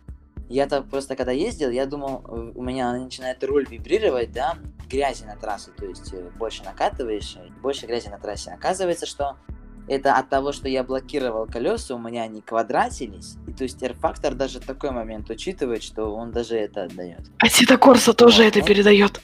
я-то 0.48 0.82
просто 0.82 1.16
когда 1.16 1.32
ездил, 1.32 1.70
я 1.70 1.86
думал, 1.86 2.24
э, 2.26 2.52
у 2.54 2.62
меня 2.62 2.92
начинает 2.92 3.42
руль 3.44 3.66
вибрировать, 3.68 4.32
да, 4.32 4.56
грязи 4.90 5.24
на 5.24 5.36
трассе, 5.36 5.70
то 5.76 5.86
есть 5.86 6.12
э, 6.12 6.30
больше 6.38 6.62
накатываешь, 6.64 7.36
э, 7.36 7.48
больше 7.62 7.86
грязи 7.86 8.08
на 8.08 8.18
трассе. 8.18 8.50
Оказывается, 8.50 9.06
что 9.06 9.36
это 9.88 10.14
от 10.16 10.28
того, 10.28 10.52
что 10.52 10.68
я 10.68 10.84
блокировал 10.84 11.46
колеса, 11.46 11.94
у 11.94 11.98
меня 11.98 12.22
они 12.22 12.40
квадратились. 12.40 13.36
И 13.46 13.52
то 13.52 13.64
есть 13.64 13.82
R-фактор 13.82 14.34
даже 14.34 14.60
такой 14.60 14.90
момент 14.90 15.28
учитывает, 15.30 15.82
что 15.82 16.14
он 16.14 16.30
даже 16.30 16.56
это 16.56 16.84
отдает. 16.84 17.30
А 17.38 17.48
Тита 17.48 17.78
Корса 17.78 18.12
тоже 18.12 18.42
Вот, 18.42 18.48
это 18.48 18.60
ну. 18.60 18.66
передает. 18.66 19.22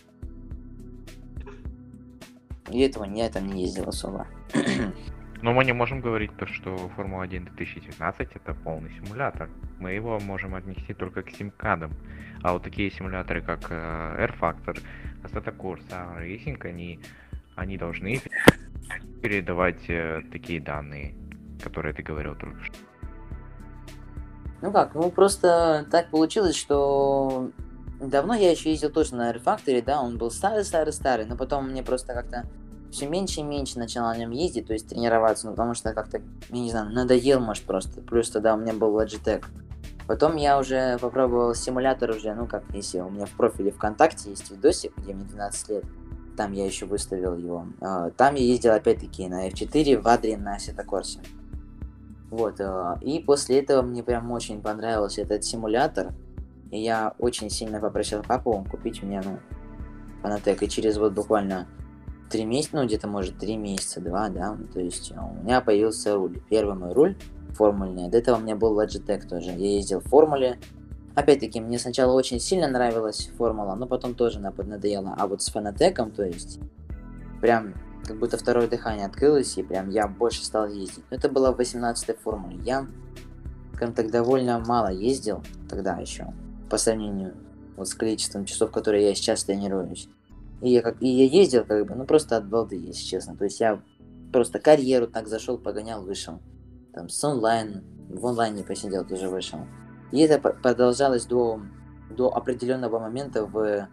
И 2.71 2.81
этого 2.81 3.05
я 3.05 3.29
там 3.29 3.47
не 3.47 3.63
ездил 3.63 3.89
особо. 3.89 4.27
Но 5.43 5.53
мы 5.53 5.65
не 5.65 5.73
можем 5.73 6.01
говорить 6.01 6.37
то, 6.37 6.47
что 6.47 6.77
Формула-1 6.97 7.45
2019 7.55 8.29
это 8.35 8.55
полный 8.55 8.91
симулятор. 8.91 9.49
Мы 9.79 9.93
его 9.93 10.19
можем 10.19 10.55
отнести 10.55 10.95
только 10.95 11.23
к 11.23 11.31
симкадам. 11.31 11.93
А 12.43 12.53
вот 12.53 12.65
такие 12.65 12.91
симуляторы, 12.91 13.41
как 13.41 13.71
э, 13.71 13.75
R-Factor, 13.75 14.81
Assetto 15.23 15.57
Corsa, 15.57 16.19
Racing, 16.19 16.61
они, 16.67 16.99
они 17.55 17.79
должны 17.79 18.21
передавать 19.23 19.89
э, 19.89 20.23
такие 20.33 20.61
данные, 20.61 21.15
которые 21.63 21.95
ты 21.95 22.03
говорил 22.03 22.35
только 22.35 22.65
что. 22.65 22.77
Ну 24.61 24.73
как, 24.73 24.95
ну 24.95 25.11
просто 25.13 25.87
так 25.89 26.11
получилось, 26.11 26.57
что 26.57 27.53
давно 28.01 28.35
я 28.35 28.51
еще 28.51 28.71
ездил 28.71 28.91
тоже 28.91 29.15
на 29.15 29.31
R-Factor, 29.31 29.83
да, 29.85 30.01
он 30.01 30.19
был 30.19 30.33
старый-старый-старый, 30.33 31.27
но 31.27 31.37
потом 31.37 31.69
мне 31.69 31.85
просто 31.85 32.13
как-то 32.13 32.45
все 32.91 33.07
меньше 33.07 33.41
и 33.41 33.43
меньше 33.43 33.79
начал 33.79 34.03
на 34.03 34.17
нем 34.17 34.31
ездить, 34.31 34.67
то 34.67 34.73
есть 34.73 34.89
тренироваться, 34.89 35.47
ну 35.47 35.53
потому 35.53 35.75
что 35.75 35.93
как-то, 35.93 36.21
я 36.51 36.61
не 36.61 36.71
знаю, 36.71 36.91
надоел, 36.91 37.41
может, 37.41 37.65
просто. 37.65 38.01
Плюс 38.01 38.31
тогда 38.31 38.55
у 38.55 38.59
меня 38.59 38.73
был 38.73 38.99
Logitech. 38.99 39.45
Потом 40.07 40.37
я 40.37 40.59
уже 40.59 40.97
попробовал 40.99 41.55
симулятор 41.55 42.11
уже, 42.11 42.35
ну 42.35 42.47
как, 42.47 42.65
если 42.73 43.01
у 43.01 43.11
меня 43.11 43.27
в 43.27 43.33
профиле 43.33 43.71
ВКонтакте 43.71 44.31
есть 44.31 44.51
видосик, 44.51 44.97
где 44.97 45.13
мне 45.13 45.25
12 45.25 45.69
лет, 45.69 45.85
там 46.39 46.53
я 46.53 46.65
еще 46.65 46.87
выставил 46.87 47.37
его. 47.37 47.67
А, 47.81 48.11
Там 48.11 48.37
я 48.37 48.45
ездил 48.45 48.73
опять-таки 48.73 49.29
на 49.29 49.49
F4 49.49 50.01
в 50.01 50.07
Адре 50.07 50.39
на 50.39 50.59
Сетакорсе. 50.59 51.19
Вот, 52.31 52.61
а, 52.61 52.97
и 53.03 53.19
после 53.19 53.59
этого 53.59 53.83
мне 53.83 54.05
прям 54.05 54.31
очень 54.31 54.63
понравился 54.63 55.23
этот 55.23 55.45
симулятор. 55.45 56.15
И 56.71 56.81
я 56.81 57.15
очень 57.19 57.51
сильно 57.51 57.81
попросил 57.81 58.23
папу 58.23 58.65
купить 58.71 59.03
мне, 59.03 59.21
ну, 59.25 59.41
Fanatec. 60.23 60.65
И 60.65 60.69
через 60.69 60.97
вот 60.97 61.13
буквально 61.13 61.67
три 62.29 62.45
месяца, 62.45 62.77
ну, 62.77 62.87
где-то, 62.87 63.09
может, 63.09 63.39
три 63.39 63.57
месяца, 63.57 64.01
два, 64.01 64.29
да, 64.29 64.55
ну, 64.55 64.67
то 64.67 64.81
есть 64.81 65.13
а, 65.17 65.27
у 65.27 65.43
меня 65.43 65.61
появился 65.61 66.15
руль. 66.15 66.41
Первый 66.49 66.77
мой 66.77 66.93
руль 66.93 67.17
формульный. 67.55 68.09
До 68.09 68.19
этого 68.19 68.37
у 68.37 68.41
меня 68.41 68.57
был 68.57 68.81
Logitech 68.81 69.27
тоже. 69.29 69.51
Я 69.51 69.75
ездил 69.77 70.01
в 70.01 70.05
формуле. 70.05 70.59
Опять-таки, 71.15 71.61
мне 71.61 71.79
сначала 71.79 72.13
очень 72.13 72.39
сильно 72.39 72.69
нравилась 72.69 73.31
формула, 73.37 73.75
но 73.75 73.87
потом 73.87 74.15
тоже 74.15 74.39
она 74.39 74.53
поднадоела. 74.53 75.15
А 75.19 75.27
вот 75.27 75.43
с 75.43 75.53
Fanatec, 75.53 76.13
то 76.13 76.23
есть, 76.23 76.61
прям 77.41 77.75
как 78.05 78.19
будто 78.19 78.39
второе 78.39 78.69
дыхание 78.69 79.07
открылось, 79.07 79.59
и 79.59 79.63
прям 79.63 79.91
я 79.91 80.07
больше 80.07 80.45
стал 80.45 80.69
ездить. 80.69 81.05
Но 81.11 81.17
это 81.17 81.29
было 81.29 81.53
в 81.53 81.59
18-й 81.59 82.15
формуле. 82.15 82.59
Я, 82.65 82.87
скажем 83.75 83.95
так, 83.95 84.11
довольно 84.11 84.61
мало 84.61 84.93
ездил 84.93 85.43
тогда 85.69 85.97
еще, 85.97 86.33
по 86.71 86.79
сравнению 86.79 87.35
вот 87.77 87.89
с 87.89 87.95
количеством 87.95 88.45
часов, 88.45 88.71
которые 88.71 89.09
я 89.09 89.15
сейчас 89.15 89.45
тренируюсь. 89.45 90.09
И 90.61 90.71
я, 90.71 90.83
как, 90.83 91.01
и 91.01 91.09
я 91.09 91.25
ездил 91.25 91.65
как 91.65 91.87
бы, 91.87 91.95
ну 91.95 92.05
просто 92.05 92.37
от 92.37 92.49
балды, 92.49 92.77
если 92.77 93.05
честно. 93.05 93.37
То 93.37 93.45
есть 93.45 93.61
я 93.61 93.81
просто 94.33 94.59
карьеру 94.59 95.07
так 95.07 95.29
зашел, 95.29 95.59
погонял, 95.59 96.03
вышел. 96.03 96.41
Там 96.93 97.09
с 97.09 97.23
онлайн, 97.23 97.85
в 98.09 98.27
онлайне 98.27 98.65
посидел, 98.65 99.05
тоже 99.05 99.29
вышел. 99.29 99.61
И 100.11 100.21
это 100.21 100.39
продолжалось 100.39 101.27
до, 101.27 101.61
до 102.11 102.35
определенного 102.35 102.99
момента 102.99 103.45
в 103.45 103.89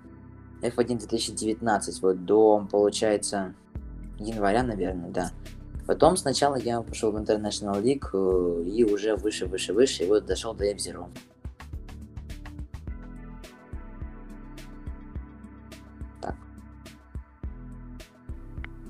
F1 0.62 1.00
2019, 1.00 2.02
вот 2.02 2.26
до, 2.26 2.68
получается, 2.72 3.54
января, 4.18 4.64
наверное, 4.64 5.10
да. 5.10 5.32
Потом 5.86 6.18
сначала 6.18 6.56
я 6.56 6.82
пошел 6.82 7.12
в 7.12 7.18
International 7.18 7.82
League 7.82 8.10
э, 8.14 8.64
и 8.64 8.84
уже 8.84 9.16
выше, 9.16 9.46
выше, 9.46 9.74
выше, 9.74 10.04
и 10.04 10.08
вот 10.08 10.26
дошел 10.26 10.56
до 10.56 10.66
F-Zero. 10.66 11.10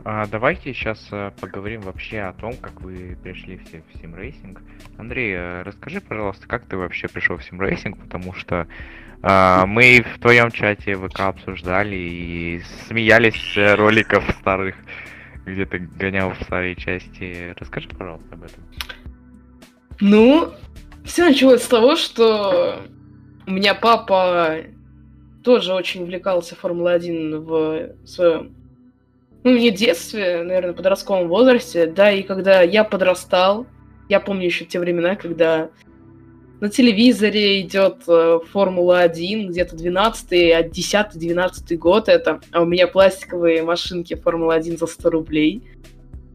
А 0.07 0.27
давайте 0.27 0.71
сейчас 0.71 0.99
поговорим 1.41 1.81
вообще 1.81 2.19
о 2.19 2.33
том, 2.33 2.55
как 2.57 2.79
вы 2.81 3.17
пришли 3.23 3.57
все 3.57 3.81
в 3.89 3.99
симрейсинг. 3.99 4.61
Андрей, 4.99 5.33
э, 5.33 5.63
расскажи, 5.63 5.99
пожалуйста, 5.99 6.47
как 6.47 6.65
ты 6.65 6.77
вообще 6.77 7.07
пришел 7.07 7.37
в 7.37 7.43
симрейсинг, 7.43 7.97
потому 7.97 8.31
что 8.33 8.67
а, 9.23 9.65
мы 9.65 10.03
в 10.03 10.19
твоем 10.19 10.51
чате 10.51 10.95
ВК 10.95 11.21
обсуждали 11.21 11.95
и 11.95 12.61
смеялись 12.87 13.57
э, 13.57 13.73
роликов 13.73 14.23
старых, 14.39 14.75
где 15.43 15.65
ты 15.65 15.79
гонял 15.79 16.29
в 16.35 16.43
старой 16.43 16.75
части. 16.75 17.55
Расскажи, 17.57 17.89
пожалуйста, 17.89 18.35
об 18.35 18.43
этом. 18.43 18.63
Ну, 20.01 20.53
все 21.03 21.25
началось 21.25 21.63
с 21.63 21.67
того, 21.67 21.95
что 21.95 22.83
у 23.47 23.51
меня 23.51 23.73
папа 23.73 24.57
тоже 25.43 25.73
очень 25.73 26.03
увлекался 26.03 26.55
Формулой-1 26.55 27.39
в 27.39 28.07
своем, 28.07 28.55
ну, 29.45 29.55
не 29.55 29.69
детстве, 29.69 30.41
наверное, 30.41 30.73
подростковом 30.73 31.27
возрасте, 31.27 31.86
да, 31.86 32.12
и 32.12 32.23
когда 32.23 32.63
я 32.63 32.84
подрастал, 32.84 33.67
я 34.10 34.19
помню 34.19 34.45
еще 34.45 34.65
те 34.65 34.79
времена, 34.79 35.15
когда 35.15 35.69
на 36.62 36.69
телевизоре 36.69 37.62
идет 37.62 37.97
э, 38.08 38.39
Формула-1, 38.51 39.49
где-то 39.49 39.75
12 39.75 40.31
10-12 40.75 41.77
год 41.77 42.10
это, 42.10 42.41
а 42.51 42.63
у 42.63 42.65
меня 42.65 42.88
пластиковые 42.88 43.62
машинки 43.62 44.15
Формула-1 44.15 44.79
за 44.79 44.88
100 44.88 45.10
рублей. 45.12 45.62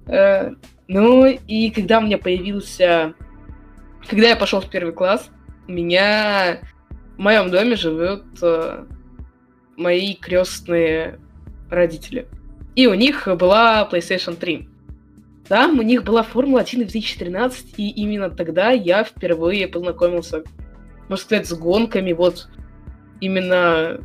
Э, 0.06 0.52
ну, 0.86 1.26
и 1.26 1.70
когда 1.70 1.98
у 1.98 2.02
меня 2.02 2.18
появился... 2.18 3.14
Когда 4.08 4.28
я 4.28 4.36
пошел 4.36 4.60
в 4.60 4.70
первый 4.70 4.92
класс, 4.92 5.30
у 5.66 5.72
меня 5.72 6.60
в 7.16 7.18
моем 7.18 7.50
доме 7.50 7.74
живут 7.74 8.22
э, 8.40 8.84
мои 9.76 10.14
крестные 10.14 11.18
родители. 11.68 12.28
И 12.80 12.86
у 12.86 12.94
них 12.94 13.28
была 13.36 13.86
PlayStation 13.92 14.36
3. 14.36 14.66
Там 15.48 15.78
у 15.78 15.82
них 15.82 16.02
была 16.02 16.22
Формула 16.22 16.62
1 16.62 16.80
2013, 16.86 17.74
и 17.76 17.90
именно 17.90 18.30
тогда 18.30 18.70
я 18.70 19.04
впервые 19.04 19.68
познакомился, 19.68 20.44
можно 21.06 21.22
сказать, 21.22 21.46
с 21.46 21.52
гонками 21.52 22.14
вот 22.14 22.48
именно 23.20 24.00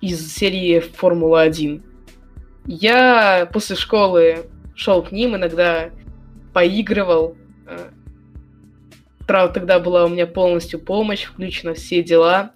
из 0.00 0.34
серии 0.34 0.80
Формула 0.80 1.42
1. 1.42 1.80
Я 2.66 3.48
после 3.52 3.76
школы 3.76 4.46
шел 4.74 5.04
к 5.04 5.12
ним, 5.12 5.36
иногда 5.36 5.90
поигрывал. 6.52 7.36
Э, 7.68 7.90
правда, 9.28 9.54
тогда 9.54 9.78
была 9.78 10.06
у 10.06 10.08
меня 10.08 10.26
полностью 10.26 10.80
помощь, 10.80 11.22
включена 11.22 11.74
все 11.74 12.02
дела. 12.02 12.50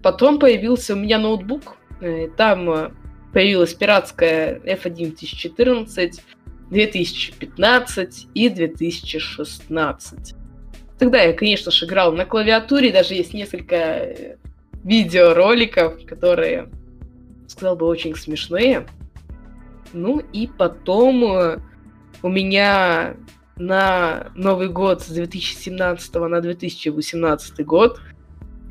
Потом 0.00 0.38
появился 0.38 0.94
у 0.94 0.96
меня 0.96 1.18
ноутбук. 1.18 1.76
э, 2.00 2.28
Там 2.36 2.70
э, 2.70 2.90
появилась 3.32 3.74
пиратская 3.74 4.60
F1 4.60 4.94
2014, 4.94 6.22
2015 6.70 8.26
и 8.34 8.48
2016. 8.48 10.34
Тогда 10.98 11.22
я, 11.22 11.32
конечно 11.32 11.70
же, 11.70 11.86
играл 11.86 12.12
на 12.12 12.24
клавиатуре, 12.24 12.92
даже 12.92 13.14
есть 13.14 13.34
несколько 13.34 13.74
э, 13.74 14.36
видеороликов, 14.84 16.04
которые, 16.06 16.68
сказал 17.48 17.76
бы, 17.76 17.86
очень 17.86 18.14
смешные. 18.14 18.86
Ну 19.92 20.22
и 20.32 20.46
потом 20.46 21.24
э, 21.24 21.58
у 22.22 22.28
меня 22.28 23.16
на 23.56 24.30
Новый 24.34 24.68
год 24.68 25.02
с 25.02 25.08
2017 25.08 26.14
на 26.14 26.40
2018 26.40 27.66
год 27.66 28.00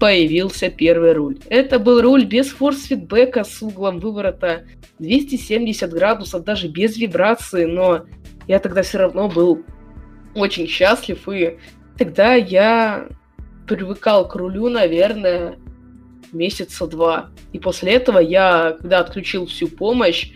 появился 0.02 0.72
первый 0.72 1.14
руль. 1.14 1.38
Это 1.48 1.78
был 1.78 2.02
руль 2.02 2.26
без 2.26 2.50
форс-фидбэка 2.50 3.44
с 3.44 3.62
углом 3.62 4.00
выворота 4.00 4.66
270 4.98 5.94
градусов, 5.94 6.44
даже 6.44 6.68
без 6.68 6.98
вибрации, 6.98 7.66
но 7.66 8.06
я 8.48 8.58
тогда 8.58 8.82
все 8.82 8.98
равно 8.98 9.30
был 9.30 9.64
очень 10.34 10.68
счастлив, 10.68 11.30
и 11.30 11.60
тогда 12.00 12.34
я 12.34 13.10
привыкал 13.68 14.28
к 14.28 14.34
рулю, 14.34 14.70
наверное, 14.70 15.60
месяца 16.32 16.88
два. 16.88 17.30
И 17.54 17.60
после 17.60 17.94
этого 17.94 18.18
я, 18.18 18.78
когда 18.82 19.02
отключил 19.02 19.46
всю 19.46 19.68
помощь, 19.68 20.32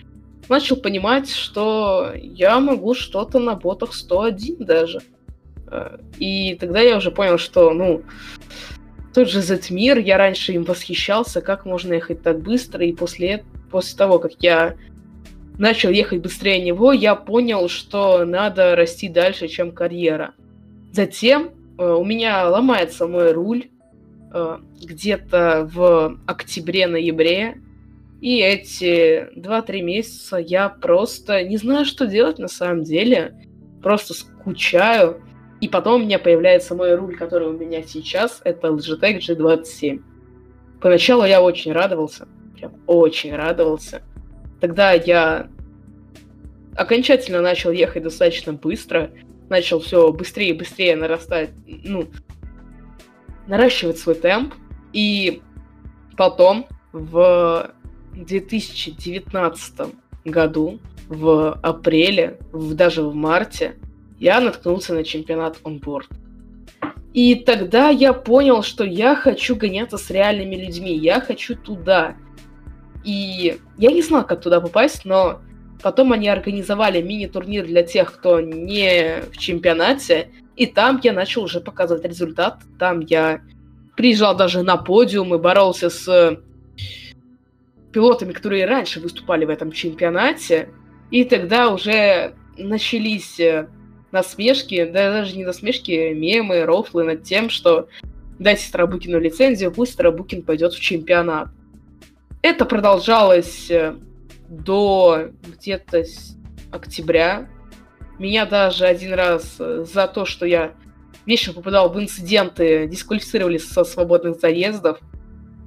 начал 0.48 0.76
понимать, 0.76 1.32
что 1.32 2.12
я 2.14 2.60
могу 2.60 2.94
что-то 2.94 3.40
на 3.40 3.56
ботах 3.56 3.96
101 3.96 4.58
даже. 4.60 5.02
Э, 5.72 5.98
и 6.20 6.54
тогда 6.54 6.82
я 6.82 6.98
уже 6.98 7.10
понял, 7.10 7.40
что, 7.40 7.72
ну, 7.74 8.04
тот 9.16 9.30
же 9.30 9.42
Зетмир, 9.42 9.98
я 9.98 10.18
раньше 10.18 10.52
им 10.52 10.66
восхищался, 10.66 11.40
как 11.40 11.66
можно 11.66 11.94
ехать 11.94 12.22
так 12.22 12.42
быстро, 12.42 12.86
и 12.86 12.92
после, 12.92 13.46
после 13.72 13.98
того, 13.98 14.20
как 14.20 14.34
я 14.40 14.76
начал 15.58 15.90
ехать 15.90 16.22
быстрее 16.22 16.62
него, 16.62 16.92
я 16.92 17.16
понял, 17.16 17.70
что 17.70 18.26
надо 18.26 18.76
расти 18.76 19.08
дальше, 19.08 19.48
чем 19.48 19.72
карьера. 19.72 20.34
Затем 20.92 21.52
э, 21.78 21.86
у 21.86 22.04
меня 22.04 22.50
ломается 22.50 23.08
мой 23.08 23.32
руль 23.32 23.70
э, 24.34 24.58
где-то 24.84 25.70
в 25.74 26.20
октябре-ноябре, 26.28 27.62
и 28.20 28.40
эти 28.40 29.30
2-3 29.40 29.82
месяца 29.82 30.38
я 30.38 30.68
просто 30.68 31.42
не 31.46 31.56
знаю, 31.56 31.86
что 31.86 32.06
делать 32.06 32.38
на 32.38 32.50
самом 32.50 32.84
деле. 32.84 33.34
Просто 33.82 34.14
скучаю. 34.14 35.22
И 35.62 35.70
потом 35.70 36.02
у 36.02 36.04
меня 36.04 36.20
появляется 36.20 36.76
мой 36.76 36.96
руль, 36.96 37.16
который 37.16 37.48
у 37.48 37.54
меня 37.54 37.82
сейчас, 37.84 38.42
это 38.44 38.68
Logitech 38.68 39.20
G27. 39.20 40.02
Поначалу 40.82 41.26
я 41.26 41.42
очень 41.42 41.72
радовался, 41.72 42.28
прям 42.56 42.74
очень 42.88 43.36
радовался. 43.36 44.02
Тогда 44.60 44.92
я 44.92 45.50
окончательно 46.76 47.42
начал 47.42 47.72
ехать 47.72 48.04
достаточно 48.04 48.54
быстро, 48.54 49.12
начал 49.50 49.80
все 49.80 50.12
быстрее 50.12 50.50
и 50.50 50.58
быстрее 50.58 50.96
нарастать, 50.96 51.52
ну, 51.66 52.08
наращивать 53.48 53.98
свой 53.98 54.16
темп. 54.16 54.54
И 54.92 55.42
потом 56.18 56.68
в 56.92 57.72
2019 58.14 59.94
году, 60.26 60.80
в 61.08 61.60
апреле, 61.62 62.40
в, 62.52 62.74
даже 62.74 63.04
в 63.04 63.14
марте, 63.14 63.76
я 64.20 64.40
наткнулся 64.40 64.94
на 64.94 65.04
чемпионат 65.04 65.58
онборд. 65.64 66.08
И 67.14 67.36
тогда 67.36 67.90
я 67.90 68.12
понял, 68.14 68.62
что 68.62 68.84
я 68.84 69.16
хочу 69.16 69.56
гоняться 69.56 69.98
с 69.98 70.10
реальными 70.10 70.56
людьми, 70.56 70.96
я 70.98 71.22
хочу 71.22 71.56
туда. 71.56 72.16
И 73.06 73.58
я 73.78 73.92
не 73.92 74.02
знал, 74.02 74.26
как 74.26 74.42
туда 74.42 74.60
попасть, 74.60 75.06
но 75.06 75.40
потом 75.82 76.12
они 76.12 76.28
организовали 76.28 77.02
мини-турнир 77.02 77.66
для 77.66 77.84
тех, 77.84 78.14
кто 78.14 78.42
не 78.42 79.22
в 79.32 79.38
чемпионате, 79.38 80.30
и 80.56 80.66
там 80.66 81.00
я 81.04 81.14
начал 81.14 81.44
уже 81.44 81.62
показывать 81.62 82.06
результат. 82.06 82.60
Там 82.80 83.02
я 83.02 83.42
приезжал 83.96 84.36
даже 84.36 84.64
на 84.64 84.78
подиум 84.78 85.36
и 85.36 85.38
боролся 85.38 85.90
с 85.90 86.40
пилотами, 87.92 88.34
которые 88.34 88.66
раньше 88.66 89.00
выступали 89.00 89.46
в 89.46 89.50
этом 89.50 89.72
чемпионате. 89.72 90.70
И 91.12 91.24
тогда 91.24 91.70
уже 91.70 92.34
начались 92.58 93.40
э, 93.40 93.68
насмешки, 94.12 94.86
да 94.86 95.12
даже 95.12 95.36
не 95.36 95.46
насмешки, 95.46 96.14
мемы, 96.14 96.64
рофлы 96.66 97.04
над 97.04 97.24
тем, 97.24 97.50
что 97.50 97.88
дайте 98.40 98.68
Старобукину 98.68 99.20
лицензию, 99.20 99.72
пусть 99.72 99.94
Старобукин 99.94 100.42
пойдет 100.42 100.74
в 100.74 100.80
чемпионат. 100.80 101.50
Это 102.42 102.66
продолжалось 102.66 103.70
э, 103.72 103.96
до 104.48 105.30
где-то 105.48 106.04
октября. 106.72 107.50
Меня 108.20 108.46
даже 108.46 108.86
один 108.86 109.14
раз 109.14 109.56
э, 109.60 109.86
за 109.92 110.08
то, 110.08 110.26
что 110.26 110.46
я 110.46 110.74
вечно 111.26 111.54
попадал 111.54 111.92
в 111.92 112.00
инциденты, 112.00 112.88
дисквалифицировали 112.88 113.58
со 113.58 113.84
свободных 113.84 114.40
заездов. 114.40 115.00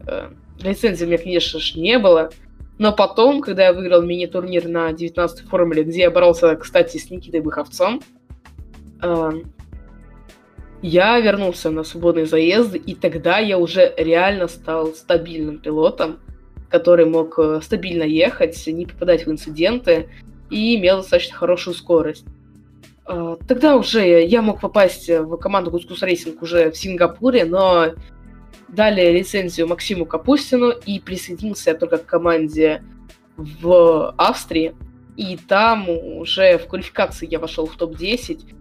Э, 0.07 0.31
лицензии 0.61 1.05
у 1.05 1.09
меня, 1.09 1.18
конечно 1.18 1.59
же, 1.59 1.81
не 1.81 1.98
было. 1.98 2.31
Но 2.79 2.92
потом, 2.92 3.40
когда 3.40 3.66
я 3.66 3.72
выиграл 3.72 4.03
мини-турнир 4.03 4.68
на 4.68 4.92
19-й 4.92 5.46
формуле, 5.48 5.83
где 5.83 6.03
я 6.03 6.11
боролся, 6.11 6.55
кстати, 6.55 6.96
с 6.96 7.11
Никитой 7.11 7.40
Быховцом, 7.40 8.01
я 10.83 11.19
вернулся 11.21 11.71
на 11.71 11.83
свободные 11.83 12.27
заезды, 12.27 12.79
и 12.79 12.95
тогда 12.95 13.39
я 13.39 13.59
уже 13.59 13.93
реально 13.97 14.49
стал 14.49 14.89
стабильным 14.89 15.59
пилотом, 15.59 16.21
который 16.71 17.07
мог 17.07 17.39
э, 17.39 17.61
стабильно 17.63 18.05
ехать, 18.05 18.65
не 18.67 18.87
попадать 18.87 19.27
в 19.27 19.31
инциденты 19.31 20.09
и 20.51 20.77
имел 20.77 20.99
достаточно 20.99 21.37
хорошую 21.37 21.75
скорость. 21.75 22.25
Э, 23.07 23.37
тогда 23.49 23.77
уже 23.77 24.25
я 24.25 24.43
мог 24.43 24.61
попасть 24.61 25.09
в 25.09 25.37
команду 25.39 25.71
Гускус 25.71 26.03
Racing 26.03 26.42
уже 26.43 26.71
в 26.71 26.77
Сингапуре, 26.77 27.45
но 27.45 27.95
дали 28.69 29.11
лицензию 29.11 29.67
Максиму 29.67 30.07
Капустину 30.07 30.71
и 30.71 31.01
присоединился 31.01 31.71
я 31.71 31.77
только 31.77 31.99
к 31.99 32.07
команде 32.07 32.85
в 33.37 34.15
Австрии. 34.17 34.75
И 35.17 35.37
там 35.37 35.89
уже 35.89 36.59
в 36.59 36.69
квалификации 36.69 37.27
я 37.29 37.41
вошел 37.41 37.67
в 37.67 37.77
топ-10. 37.77 38.58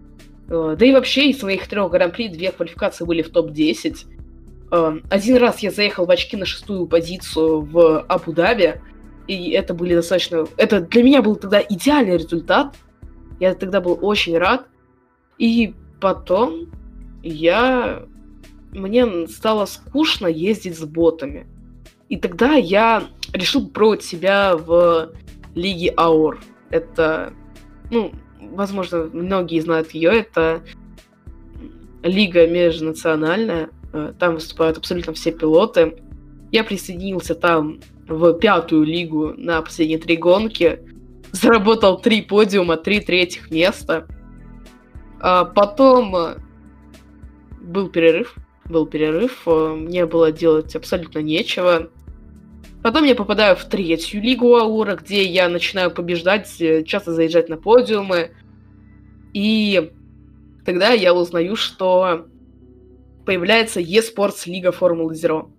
Э, 0.48 0.76
да 0.78 0.86
и 0.86 0.92
вообще 0.92 1.30
из 1.30 1.38
своих 1.38 1.66
трех 1.68 1.90
гран-при 1.90 2.28
две 2.28 2.52
квалификации 2.52 3.04
были 3.04 3.22
в 3.22 3.30
топ-10. 3.30 4.06
Э, 4.70 4.98
один 5.10 5.36
раз 5.36 5.60
я 5.60 5.70
заехал 5.70 6.06
в 6.06 6.10
очки 6.10 6.36
на 6.36 6.46
шестую 6.46 6.86
позицию 6.86 7.62
в 7.62 8.00
Абу-Даби, 8.08 8.80
и 9.26 9.50
это 9.50 9.74
были 9.74 9.94
достаточно... 9.94 10.46
Это 10.56 10.80
для 10.80 11.02
меня 11.02 11.22
был 11.22 11.36
тогда 11.36 11.60
идеальный 11.60 12.16
результат. 12.16 12.76
Я 13.38 13.54
тогда 13.54 13.80
был 13.80 13.98
очень 14.00 14.38
рад. 14.38 14.66
И 15.36 15.74
потом 16.00 16.70
я 17.22 18.02
мне 18.72 19.26
стало 19.28 19.66
скучно 19.66 20.26
ездить 20.26 20.78
с 20.78 20.84
ботами. 20.84 21.46
И 22.08 22.16
тогда 22.16 22.54
я 22.54 23.04
решил 23.32 23.66
попробовать 23.66 24.02
себя 24.02 24.56
в 24.56 25.12
Лиге 25.54 25.92
Аур. 25.96 26.40
Это, 26.70 27.32
ну, 27.90 28.12
возможно, 28.40 29.08
многие 29.12 29.60
знают 29.60 29.90
ее, 29.92 30.20
это 30.20 30.62
лига 32.02 32.46
межнациональная, 32.46 33.70
э, 33.92 34.12
там 34.18 34.34
выступают 34.34 34.78
абсолютно 34.78 35.12
все 35.12 35.32
пилоты. 35.32 36.02
Я 36.50 36.64
присоединился 36.64 37.34
там 37.34 37.80
в 38.06 38.32
пятую 38.34 38.84
лигу 38.84 39.34
на 39.36 39.60
последние 39.62 39.98
три 39.98 40.16
гонки, 40.16 40.80
заработал 41.32 42.00
три 42.00 42.22
подиума, 42.22 42.76
три 42.76 43.00
третьих 43.00 43.50
места. 43.50 44.06
А 45.20 45.44
потом 45.44 46.38
был 47.60 47.88
перерыв, 47.88 48.34
был 48.64 48.86
перерыв, 48.86 49.42
э, 49.46 49.74
мне 49.74 50.06
было 50.06 50.32
делать 50.32 50.74
абсолютно 50.74 51.20
нечего. 51.20 51.90
Потом 52.82 53.04
я 53.04 53.14
попадаю 53.14 53.56
в 53.56 53.64
третью 53.64 54.22
лигу 54.22 54.56
Аура, 54.56 54.94
где 54.94 55.24
я 55.24 55.48
начинаю 55.48 55.90
побеждать, 55.90 56.60
э, 56.60 56.84
часто 56.84 57.12
заезжать 57.12 57.48
на 57.48 57.56
подиумы. 57.56 58.30
И 59.32 59.92
тогда 60.64 60.90
я 60.90 61.12
узнаю, 61.12 61.56
что 61.56 62.26
появляется 63.26 63.80
eSports 63.80 64.42
Лига 64.46 64.70
Формулы 64.70 65.14
Zero. 65.14 65.50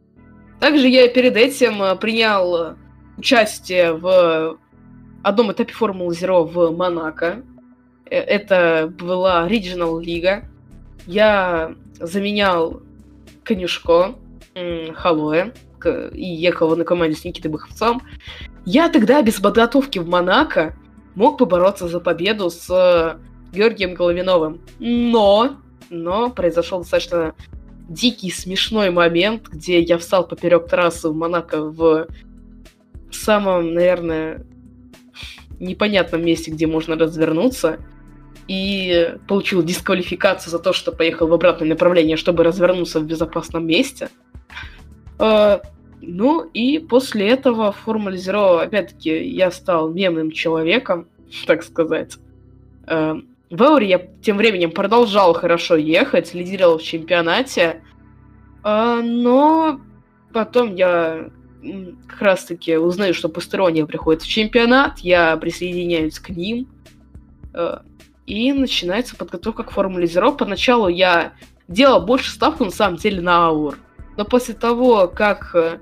Также 0.60 0.88
я 0.88 1.08
перед 1.10 1.36
этим 1.36 1.84
э, 1.84 1.96
принял 1.98 2.78
участие 3.18 3.94
в 3.94 4.58
одном 5.22 5.52
этапе 5.52 5.74
Формулы 5.74 6.14
Zero 6.14 6.44
в 6.46 6.72
Монако. 6.76 7.44
Это 8.06 8.92
была 8.98 9.48
Regional 9.48 10.02
Лига. 10.02 10.46
Я 11.06 11.76
заменял 12.00 12.82
Конюшко, 13.44 14.16
Халоэ, 14.94 15.54
и 15.86 16.26
ехал 16.26 16.76
на 16.76 16.84
команде 16.84 17.16
с 17.16 17.24
Никитой 17.24 17.52
Быховцом. 17.52 18.02
Я 18.66 18.90
тогда 18.90 19.22
без 19.22 19.40
подготовки 19.40 20.00
в 20.00 20.08
Монако 20.08 20.76
мог 21.16 21.38
побороться 21.38 21.88
за 21.88 22.00
победу 22.00 22.50
с 22.50 22.70
э, 22.70 23.20
Георгием 23.56 23.94
Головиновым. 23.94 24.62
Но, 24.80 25.58
но 25.90 26.30
произошел 26.30 26.80
достаточно 26.80 27.36
дикий, 27.88 28.30
смешной 28.30 28.92
момент, 28.92 29.48
где 29.48 29.82
я 29.82 29.98
встал 29.98 30.28
поперек 30.28 30.68
трассы 30.68 31.10
в 31.10 31.16
Монако 31.16 31.64
в 31.64 32.08
самом, 33.12 33.74
наверное, 33.74 34.46
непонятном 35.60 36.24
месте, 36.24 36.52
где 36.52 36.68
можно 36.68 36.96
развернуться 36.96 37.80
и 38.48 39.16
получил 39.28 39.62
дисквалификацию 39.62 40.52
за 40.52 40.60
то, 40.60 40.74
что 40.74 40.92
поехал 40.92 41.28
в 41.28 41.34
обратное 41.34 41.68
направление, 41.68 42.18
чтобы 42.18 42.44
развернуться 42.44 43.00
в 43.00 43.06
безопасном 43.06 43.68
месте. 43.68 44.10
Uh, 45.20 45.62
ну 46.02 46.44
и 46.54 46.80
после 46.80 47.28
этого 47.28 47.74
в 47.74 47.78
Формуле 47.78 48.18
Zero, 48.18 48.62
опять-таки, 48.62 49.26
я 49.28 49.52
стал 49.52 49.90
мемным 49.90 50.32
человеком, 50.32 51.08
так 51.46 51.64
сказать. 51.64 52.18
Uh, 52.88 53.26
в 53.50 53.64
Ауре 53.64 53.90
я 53.90 54.08
тем 54.22 54.38
временем 54.38 54.72
продолжал 54.72 55.34
хорошо 55.34 55.76
ехать, 55.76 56.34
лидировал 56.34 56.78
в 56.78 56.84
чемпионате, 56.84 57.84
uh, 58.64 59.02
но 59.02 59.82
потом 60.32 60.76
я 60.76 61.30
как 62.08 62.22
раз-таки 62.22 62.78
узнаю, 62.78 63.14
что 63.14 63.28
Пастерония 63.28 63.86
приходит 63.86 64.22
в 64.22 64.30
чемпионат, 64.30 65.00
я 65.00 65.36
присоединяюсь 65.36 66.18
к 66.18 66.30
ним, 66.30 66.70
и 68.26 68.54
начинается 68.54 69.18
подготовка 69.18 69.64
к 69.64 69.72
Формуле 69.72 70.06
Zero. 70.06 70.38
Поначалу 70.38 70.88
я 70.88 71.34
делал 71.68 72.06
больше 72.06 72.32
ставку, 72.32 72.64
на 72.64 72.72
самом 72.72 72.98
деле, 72.98 73.22
на 73.22 73.48
Аур. 73.48 73.78
Но 74.20 74.26
после 74.26 74.54
того, 74.54 75.08
как 75.08 75.56
э, 75.56 75.80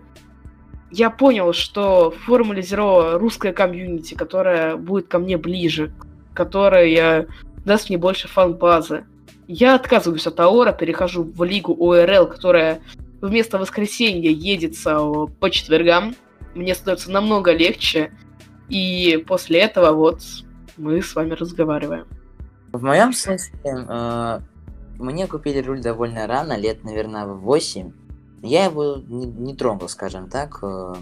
я 0.91 1.09
понял, 1.09 1.53
что 1.53 2.11
в 2.11 2.17
Формуле 2.25 2.61
Zero 2.61 3.17
русская 3.17 3.51
комьюнити, 3.51 4.13
которая 4.13 4.75
будет 4.77 5.07
ко 5.07 5.17
мне 5.17 5.39
ближе, 5.39 5.91
которая 6.35 7.25
даст 7.65 7.89
мне 7.89 7.97
больше 7.97 8.27
фан-базы, 8.27 9.05
я 9.47 9.73
отказываюсь 9.73 10.27
от 10.27 10.39
Аора, 10.39 10.71
перехожу 10.71 11.23
в 11.23 11.43
лигу 11.43 11.75
ОРЛ, 11.83 12.27
которая 12.27 12.81
вместо 13.21 13.57
воскресенья 13.57 14.29
едется 14.29 14.99
по 15.39 15.49
четвергам. 15.49 16.13
Мне 16.53 16.75
становится 16.75 17.09
намного 17.09 17.51
легче. 17.53 18.11
И 18.69 19.25
после 19.27 19.61
этого 19.61 19.93
вот 19.93 20.21
мы 20.77 21.01
с 21.01 21.15
вами 21.15 21.31
разговариваем. 21.31 22.05
В 22.71 22.83
моем 22.83 23.13
случае, 23.13 23.49
э, 23.65 24.39
мне 24.99 25.25
купили 25.25 25.59
руль 25.59 25.81
довольно 25.81 26.27
рано, 26.27 26.55
лет, 26.55 26.83
наверное, 26.83 27.25
в 27.25 27.39
8. 27.39 27.93
Я 28.41 28.65
его 28.65 28.97
не, 28.97 29.25
не 29.25 29.55
трогал, 29.55 29.89
скажем 29.89 30.29
так. 30.29 30.59
Э, 30.61 30.95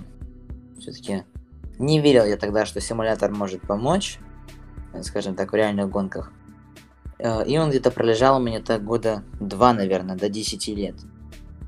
Все-таки 0.79 1.23
не 1.77 1.99
верил 1.99 2.25
я 2.25 2.37
тогда, 2.37 2.65
что 2.65 2.79
симулятор 2.79 3.31
может 3.31 3.61
помочь, 3.61 4.19
скажем 5.01 5.35
так, 5.35 5.51
в 5.51 5.55
реальных 5.55 5.89
гонках. 5.89 6.31
Э, 7.19 7.45
и 7.45 7.57
он 7.57 7.69
где-то 7.69 7.91
пролежал 7.91 8.37
у 8.37 8.43
меня 8.43 8.61
так 8.61 8.83
года 8.83 9.23
два, 9.39 9.73
наверное, 9.73 10.15
до 10.15 10.29
10 10.29 10.67
лет. 10.69 10.95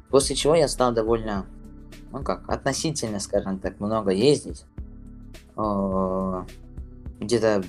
После 0.09 0.35
чего 0.35 0.55
я 0.55 0.67
стал 0.67 0.93
довольно, 0.93 1.45
ну 2.11 2.23
как, 2.23 2.49
относительно, 2.49 3.19
скажем 3.19 3.59
так, 3.59 3.79
много 3.79 4.11
ездить. 4.11 4.65
Э, 5.57 6.43
где-то 7.19 7.63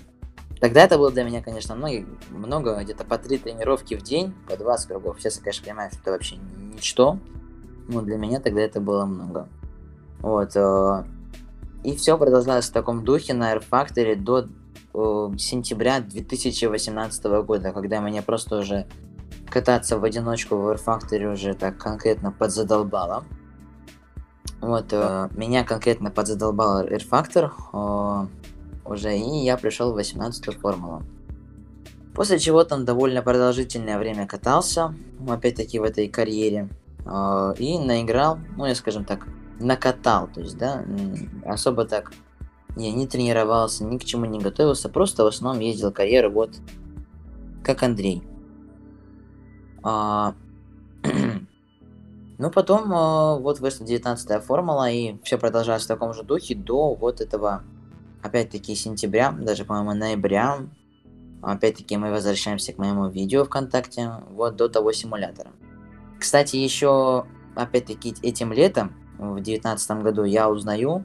Тогда 0.60 0.82
это 0.82 0.98
было 0.98 1.12
для 1.12 1.22
меня, 1.22 1.40
конечно, 1.40 1.76
много, 1.76 2.04
много 2.30 2.82
где-то 2.82 3.04
по 3.04 3.16
три 3.16 3.38
тренировки 3.38 3.94
в 3.94 4.02
день, 4.02 4.34
по 4.48 4.56
20 4.56 4.88
кругов. 4.88 5.20
Сейчас 5.20 5.36
я, 5.36 5.42
конечно, 5.42 5.64
понимаю, 5.64 5.90
что 5.90 6.00
это 6.00 6.10
вообще 6.10 6.36
ничто, 6.74 7.18
но 7.88 8.02
для 8.02 8.16
меня 8.16 8.38
тогда 8.40 8.60
это 8.60 8.80
было 8.80 9.04
много. 9.06 9.48
Вот. 10.20 10.52
Э, 10.54 11.04
и 11.82 11.96
все 11.96 12.16
продолжалось 12.18 12.68
в 12.68 12.72
таком 12.72 13.04
духе 13.04 13.34
на 13.34 13.54
Air 13.54 13.64
Factory 13.68 14.14
до 14.14 14.46
э, 14.94 15.36
сентября 15.38 16.00
2018 16.00 17.24
года, 17.44 17.72
когда 17.72 17.98
меня 18.00 18.22
просто 18.22 18.58
уже 18.58 18.86
кататься 19.48 19.98
в 19.98 20.04
одиночку 20.04 20.56
в 20.56 20.68
Air 20.68 20.80
Factory 20.84 21.32
уже 21.32 21.54
так 21.54 21.78
конкретно 21.78 22.30
подзадолбало. 22.30 23.24
Вот, 24.60 24.86
э, 24.92 25.28
меня 25.34 25.64
конкретно 25.64 26.10
подзадолбал 26.10 26.84
Air 26.84 27.02
Factor 27.08 28.28
уже, 28.84 29.16
и 29.16 29.44
я 29.44 29.56
пришел 29.56 29.92
в 29.92 29.98
18-ю 29.98 30.52
формулу. 30.52 31.02
После 32.14 32.38
чего 32.38 32.64
там 32.64 32.84
довольно 32.84 33.22
продолжительное 33.22 33.98
время 33.98 34.26
катался, 34.26 34.94
опять-таки 35.28 35.78
в 35.78 35.84
этой 35.84 36.08
карьере, 36.08 36.68
э, 37.08 37.54
и 37.58 37.78
наиграл, 37.78 38.38
ну, 38.56 38.66
я 38.66 38.74
скажем 38.74 39.04
так, 39.04 39.26
накатал, 39.58 40.28
то 40.28 40.40
есть, 40.40 40.56
да, 40.56 40.84
особо 41.44 41.84
так 41.84 42.12
я 42.76 42.92
не 42.92 43.06
тренировался, 43.06 43.84
ни 43.84 43.98
к 43.98 44.04
чему 44.04 44.24
не 44.26 44.38
готовился, 44.38 44.88
просто 44.88 45.24
в 45.24 45.26
основном 45.26 45.60
ездил 45.60 45.92
карьеру 45.92 46.30
вот 46.30 46.56
как 47.64 47.82
Андрей. 47.82 48.22
А, 49.82 50.34
ну, 52.38 52.50
потом 52.50 52.92
а, 52.92 53.36
вот 53.36 53.60
вышла 53.60 53.86
19 53.86 54.42
формула, 54.44 54.90
и 54.90 55.16
все 55.22 55.38
продолжалось 55.38 55.84
в 55.84 55.88
таком 55.88 56.14
же 56.14 56.22
духе 56.22 56.54
до 56.54 56.94
вот 56.94 57.20
этого, 57.20 57.62
опять-таки, 58.22 58.74
сентября, 58.74 59.32
даже, 59.32 59.64
по-моему, 59.64 59.94
ноября. 59.94 60.58
Опять-таки, 61.42 61.96
мы 61.96 62.10
возвращаемся 62.10 62.72
к 62.72 62.78
моему 62.78 63.08
видео 63.08 63.44
ВКонтакте, 63.44 64.12
вот 64.30 64.56
до 64.56 64.68
того 64.68 64.92
симулятора. 64.92 65.50
Кстати, 66.18 66.56
еще, 66.56 67.24
опять-таки, 67.54 68.14
этим 68.22 68.52
летом, 68.52 68.92
в 69.18 69.34
2019 69.34 70.02
году, 70.02 70.24
я 70.24 70.50
узнаю 70.50 71.04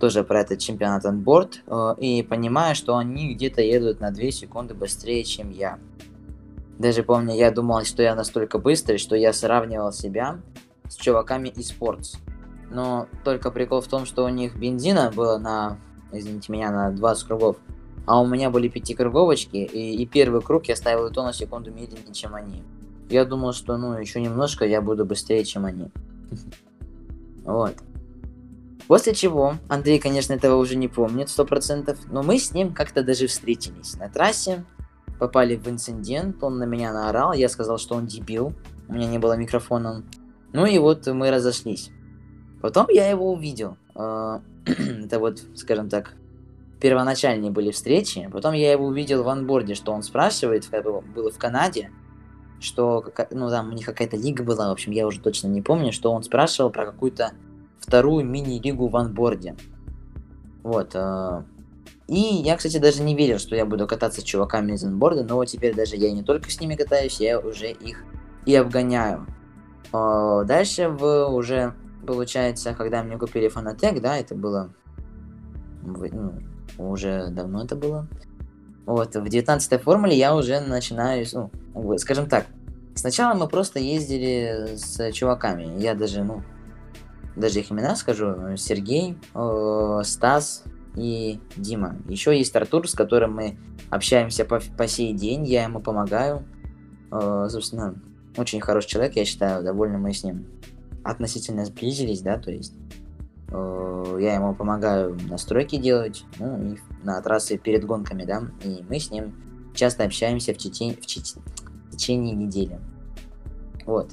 тоже 0.00 0.24
про 0.24 0.40
этот 0.40 0.58
чемпионат 0.58 1.04
анборд 1.04 1.62
э, 1.66 1.94
и 1.98 2.22
понимаю, 2.22 2.74
что 2.74 2.96
они 2.96 3.34
где-то 3.34 3.60
едут 3.60 4.00
на 4.00 4.10
2 4.10 4.30
секунды 4.30 4.74
быстрее, 4.74 5.22
чем 5.24 5.50
я. 5.50 5.78
Даже 6.78 7.02
помню, 7.02 7.36
я 7.36 7.50
думал, 7.50 7.84
что 7.84 8.02
я 8.02 8.14
настолько 8.14 8.58
быстрый, 8.58 8.96
что 8.96 9.14
я 9.14 9.34
сравнивал 9.34 9.92
себя 9.92 10.40
с 10.88 10.96
чуваками 10.96 11.48
из 11.48 11.70
Sports. 11.70 12.16
Но 12.70 13.06
только 13.24 13.50
прикол 13.50 13.82
в 13.82 13.88
том, 13.88 14.06
что 14.06 14.24
у 14.24 14.28
них 14.30 14.56
бензина 14.56 15.12
было 15.14 15.36
на, 15.36 15.78
извините 16.12 16.50
меня, 16.50 16.70
на 16.70 16.90
20 16.90 17.26
кругов, 17.26 17.56
а 18.06 18.20
у 18.20 18.26
меня 18.26 18.48
были 18.48 18.68
пятикруговочки, 18.68 19.56
и, 19.56 20.02
и 20.02 20.06
первый 20.06 20.40
круг 20.40 20.66
я 20.66 20.76
ставил 20.76 21.06
и 21.06 21.12
то 21.12 21.22
на 21.22 21.34
секунду 21.34 21.70
медленнее, 21.70 22.14
чем 22.14 22.34
они. 22.34 22.62
Я 23.10 23.24
думал, 23.24 23.52
что 23.52 23.76
ну 23.76 23.98
еще 23.98 24.20
немножко 24.20 24.64
я 24.64 24.80
буду 24.80 25.04
быстрее, 25.04 25.44
чем 25.44 25.66
они. 25.66 25.90
Вот. 27.44 27.74
После 28.86 29.14
чего, 29.14 29.54
Андрей, 29.68 29.98
конечно, 29.98 30.34
этого 30.34 30.56
уже 30.56 30.76
не 30.76 30.88
помнит 30.88 31.30
сто 31.30 31.44
процентов, 31.44 31.98
но 32.10 32.22
мы 32.22 32.38
с 32.38 32.52
ним 32.52 32.74
как-то 32.74 33.02
даже 33.02 33.26
встретились 33.26 33.94
на 33.94 34.08
трассе, 34.08 34.64
попали 35.18 35.56
в 35.56 35.66
инцидент, 35.68 36.42
он 36.42 36.58
на 36.58 36.64
меня 36.64 36.92
наорал, 36.92 37.32
я 37.32 37.48
сказал, 37.48 37.78
что 37.78 37.94
он 37.94 38.06
дебил, 38.06 38.52
у 38.88 38.92
меня 38.92 39.06
не 39.06 39.18
было 39.18 39.36
микрофона, 39.36 40.04
ну 40.52 40.66
и 40.66 40.78
вот 40.78 41.06
мы 41.06 41.30
разошлись. 41.30 41.90
Потом 42.60 42.86
я 42.90 43.08
его 43.08 43.32
увидел, 43.32 43.76
а, 43.94 44.42
это 44.66 45.18
вот, 45.18 45.40
скажем 45.54 45.88
так, 45.88 46.12
первоначальные 46.80 47.50
были 47.50 47.70
встречи, 47.70 48.28
потом 48.32 48.54
я 48.54 48.70
его 48.70 48.86
увидел 48.86 49.22
в 49.22 49.28
анборде, 49.28 49.74
что 49.74 49.92
он 49.92 50.02
спрашивает, 50.02 50.68
было 51.14 51.30
в 51.30 51.38
Канаде, 51.38 51.90
что, 52.60 53.04
ну, 53.30 53.48
там 53.48 53.70
у 53.70 53.72
них 53.72 53.86
какая-то 53.86 54.16
лига 54.16 54.44
была, 54.44 54.68
в 54.68 54.72
общем, 54.72 54.92
я 54.92 55.06
уже 55.06 55.20
точно 55.20 55.48
не 55.48 55.62
помню, 55.62 55.92
что 55.92 56.12
он 56.12 56.22
спрашивал 56.22 56.70
про 56.70 56.86
какую-то 56.86 57.32
вторую 57.80 58.24
мини-лигу 58.24 58.88
в 58.88 58.96
анборде. 58.96 59.56
Вот. 60.62 60.90
Э, 60.94 61.42
и 62.06 62.18
я, 62.18 62.56
кстати, 62.56 62.78
даже 62.78 63.02
не 63.02 63.16
верил, 63.16 63.38
что 63.38 63.56
я 63.56 63.64
буду 63.64 63.86
кататься 63.86 64.20
с 64.20 64.24
чуваками 64.24 64.72
из 64.72 64.84
анборда, 64.84 65.24
но 65.24 65.44
теперь 65.44 65.74
даже 65.74 65.96
я 65.96 66.12
не 66.12 66.22
только 66.22 66.50
с 66.50 66.60
ними 66.60 66.74
катаюсь, 66.74 67.20
я 67.20 67.38
уже 67.40 67.70
их 67.70 68.04
и 68.44 68.54
обгоняю. 68.54 69.26
Э, 69.92 70.44
дальше 70.44 70.88
в 70.88 71.28
уже, 71.28 71.74
получается, 72.06 72.74
когда 72.74 73.02
мне 73.02 73.16
купили 73.16 73.48
фанатек, 73.48 74.00
да, 74.00 74.18
это 74.18 74.34
было... 74.34 74.72
Ну, 75.82 76.34
уже 76.76 77.28
давно 77.30 77.64
это 77.64 77.74
было. 77.74 78.06
Вот, 78.86 79.14
в 79.14 79.28
19 79.28 79.82
формуле 79.82 80.16
я 80.16 80.34
уже 80.34 80.60
начинаю, 80.60 81.24
ну, 81.32 81.98
скажем 81.98 82.28
так, 82.28 82.46
сначала 82.94 83.34
мы 83.34 83.48
просто 83.48 83.78
ездили 83.78 84.76
с 84.76 85.12
чуваками. 85.12 85.80
Я 85.80 85.94
даже, 85.94 86.24
ну, 86.24 86.42
даже 87.36 87.60
их 87.60 87.70
имена 87.70 87.96
скажу. 87.96 88.56
Сергей, 88.56 89.16
э, 89.34 90.00
Стас 90.04 90.64
и 90.96 91.40
Дима. 91.56 91.96
Еще 92.08 92.36
есть 92.36 92.54
Артур, 92.56 92.88
с 92.88 92.94
которым 92.94 93.34
мы 93.34 93.58
общаемся 93.90 94.44
по, 94.44 94.60
по 94.76 94.86
сей 94.86 95.12
день, 95.12 95.46
я 95.46 95.64
ему 95.64 95.80
помогаю. 95.80 96.44
Э, 97.12 97.48
собственно, 97.50 97.94
очень 98.36 98.60
хороший 98.60 98.88
человек, 98.88 99.16
я 99.16 99.24
считаю, 99.24 99.62
довольно 99.62 99.98
мы 99.98 100.12
с 100.12 100.24
ним 100.24 100.46
относительно 101.02 101.64
сблизились, 101.64 102.20
да, 102.20 102.38
то 102.38 102.50
есть 102.50 102.74
я 103.52 104.34
ему 104.34 104.54
помогаю 104.54 105.18
настройки 105.28 105.76
делать, 105.76 106.24
ну, 106.38 106.62
и 106.62 106.78
на 107.02 107.20
трассы 107.20 107.58
перед 107.58 107.84
гонками, 107.84 108.24
да, 108.24 108.42
и 108.62 108.84
мы 108.88 109.00
с 109.00 109.10
ним 109.10 109.34
часто 109.74 110.04
общаемся 110.04 110.54
в, 110.54 110.56
течение, 110.56 110.96
в, 110.96 111.00
в 111.00 111.90
течение 111.96 112.34
недели. 112.34 112.78
Вот. 113.86 114.10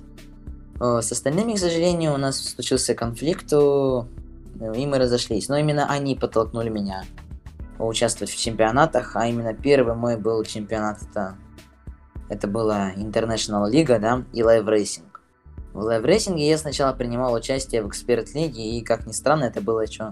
Э, 0.79 1.01
с 1.01 1.11
остальными, 1.11 1.53
к 1.53 1.59
сожалению, 1.59 2.13
у 2.13 2.17
нас 2.17 2.37
случился 2.37 2.93
конфликт, 2.93 3.51
э, 3.51 4.03
и 4.75 4.85
мы 4.85 4.97
разошлись. 4.97 5.49
Но 5.49 5.57
именно 5.57 5.89
они 5.89 6.15
подтолкнули 6.15 6.69
меня 6.69 7.03
участвовать 7.79 8.31
в 8.31 8.37
чемпионатах, 8.37 9.15
а 9.15 9.27
именно 9.27 9.53
первый 9.53 9.95
мой 9.95 10.17
был 10.17 10.43
чемпионат 10.43 10.99
это, 11.03 11.35
это 12.29 12.47
была 12.47 12.91
International 12.93 13.69
Лига, 13.69 13.99
да, 13.99 14.23
и 14.33 14.41
Live 14.41 14.65
Racing. 14.65 15.06
В 15.77 16.03
Racing 16.03 16.39
я 16.39 16.57
сначала 16.57 16.91
принимал 16.91 17.35
участие 17.35 17.83
в 17.83 17.87
Эксперт 17.87 18.33
Лиге, 18.33 18.63
и 18.63 18.81
как 18.81 19.05
ни 19.05 19.11
странно, 19.11 19.43
это 19.43 19.61
было 19.61 19.81
еще 19.81 20.11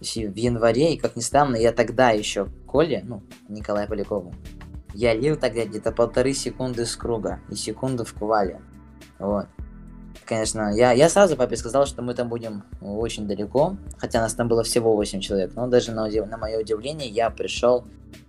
в 0.00 0.36
январе, 0.36 0.94
и 0.94 0.96
как 0.96 1.16
ни 1.16 1.20
странно, 1.20 1.56
я 1.56 1.72
тогда 1.72 2.12
еще 2.12 2.48
Коле, 2.66 3.04
ну, 3.06 3.22
Николай 3.46 3.86
Полякову, 3.86 4.32
я 4.94 5.12
лил 5.12 5.36
тогда 5.36 5.66
где-то 5.66 5.92
полторы 5.92 6.32
секунды 6.32 6.86
с 6.86 6.96
круга 6.96 7.40
и 7.50 7.56
секунду 7.56 8.06
в 8.06 8.14
квале. 8.14 8.62
Вот. 9.18 9.48
Конечно, 10.24 10.74
я, 10.74 10.92
я 10.92 11.10
сразу 11.10 11.36
папе 11.36 11.56
сказал, 11.56 11.84
что 11.84 12.00
мы 12.00 12.14
там 12.14 12.30
будем 12.30 12.64
очень 12.80 13.28
далеко, 13.28 13.76
хотя 13.98 14.22
нас 14.22 14.32
там 14.32 14.48
было 14.48 14.62
всего 14.62 14.96
8 14.96 15.20
человек, 15.20 15.52
но 15.54 15.66
даже 15.66 15.92
на, 15.92 16.08
на 16.08 16.38
мое 16.38 16.58
удивление 16.58 17.10
я 17.10 17.28
пришел 17.28 17.84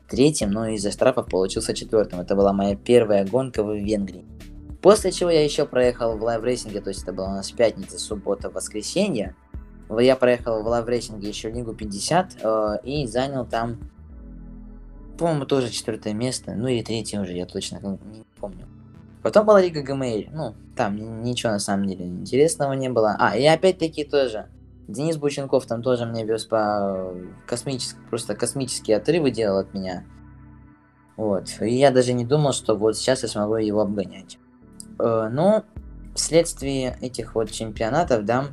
третьим, 0.10 0.52
но 0.52 0.68
из-за 0.68 0.92
штрафов 0.92 1.30
получился 1.30 1.74
четвертым. 1.74 2.20
Это 2.20 2.36
была 2.36 2.52
моя 2.52 2.76
первая 2.76 3.26
гонка 3.26 3.64
в 3.64 3.74
Венгрии. 3.74 4.26
После 4.82 5.12
чего 5.12 5.30
я 5.30 5.44
еще 5.44 5.66
проехал 5.66 6.18
в 6.18 6.24
Live 6.24 6.43
Racing 6.43 6.72
е, 6.72 6.82
то 6.82 6.90
есть 6.90 7.04
это 7.04 7.14
было 7.14 7.26
у 7.26 7.32
нас 7.32 7.52
пятница, 7.52 7.98
суббота, 7.98 8.50
воскресенье. 8.50 9.36
Я 9.90 10.16
проехал 10.16 10.62
в 10.62 10.68
Live 10.68 10.89
Racing 10.89 11.22
е 11.22 11.28
еще 11.28 11.50
Лигу 11.50 11.74
50 11.74 12.38
э, 12.42 12.78
и 12.84 13.08
занял 13.08 13.46
там, 13.46 13.78
по-моему, 15.18 15.46
тоже 15.46 15.70
четвертое 15.70 16.14
место, 16.14 16.54
ну 16.56 16.68
или 16.68 16.84
третье 16.84 17.22
уже, 17.22 17.34
я 17.34 17.46
точно 17.46 17.80
не 17.80 18.24
помню. 18.40 18.68
Потом 19.24 19.46
была 19.46 19.62
Лига 19.62 19.82
ГМЛ. 19.82 20.30
Ну, 20.32 20.56
там 20.76 21.24
ничего 21.24 21.52
на 21.52 21.60
самом 21.60 21.88
деле 21.88 22.06
интересного 22.06 22.74
не 22.74 22.90
было. 22.90 23.16
А, 23.20 23.36
и 23.36 23.46
опять-таки 23.46 24.04
тоже. 24.04 24.48
Денис 24.88 25.18
Бученков 25.18 25.66
там 25.66 25.84
тоже 25.84 26.06
мне 26.06 26.24
вез 26.24 26.46
по 26.46 27.14
космическим, 27.46 28.00
просто 28.10 28.36
космические 28.36 28.98
отрывы 28.98 29.32
делал 29.32 29.58
от 29.58 29.74
меня. 29.74 30.06
Вот. 31.18 31.50
И 31.60 31.74
я 31.74 31.92
даже 31.92 32.14
не 32.14 32.24
думал, 32.24 32.54
что 32.54 32.78
вот 32.78 32.96
сейчас 32.96 33.24
я 33.24 33.28
смогу 33.28 33.58
его 33.58 33.82
обгонять. 33.82 34.38
Э, 35.00 35.30
ну, 35.32 35.64
вследствие 36.16 36.98
этих 37.02 37.36
вот 37.36 37.52
чемпионатов, 37.52 38.26
да, 38.26 38.46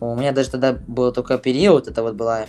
у 0.00 0.16
меня 0.16 0.32
даже 0.32 0.50
тогда 0.50 0.72
был 0.72 1.12
только 1.12 1.38
период, 1.38 1.88
это 1.88 2.02
вот 2.02 2.14
была 2.14 2.46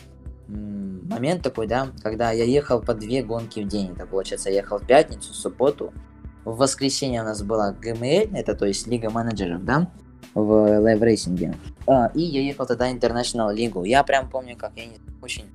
момент 0.47 1.43
такой, 1.43 1.67
да, 1.67 1.89
когда 2.01 2.31
я 2.31 2.45
ехал 2.45 2.81
по 2.81 2.93
две 2.93 3.23
гонки 3.23 3.59
в 3.59 3.67
день. 3.67 3.91
Это 3.91 4.05
получается, 4.05 4.49
я 4.49 4.57
ехал 4.57 4.79
в 4.79 4.85
пятницу, 4.85 5.33
в 5.33 5.35
субботу, 5.35 5.93
в 6.45 6.57
воскресенье 6.57 7.21
у 7.21 7.25
нас 7.25 7.43
была 7.43 7.71
ГМЛ, 7.73 8.35
это 8.35 8.55
то 8.55 8.65
есть 8.65 8.87
Лига 8.87 9.09
менеджеров, 9.09 9.63
да, 9.63 9.87
в 10.33 10.79
Live 10.79 11.05
Racing 11.05 11.43
е. 11.43 11.55
А, 11.87 12.07
и 12.13 12.21
я 12.21 12.41
ехал 12.41 12.65
тогда 12.65 12.89
International 12.91 13.53
Лигу. 13.53 13.83
Я 13.83 14.03
прям 14.03 14.29
помню, 14.29 14.55
как 14.57 14.71
я 14.75 14.85
не 14.85 14.97
очень 15.21 15.45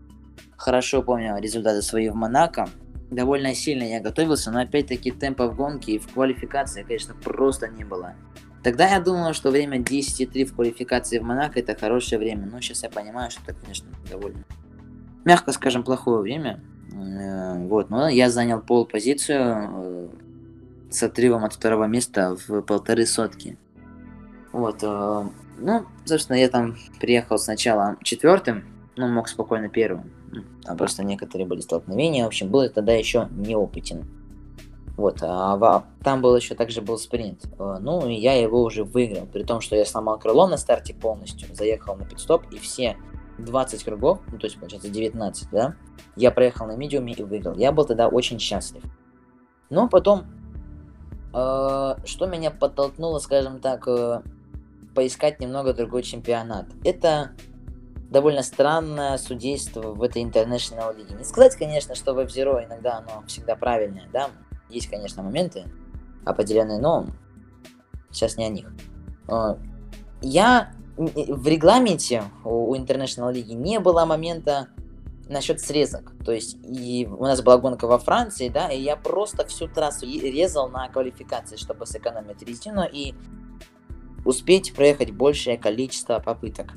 хорошо 0.57 1.03
помню 1.03 1.39
результаты 1.39 1.83
свои 1.83 2.09
в 2.09 2.15
Монако. 2.15 2.69
Довольно 3.11 3.55
сильно 3.55 3.85
я 3.85 4.01
готовился, 4.01 4.51
но 4.51 4.61
опять-таки 4.61 5.13
темпа 5.13 5.47
в 5.47 5.57
гонке 5.57 5.93
и 5.93 5.99
в 5.99 6.13
квалификации, 6.13 6.83
конечно, 6.83 7.15
просто 7.15 7.69
не 7.69 7.85
было. 7.85 8.15
Тогда 8.65 8.89
я 8.89 9.01
думал, 9.01 9.33
что 9.33 9.53
время 9.53 9.79
10.3 9.79 10.45
в 10.45 10.55
квалификации 10.57 11.19
в 11.19 11.23
Монако 11.23 11.61
это 11.61 11.77
хорошее 11.77 12.19
время. 12.19 12.49
Но 12.51 12.61
сейчас 12.61 12.83
я 12.83 12.91
понимаю, 12.91 13.31
что 13.31 13.41
это, 13.47 13.55
конечно, 13.61 13.89
довольно, 14.11 14.45
мягко 15.25 15.53
скажем, 15.53 15.85
плохое 15.85 16.21
время. 16.21 16.61
Э, 16.93 17.65
вот, 17.69 17.91
но 17.91 18.09
я 18.09 18.29
занял 18.29 18.61
пол 18.61 18.85
позицию 18.85 19.39
э, 19.39 20.09
с 20.91 21.01
отрывом 21.01 21.45
от 21.45 21.53
второго 21.53 21.85
места 21.85 22.37
в 22.49 22.63
полторы 22.63 23.07
сотки. 23.07 23.57
Вот, 24.51 24.83
э, 24.83 25.23
ну, 25.59 25.87
собственно, 26.05 26.37
я 26.37 26.49
там 26.49 26.77
приехал 27.01 27.39
сначала 27.39 27.97
четвертым, 28.03 28.65
но 28.97 29.07
мог 29.07 29.29
спокойно 29.29 29.69
первым. 29.69 30.11
Там 30.65 30.77
просто 30.77 31.05
некоторые 31.05 31.47
были 31.47 31.61
столкновения. 31.61 32.25
В 32.25 32.29
общем, 32.29 32.51
был 32.51 32.69
тогда 32.69 32.93
еще 32.93 33.29
неопытен. 33.31 34.05
Вот, 34.97 35.19
а 35.23 35.85
там 36.03 36.23
был 36.23 36.35
еще 36.35 36.55
также 36.55 36.81
был 36.81 36.97
спринт. 36.97 37.45
Э, 37.59 37.77
ну, 37.81 38.09
я 38.09 38.33
его 38.33 38.63
уже 38.63 38.83
выиграл. 38.83 39.27
При 39.27 39.43
том, 39.43 39.61
что 39.61 39.77
я 39.77 39.85
сломал 39.85 40.19
крыло 40.19 40.47
на 40.47 40.57
старте 40.57 40.95
полностью, 40.95 41.55
заехал 41.55 41.97
на 41.97 42.07
пидстоп, 42.07 42.45
и 42.51 42.57
все 42.59 42.97
20 43.39 43.85
кругов, 43.85 44.21
ну, 44.33 44.39
то 44.39 44.47
есть, 44.47 44.59
получается, 44.59 44.89
19, 44.89 45.49
да, 45.51 45.77
я 46.17 46.31
проехал 46.31 46.67
на 46.67 46.77
медиуме 46.77 47.13
и 47.13 47.23
выиграл. 47.23 47.55
Я 47.57 47.73
был 47.73 47.85
тогда 47.85 48.09
очень 48.09 48.39
счастлив. 48.39 48.83
Но 49.69 49.87
потом 49.87 50.25
Э, 51.37 51.97
что 52.07 52.27
меня 52.27 52.51
подтолкнуло, 52.51 53.19
скажем 53.19 53.61
так, 53.61 53.87
э, 53.87 54.23
поискать 54.95 55.39
немного 55.39 55.75
другой 55.75 56.03
чемпионат. 56.03 56.67
Это 56.83 57.33
довольно 58.11 58.43
странное 58.43 59.19
судейство 59.19 59.93
в 59.93 60.03
этой 60.03 60.23
International 60.23 60.97
лиге. 60.97 61.15
Не 61.15 61.25
сказать, 61.25 61.57
конечно, 61.57 61.95
что 61.95 62.15
в 62.15 62.19
F-Zero 62.21 62.65
иногда 62.65 62.99
оно 62.99 63.25
всегда 63.27 63.57
правильное, 63.57 64.09
да, 64.13 64.31
есть, 64.69 64.89
конечно, 64.89 65.23
моменты 65.23 65.65
определенные, 66.25 66.79
но 66.79 67.07
сейчас 68.11 68.37
не 68.37 68.45
о 68.45 68.49
них. 68.49 68.73
А, 69.29 69.59
я 70.23 70.73
в 70.97 71.47
регламенте 71.47 72.25
у 72.45 72.75
International 72.75 73.33
лиги 73.33 73.53
не 73.53 73.79
было 73.81 74.05
момента 74.05 74.69
насчет 75.29 75.61
срезок. 75.61 76.13
То 76.25 76.33
есть 76.33 76.57
и 76.63 77.07
у 77.07 77.23
нас 77.23 77.43
была 77.43 77.59
гонка 77.59 77.87
во 77.87 77.99
Франции, 77.99 78.49
да, 78.49 78.71
и 78.71 78.81
я 78.81 78.97
просто 78.97 79.47
всю 79.47 79.69
трассу 79.69 80.07
резал 80.07 80.69
на 80.69 80.89
квалификации, 80.89 81.57
чтобы 81.57 81.87
сэкономить 81.87 82.43
резину 82.43 82.85
и 82.91 83.15
успеть 84.25 84.75
проехать 84.75 85.11
большее 85.13 85.59
количество 85.59 86.19
попыток. 86.19 86.75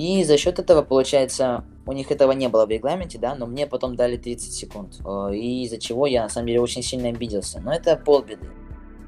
И 0.00 0.24
за 0.24 0.38
счет 0.38 0.58
этого, 0.58 0.80
получается, 0.80 1.62
у 1.84 1.92
них 1.92 2.10
этого 2.10 2.32
не 2.32 2.48
было 2.48 2.64
в 2.64 2.70
регламенте, 2.70 3.18
да, 3.18 3.34
но 3.34 3.44
мне 3.44 3.66
потом 3.66 3.96
дали 3.96 4.16
30 4.16 4.50
секунд. 4.50 4.98
Э, 5.04 5.34
и 5.34 5.64
из-за 5.64 5.76
чего 5.76 6.06
я, 6.06 6.22
на 6.22 6.30
самом 6.30 6.46
деле, 6.46 6.62
очень 6.62 6.82
сильно 6.82 7.10
обиделся. 7.10 7.60
Но 7.60 7.70
это 7.70 7.96
полбеды. 7.96 8.48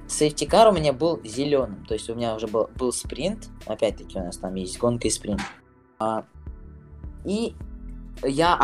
Safety 0.06 0.48
car 0.48 0.68
у 0.68 0.72
меня 0.72 0.92
был 0.92 1.18
зеленым, 1.24 1.86
то 1.86 1.94
есть 1.94 2.10
у 2.10 2.14
меня 2.14 2.34
уже 2.34 2.46
был, 2.46 2.68
был 2.76 2.92
спринт, 2.92 3.48
опять-таки 3.64 4.18
у 4.18 4.22
нас 4.22 4.36
там 4.36 4.54
есть 4.54 4.78
гонка 4.78 5.08
и 5.08 5.10
спринт. 5.10 5.40
А, 5.98 6.26
и 7.24 7.54
я 8.22 8.54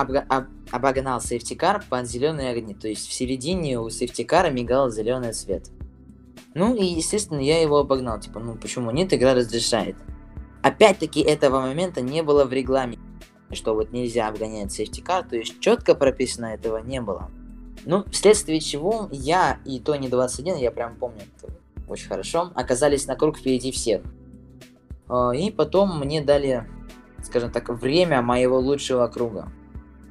обогнал 0.70 1.22
safety 1.22 1.62
car 1.62 1.82
под 1.88 2.06
зеленые 2.06 2.50
огни, 2.50 2.74
то 2.74 2.88
есть 2.88 3.08
в 3.08 3.12
середине 3.14 3.80
у 3.80 3.88
safety 3.88 4.25
car 4.25 4.44
а 4.44 4.50
мигал 4.50 4.90
зеленый 4.90 5.32
цвет. 5.32 5.70
Ну 6.52 6.74
и, 6.74 6.84
естественно, 6.84 7.40
я 7.40 7.62
его 7.62 7.78
обогнал, 7.78 8.20
типа, 8.20 8.38
ну 8.38 8.54
почему 8.56 8.90
нет, 8.90 9.14
игра 9.14 9.32
разрешает. 9.32 9.96
Опять-таки 10.62 11.20
этого 11.20 11.60
момента 11.60 12.00
не 12.00 12.22
было 12.22 12.44
в 12.44 12.52
регламенте, 12.52 13.00
что 13.52 13.74
вот 13.74 13.92
нельзя 13.92 14.28
обгонять 14.28 14.72
сейфтикар, 14.72 15.24
то 15.24 15.36
есть 15.36 15.60
четко 15.60 15.94
прописано 15.94 16.46
этого 16.46 16.78
не 16.78 17.00
было. 17.00 17.30
Ну, 17.84 18.04
вследствие 18.10 18.60
чего 18.60 19.08
я 19.12 19.60
и 19.64 19.78
Тони 19.78 20.08
21, 20.08 20.56
я 20.56 20.70
прям 20.70 20.96
помню 20.96 21.22
это 21.36 21.52
очень 21.88 22.08
хорошо, 22.08 22.50
оказались 22.54 23.06
на 23.06 23.16
круг 23.16 23.38
впереди 23.38 23.72
всех. 23.72 24.02
А, 25.08 25.30
и 25.30 25.50
потом 25.50 25.98
мне 26.00 26.20
дали, 26.20 26.68
скажем 27.22 27.50
так, 27.50 27.68
время 27.68 28.20
моего 28.20 28.58
лучшего 28.58 29.06
круга. 29.06 29.48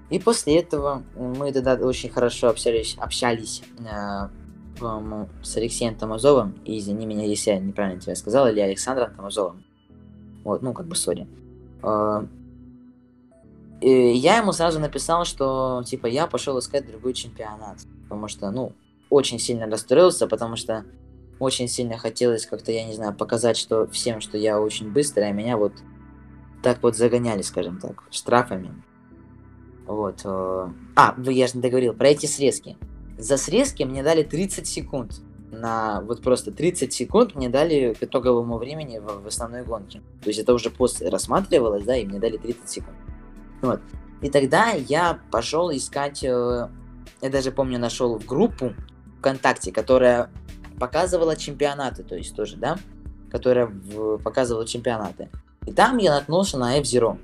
И 0.10 0.20
после 0.20 0.60
этого 0.60 1.04
мы 1.16 1.52
тогда 1.52 1.74
очень 1.76 2.10
хорошо 2.10 2.48
общались, 2.48 2.96
общались 2.98 3.62
э, 3.80 4.30
с 5.44 5.58
Алексеем 5.58 5.96
Томазовым, 5.96 6.56
и 6.64 6.80
извини 6.80 7.06
меня, 7.06 7.26
если 7.26 7.52
я 7.52 7.60
неправильно 7.60 8.00
тебя 8.00 8.16
сказал, 8.16 8.48
или 8.48 8.62
Александром 8.62 9.14
Томазовым. 9.14 9.64
Вот, 10.48 10.62
ну, 10.62 10.72
как 10.72 10.88
бы, 10.88 10.96
сори. 10.96 11.28
А, 11.84 12.26
и 13.82 13.92
я 13.92 14.38
ему 14.38 14.54
сразу 14.54 14.80
написал, 14.80 15.26
что, 15.26 15.84
типа, 15.86 16.08
я 16.08 16.26
пошел 16.26 16.58
искать 16.58 16.88
другой 16.88 17.14
чемпионат. 17.14 17.80
Потому 18.04 18.30
что, 18.30 18.50
ну, 18.50 18.72
очень 19.10 19.40
сильно 19.40 19.66
расстроился, 19.66 20.26
потому 20.26 20.56
что 20.56 20.86
очень 21.40 21.68
сильно 21.68 21.98
хотелось 21.98 22.46
как-то, 22.46 22.72
я 22.72 22.86
не 22.86 22.94
знаю, 22.94 23.14
показать 23.14 23.58
что 23.58 23.88
всем, 23.88 24.22
что 24.22 24.38
я 24.38 24.62
очень 24.62 24.90
быстрый, 24.90 25.28
а 25.28 25.34
меня 25.34 25.58
вот 25.58 25.74
так 26.64 26.82
вот 26.82 26.96
загоняли, 26.96 27.42
скажем 27.42 27.82
так, 27.82 28.06
штрафами. 28.10 28.72
Вот. 29.86 30.22
Э, 30.24 30.70
а, 30.96 31.16
я 31.26 31.48
же 31.48 31.56
не 31.56 31.62
договорил, 31.62 31.94
про 31.94 32.08
эти 32.08 32.26
срезки. 32.26 32.78
За 33.18 33.36
срезки 33.36 33.84
мне 33.84 34.02
дали 34.02 34.24
30 34.24 34.66
секунд 34.66 35.20
на 35.52 36.02
вот 36.02 36.22
просто 36.22 36.52
30 36.52 36.92
секунд 36.92 37.36
мне 37.36 37.50
дали 37.50 37.94
к 37.94 38.04
итоговому 38.04 38.58
времени 38.58 39.00
в, 39.00 39.24
в 39.24 39.28
основной 39.28 39.64
гонке. 39.64 40.02
То 40.22 40.30
есть 40.30 40.40
это 40.40 40.54
уже 40.54 40.70
после 40.70 41.10
рассматривалось, 41.10 41.84
да, 41.84 41.96
и 41.96 42.06
мне 42.06 42.20
дали 42.20 42.38
30 42.38 42.70
секунд. 42.70 42.98
Вот. 43.62 43.82
И 44.22 44.30
тогда 44.30 44.72
я 44.72 45.20
пошел 45.32 45.72
искать, 45.72 46.24
э, 46.24 46.70
я 47.22 47.30
даже 47.30 47.52
помню, 47.52 47.80
нашел 47.80 48.18
в 48.18 48.26
группу 48.26 48.74
ВКонтакте, 49.20 49.72
которая 49.72 50.30
показывала 50.80 51.36
чемпионаты, 51.36 52.04
то 52.04 52.16
есть 52.16 52.36
тоже, 52.36 52.58
да, 52.58 52.78
которая 53.32 53.68
в, 53.68 54.18
показывала 54.18 54.66
чемпионаты. 54.66 55.30
И 55.66 55.72
там 55.72 55.98
я 55.98 56.12
наткнулся 56.12 56.58
на 56.58 56.78
F-Zero. 56.78 57.20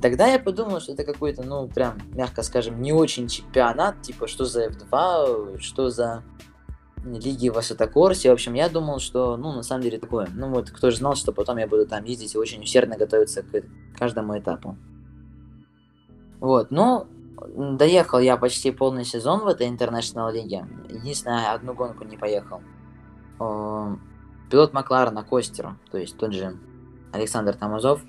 Тогда 0.00 0.26
я 0.26 0.38
подумал, 0.38 0.80
что 0.80 0.92
это 0.92 1.04
какой-то, 1.04 1.42
ну, 1.42 1.68
прям, 1.68 1.98
мягко 2.14 2.42
скажем, 2.42 2.80
не 2.80 2.92
очень 2.92 3.28
чемпионат, 3.28 4.00
типа, 4.00 4.28
что 4.28 4.44
за 4.44 4.68
F2, 4.68 5.58
что 5.60 5.90
за 5.90 6.22
лиги 7.04 7.48
в 7.48 7.54
Высотокорсе. 7.54 8.30
В 8.30 8.32
общем, 8.32 8.54
я 8.54 8.68
думал, 8.68 8.98
что, 8.98 9.36
ну, 9.36 9.52
на 9.52 9.62
самом 9.62 9.82
деле 9.82 9.98
такое. 9.98 10.28
Ну, 10.34 10.48
вот, 10.50 10.70
кто 10.70 10.90
же 10.90 10.96
знал, 10.96 11.14
что 11.14 11.32
потом 11.32 11.58
я 11.58 11.66
буду 11.66 11.86
там 11.86 12.04
ездить 12.04 12.34
и 12.34 12.38
очень 12.38 12.62
усердно 12.62 12.96
готовиться 12.96 13.42
к 13.42 13.62
каждому 13.98 14.38
этапу. 14.38 14.76
Вот, 16.40 16.70
ну, 16.70 17.06
доехал 17.46 18.18
я 18.18 18.36
почти 18.36 18.70
полный 18.70 19.04
сезон 19.04 19.40
в 19.40 19.46
этой 19.46 19.68
интернешнл 19.68 20.30
лиге. 20.30 20.66
Единственное, 20.88 21.52
одну 21.52 21.74
гонку 21.74 22.04
не 22.04 22.16
поехал. 22.16 22.60
Пилот 24.50 24.72
Макларена 24.72 25.22
Костеру, 25.22 25.76
то 25.90 25.98
есть 25.98 26.16
тот 26.16 26.32
же 26.32 26.58
Александр 27.12 27.54
Тамазов, 27.54 28.02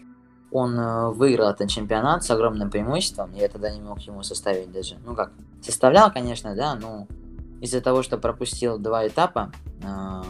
он 0.52 0.78
э, 0.78 1.10
выиграл 1.12 1.50
этот 1.50 1.70
чемпионат 1.70 2.24
с 2.24 2.32
огромным 2.32 2.70
преимуществом, 2.70 3.32
я 3.34 3.48
тогда 3.48 3.72
не 3.72 3.80
мог 3.80 4.00
ему 4.02 4.24
составить 4.24 4.72
даже. 4.72 4.98
Ну 5.06 5.16
как, 5.16 5.32
составлял, 5.62 6.12
конечно, 6.12 6.56
да, 6.56 6.76
но 6.76 7.08
из-за 7.62 7.80
того, 7.80 8.02
что 8.04 8.18
пропустил 8.18 8.78
два 8.78 9.08
этапа, 9.08 9.52
а, 9.84 10.24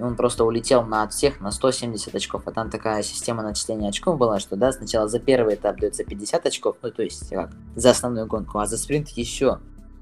он 0.00 0.14
просто 0.16 0.44
улетел 0.44 0.84
на 0.84 1.08
всех 1.08 1.40
на 1.40 1.50
170 1.50 2.14
очков. 2.14 2.42
А 2.46 2.52
там 2.52 2.70
такая 2.70 3.02
система 3.02 3.42
начисления 3.42 3.88
очков 3.88 4.18
была, 4.18 4.38
что 4.38 4.54
да, 4.54 4.70
сначала 4.70 5.08
за 5.08 5.18
первый 5.18 5.56
этап 5.56 5.80
дается 5.80 6.04
50 6.04 6.46
очков, 6.46 6.76
ну 6.82 6.90
то 6.92 7.02
есть 7.02 7.30
как, 7.30 7.50
за 7.74 7.90
основную 7.90 8.26
гонку, 8.26 8.58
а 8.58 8.66
за 8.66 8.76
спринт 8.76 9.08
еще 9.08 9.58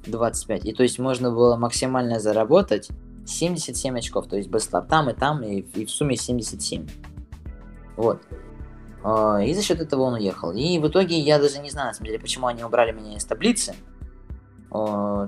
25. 0.07 0.67
И 0.67 0.75
то 0.75 0.83
есть 0.83 0.99
можно 0.99 1.31
было 1.31 1.57
максимально 1.57 2.19
заработать 2.19 2.89
77 3.25 3.97
очков, 3.97 4.27
то 4.27 4.37
есть 4.37 4.51
быстро 4.51 4.83
там 4.83 5.09
и 5.09 5.15
там, 5.15 5.43
и, 5.43 5.61
и 5.61 5.87
в 5.87 5.91
сумме 5.91 6.17
77. 6.17 6.87
Вот. 7.97 8.21
А, 9.05 9.39
и 9.43 9.55
за 9.55 9.63
счет 9.63 9.81
этого 9.81 10.03
он 10.03 10.15
уехал. 10.15 10.53
И 10.53 10.79
в 10.79 10.89
итоге 10.89 11.19
я 11.19 11.39
даже 11.39 11.61
не 11.61 11.71
знаю, 11.71 11.89
на 11.89 11.95
самом 11.95 12.07
деле, 12.07 12.19
почему 12.19 12.49
они 12.49 12.65
убрали 12.65 12.93
меня 12.93 13.17
из 13.17 13.25
таблицы 13.25 13.75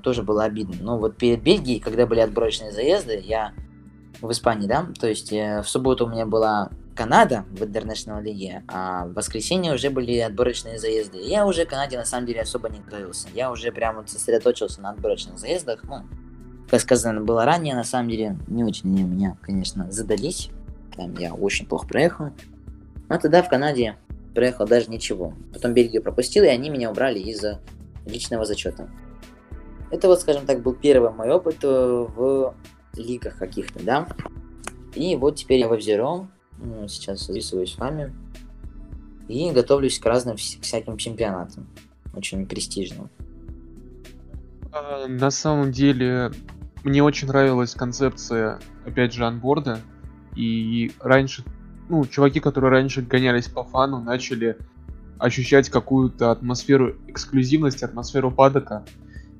тоже 0.02 0.22
было 0.22 0.44
обидно. 0.44 0.76
Но 0.80 0.98
вот 0.98 1.16
перед 1.16 1.42
Бельгией, 1.42 1.80
когда 1.80 2.06
были 2.06 2.20
отборочные 2.20 2.72
заезды, 2.72 3.20
я 3.22 3.52
в 4.20 4.30
Испании, 4.30 4.66
да, 4.66 4.86
то 4.98 5.06
есть 5.06 5.32
э, 5.32 5.60
в 5.62 5.68
субботу 5.68 6.06
у 6.06 6.08
меня 6.08 6.24
была 6.24 6.70
Канада 6.94 7.44
в 7.50 7.62
International 7.62 8.22
лиге, 8.22 8.62
а 8.68 9.06
в 9.06 9.14
воскресенье 9.14 9.74
уже 9.74 9.90
были 9.90 10.18
отборочные 10.18 10.78
заезды. 10.78 11.18
Я 11.18 11.46
уже 11.46 11.64
Канаде 11.66 11.98
на 11.98 12.04
самом 12.04 12.26
деле 12.26 12.42
особо 12.42 12.68
не 12.68 12.78
готовился. 12.78 13.28
Я 13.34 13.50
уже 13.50 13.72
прямо 13.72 14.06
сосредоточился 14.06 14.80
на 14.80 14.90
отборочных 14.90 15.38
заездах. 15.38 15.82
Ну, 15.82 16.02
как 16.70 16.80
сказано 16.80 17.20
было 17.20 17.44
ранее, 17.44 17.74
на 17.74 17.84
самом 17.84 18.10
деле 18.10 18.38
не 18.46 18.64
очень 18.64 18.90
они 18.90 19.02
меня, 19.02 19.36
конечно, 19.42 19.90
задались. 19.90 20.50
Там 20.96 21.14
я 21.18 21.34
очень 21.34 21.66
плохо 21.66 21.86
проехал. 21.86 22.30
Но 23.08 23.18
тогда 23.18 23.42
в 23.42 23.48
Канаде 23.48 23.96
проехал 24.34 24.66
даже 24.66 24.90
ничего. 24.90 25.34
Потом 25.52 25.74
Бельгию 25.74 26.02
пропустил, 26.02 26.44
и 26.44 26.48
они 26.48 26.70
меня 26.70 26.90
убрали 26.90 27.18
из-за 27.18 27.60
личного 28.06 28.44
зачета. 28.44 28.88
Это 29.90 30.08
вот, 30.08 30.20
скажем 30.20 30.46
так, 30.46 30.62
был 30.62 30.74
первый 30.74 31.10
мой 31.10 31.30
опыт 31.30 31.58
э, 31.62 31.68
в 31.68 32.54
лигах 32.96 33.38
каких-то, 33.38 33.82
да. 33.82 34.08
И 34.94 35.16
вот 35.16 35.36
теперь 35.36 35.60
я 35.60 35.68
в 35.68 35.72
Обзером, 35.72 36.30
сейчас 36.88 37.26
записываюсь 37.26 37.72
с 37.72 37.78
вами, 37.78 38.14
и 39.28 39.50
готовлюсь 39.50 39.98
к 39.98 40.06
разным 40.06 40.36
всяким 40.36 40.96
чемпионатам, 40.96 41.66
очень 42.14 42.46
престижным. 42.46 43.10
А, 44.72 45.06
на 45.06 45.30
самом 45.30 45.72
деле, 45.72 46.32
мне 46.82 47.02
очень 47.02 47.28
нравилась 47.28 47.74
концепция, 47.74 48.60
опять 48.86 49.12
же, 49.12 49.24
анборда, 49.24 49.80
и 50.36 50.92
раньше, 51.00 51.44
ну, 51.88 52.04
чуваки, 52.06 52.40
которые 52.40 52.70
раньше 52.70 53.02
гонялись 53.02 53.48
по 53.48 53.64
фану, 53.64 54.00
начали 54.00 54.58
ощущать 55.18 55.70
какую-то 55.70 56.30
атмосферу 56.30 56.96
эксклюзивности, 57.06 57.84
атмосферу 57.84 58.30
падока, 58.30 58.84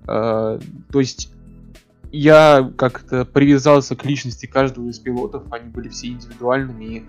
то 0.07 0.61
есть 0.93 1.31
я 2.15 2.71
как-то 2.77 3.25
привязался 3.25 3.97
к 3.97 4.05
личности 4.05 4.47
каждого 4.47 4.89
из 4.89 5.01
пилотов, 5.01 5.43
они 5.51 5.69
были 5.69 5.89
все 5.89 6.09
индивидуальными, 6.09 6.85
и 6.85 7.05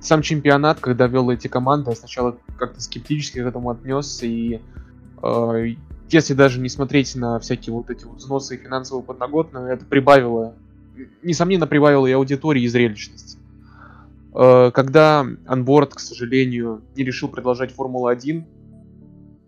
сам 0.00 0.22
чемпионат, 0.22 0.80
когда 0.80 1.06
вел 1.06 1.30
эти 1.30 1.48
команды, 1.48 1.90
я 1.90 1.96
сначала 1.96 2.38
как-то 2.56 2.80
скептически 2.80 3.42
к 3.42 3.46
этому 3.46 3.70
отнесся, 3.70 4.26
и 4.26 4.60
э, 5.22 5.74
если 6.08 6.32
даже 6.32 6.60
не 6.60 6.70
смотреть 6.70 7.14
на 7.14 7.38
всякие 7.40 7.74
вот 7.74 7.90
эти 7.90 8.04
вот 8.04 8.16
взносы 8.16 8.54
и 8.54 8.58
финансовую 8.58 9.04
подноготную, 9.04 9.66
это 9.66 9.84
прибавило, 9.84 10.54
несомненно, 11.22 11.66
прибавило 11.66 12.06
и 12.06 12.12
аудитории, 12.12 12.62
и 12.62 12.68
зрелищности. 12.68 13.36
Э, 14.34 14.70
когда 14.72 15.26
Анборд, 15.46 15.92
к 15.92 16.00
сожалению, 16.00 16.80
не 16.96 17.04
решил 17.04 17.28
продолжать 17.28 17.70
Формулу-1, 17.74 18.44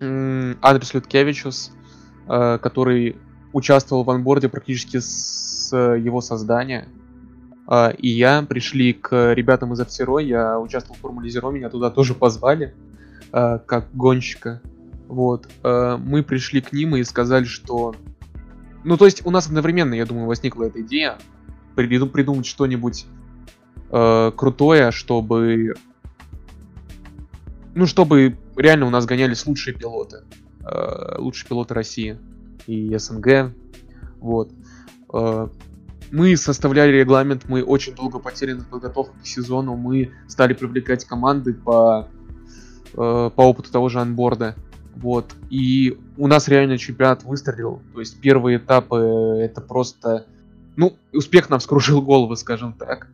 э, 0.00 0.54
Андрес 0.60 0.92
Люткевичус, 0.92 1.72
Э, 1.72 1.83
который 2.26 3.16
участвовал 3.52 4.04
в 4.04 4.10
анборде 4.10 4.48
практически 4.48 4.98
с 4.98 5.74
его 5.74 6.20
создания. 6.20 6.88
а, 7.66 7.90
и 7.90 8.08
я 8.08 8.42
пришли 8.42 8.92
к 8.92 9.32
ребятам 9.32 9.72
из 9.72 9.80
Овсеро, 9.80 10.18
я 10.18 10.58
участвовал 10.58 10.96
в 10.96 11.00
Формуле 11.00 11.30
Зеро, 11.30 11.50
меня 11.50 11.70
туда 11.70 11.90
тоже 11.90 12.14
позвали, 12.14 12.74
а, 13.32 13.58
как 13.58 13.86
гонщика. 13.94 14.60
Вот. 15.06 15.48
Мы 15.62 16.22
пришли 16.22 16.62
к 16.62 16.72
ним 16.72 16.96
и 16.96 17.04
сказали, 17.04 17.44
что... 17.44 17.94
Ну, 18.84 18.96
то 18.96 19.04
есть 19.04 19.24
у 19.26 19.30
нас 19.30 19.46
одновременно, 19.46 19.94
я 19.94 20.06
думаю, 20.06 20.26
возникла 20.26 20.64
эта 20.64 20.80
идея 20.80 21.18
приду- 21.74 22.08
придумать 22.08 22.46
что-нибудь 22.46 23.06
э, 23.90 24.32
крутое, 24.36 24.90
чтобы... 24.90 25.74
Ну, 27.74 27.86
чтобы 27.86 28.36
реально 28.56 28.86
у 28.86 28.90
нас 28.90 29.04
гонялись 29.04 29.46
лучшие 29.46 29.74
пилоты. 29.74 30.22
Э, 30.66 31.16
лучшие 31.18 31.48
пилоты 31.48 31.74
России 31.74 32.18
и 32.66 32.96
СНГ. 32.96 33.52
Вот. 34.18 34.50
Э, 35.12 35.48
мы 36.10 36.36
составляли 36.36 36.96
регламент, 36.96 37.44
мы 37.48 37.62
очень 37.62 37.94
долго 37.94 38.18
потеряли 38.18 38.58
на 38.58 38.64
подготовку 38.64 39.14
к 39.22 39.26
сезону, 39.26 39.76
мы 39.76 40.12
стали 40.26 40.54
привлекать 40.54 41.04
команды 41.04 41.52
по, 41.52 42.08
э, 42.94 42.96
по 42.96 43.40
опыту 43.42 43.70
того 43.70 43.90
же 43.90 44.00
анборда. 44.00 44.54
Вот. 44.96 45.34
И 45.50 45.98
у 46.16 46.28
нас 46.28 46.48
реально 46.48 46.78
чемпионат 46.78 47.24
выстрелил. 47.24 47.82
То 47.92 48.00
есть 48.00 48.18
первые 48.20 48.58
этапы 48.58 48.96
это 49.42 49.60
просто... 49.60 50.24
Ну, 50.76 50.96
успех 51.12 51.50
нам 51.50 51.60
вскружил 51.60 52.00
голову, 52.00 52.36
скажем 52.36 52.72
так. 52.72 53.08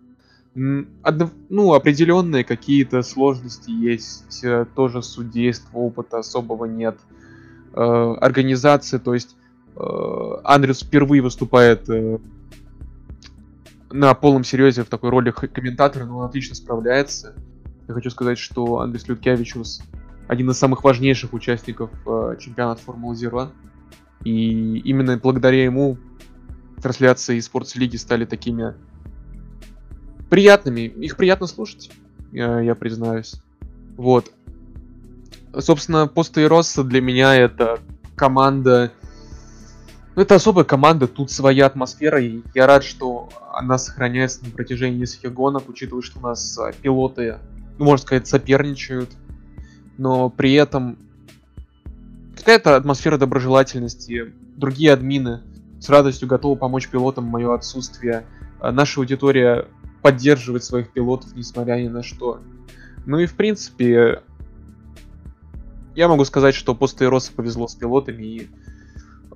Одно- 0.54 1.30
ну, 1.48 1.72
определенные 1.74 2.44
какие-то 2.44 3.02
сложности 3.02 3.70
есть, 3.70 4.44
тоже 4.74 5.02
судейства, 5.02 5.78
опыта 5.78 6.18
особого 6.18 6.66
нет. 6.66 6.96
Организация, 7.78 8.98
то 9.00 9.14
есть 9.14 9.36
э, 9.76 10.72
впервые 10.72 11.22
выступает 11.22 11.88
э, 11.88 12.18
на 13.90 14.14
полном 14.14 14.44
серьезе 14.44 14.84
в 14.84 14.88
такой 14.88 15.10
роли 15.10 15.30
комментатора, 15.30 16.04
но 16.04 16.18
он 16.18 16.26
отлично 16.26 16.54
справляется. 16.54 17.34
Я 17.88 17.94
хочу 17.94 18.10
сказать, 18.10 18.38
что 18.38 18.80
Андрес 18.80 19.08
Люткевичус 19.08 19.82
один 20.28 20.48
из 20.50 20.58
самых 20.58 20.84
важнейших 20.84 21.32
участников 21.32 21.90
э, 22.06 22.36
чемпионата 22.38 22.80
Формулы 22.82 23.16
Зеро. 23.16 23.50
И 24.22 24.78
именно 24.78 25.16
благодаря 25.16 25.64
ему 25.64 25.98
трансляции 26.80 27.36
из 27.36 27.46
спортс-лиги 27.46 27.96
стали 27.96 28.24
такими 28.24 28.74
приятными. 30.28 30.82
Их 30.82 31.16
приятно 31.16 31.48
слушать, 31.48 31.90
я, 32.30 32.60
я 32.60 32.74
признаюсь. 32.76 33.42
Вот. 33.96 34.30
Собственно, 35.58 36.06
Пост 36.06 36.34
для 36.34 37.00
меня 37.00 37.34
это 37.34 37.80
команда... 38.14 38.92
Ну, 40.16 40.22
это 40.22 40.34
особая 40.34 40.64
команда, 40.64 41.06
тут 41.06 41.30
своя 41.30 41.66
атмосфера, 41.66 42.20
и 42.20 42.42
я 42.54 42.66
рад, 42.66 42.82
что 42.84 43.28
она 43.52 43.78
сохраняется 43.78 44.44
на 44.44 44.50
протяжении 44.50 44.98
нескольких 44.98 45.32
гонок, 45.32 45.68
учитывая, 45.68 46.02
что 46.02 46.18
у 46.18 46.22
нас 46.22 46.58
а, 46.58 46.72
пилоты, 46.72 47.38
ну, 47.78 47.84
можно 47.84 48.06
сказать, 48.06 48.26
соперничают, 48.26 49.08
но 49.98 50.28
при 50.28 50.54
этом 50.54 50.98
какая-то 52.36 52.74
атмосфера 52.74 53.18
доброжелательности, 53.18 54.32
другие 54.56 54.92
админы 54.92 55.42
с 55.78 55.88
радостью 55.88 56.28
готовы 56.28 56.56
помочь 56.56 56.88
пилотам 56.88 57.26
в 57.26 57.30
мое 57.30 57.54
отсутствие, 57.54 58.24
А 58.58 58.72
наша 58.72 59.00
аудитория 59.00 59.66
поддерживает 60.02 60.64
своих 60.64 60.92
пилотов, 60.92 61.34
несмотря 61.34 61.76
ни 61.76 61.88
на 61.88 62.02
что. 62.02 62.40
Ну 63.06 63.18
и 63.18 63.26
в 63.26 63.34
принципе, 63.34 64.22
я 65.94 66.08
могу 66.08 66.24
сказать, 66.24 66.54
что 66.54 66.74
после 66.74 67.08
Роса 67.08 67.32
повезло 67.34 67.68
с 67.68 67.74
пилотами 67.74 68.22
и 68.22 68.50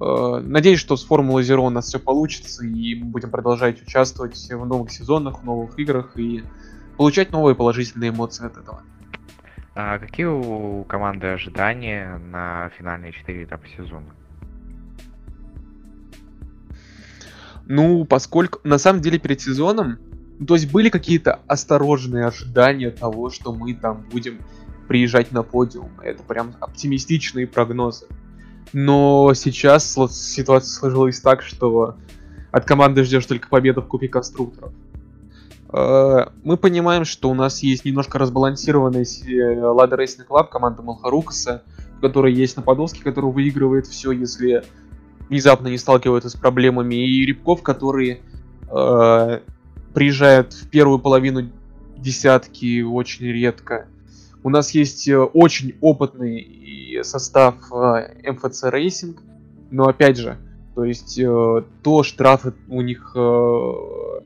э, 0.00 0.40
надеюсь, 0.42 0.80
что 0.80 0.96
с 0.96 1.04
Формулой 1.04 1.42
Zero 1.42 1.66
у 1.66 1.70
нас 1.70 1.86
все 1.86 1.98
получится 1.98 2.64
и 2.64 2.94
мы 2.94 3.06
будем 3.06 3.30
продолжать 3.30 3.82
участвовать 3.82 4.36
в 4.50 4.64
новых 4.64 4.90
сезонах, 4.90 5.40
в 5.40 5.44
новых 5.44 5.78
играх 5.78 6.16
и 6.16 6.44
получать 6.96 7.32
новые 7.32 7.54
положительные 7.54 8.10
эмоции 8.10 8.46
от 8.46 8.56
этого. 8.56 8.82
А 9.74 9.98
какие 9.98 10.26
у 10.26 10.84
команды 10.84 11.26
ожидания 11.28 12.18
на 12.30 12.70
финальные 12.78 13.12
четыре 13.12 13.44
этапа 13.44 13.66
сезона? 13.76 14.06
Ну, 17.66 18.04
поскольку 18.04 18.60
на 18.62 18.78
самом 18.78 19.00
деле 19.00 19.18
перед 19.18 19.40
сезоном, 19.40 19.98
то 20.46 20.54
есть 20.54 20.70
были 20.70 20.90
какие-то 20.90 21.40
осторожные 21.46 22.26
ожидания 22.26 22.90
того, 22.90 23.30
что 23.30 23.52
мы 23.52 23.74
там 23.74 24.04
будем 24.12 24.38
приезжать 24.86 25.32
на 25.32 25.42
подиум. 25.42 25.90
Это 26.02 26.22
прям 26.22 26.54
оптимистичные 26.60 27.46
прогнозы. 27.46 28.06
Но 28.72 29.32
сейчас 29.34 29.92
ситуация 30.10 30.70
сложилась 30.70 31.20
так, 31.20 31.42
что 31.42 31.96
от 32.50 32.64
команды 32.64 33.04
ждешь 33.04 33.26
только 33.26 33.48
победы 33.48 33.80
в 33.80 33.86
Кубке 33.86 34.08
конструкторов. 34.08 34.72
Э, 35.72 36.26
Мы 36.42 36.56
понимаем, 36.56 37.04
что 37.04 37.30
у 37.30 37.34
нас 37.34 37.62
есть 37.62 37.84
немножко 37.84 38.18
разбалансированный 38.18 39.04
с- 39.04 39.22
э, 39.22 39.54
Racing 39.54 40.26
Club, 40.28 40.48
команда 40.48 40.82
Малхарукаса, 40.82 41.62
в 41.98 42.00
которой 42.00 42.32
есть 42.32 42.56
Нападовский, 42.56 43.02
который 43.02 43.30
выигрывает 43.32 43.86
все, 43.86 44.10
если 44.12 44.62
внезапно 45.28 45.68
не 45.68 45.78
сталкиваются 45.78 46.28
с 46.30 46.34
проблемами, 46.34 46.94
и 46.96 47.24
Рябков, 47.26 47.62
который 47.62 48.20
э, 48.70 49.40
приезжает 49.94 50.52
в 50.52 50.68
первую 50.68 50.98
половину 50.98 51.48
десятки 51.96 52.82
очень 52.82 53.26
редко. 53.26 53.86
У 54.44 54.50
нас 54.50 54.70
есть 54.70 55.08
э, 55.08 55.18
очень 55.18 55.74
опытный 55.80 57.00
состав 57.02 57.56
э, 57.72 58.30
МФЦ 58.30 58.64
Racing, 58.64 59.18
но 59.72 59.88
опять 59.88 60.16
же, 60.16 60.38
то 60.76 60.84
есть 60.84 61.18
э, 61.18 61.62
то 61.82 62.02
штрафы 62.04 62.54
у 62.68 62.80
них, 62.80 63.10
что, 63.12 64.22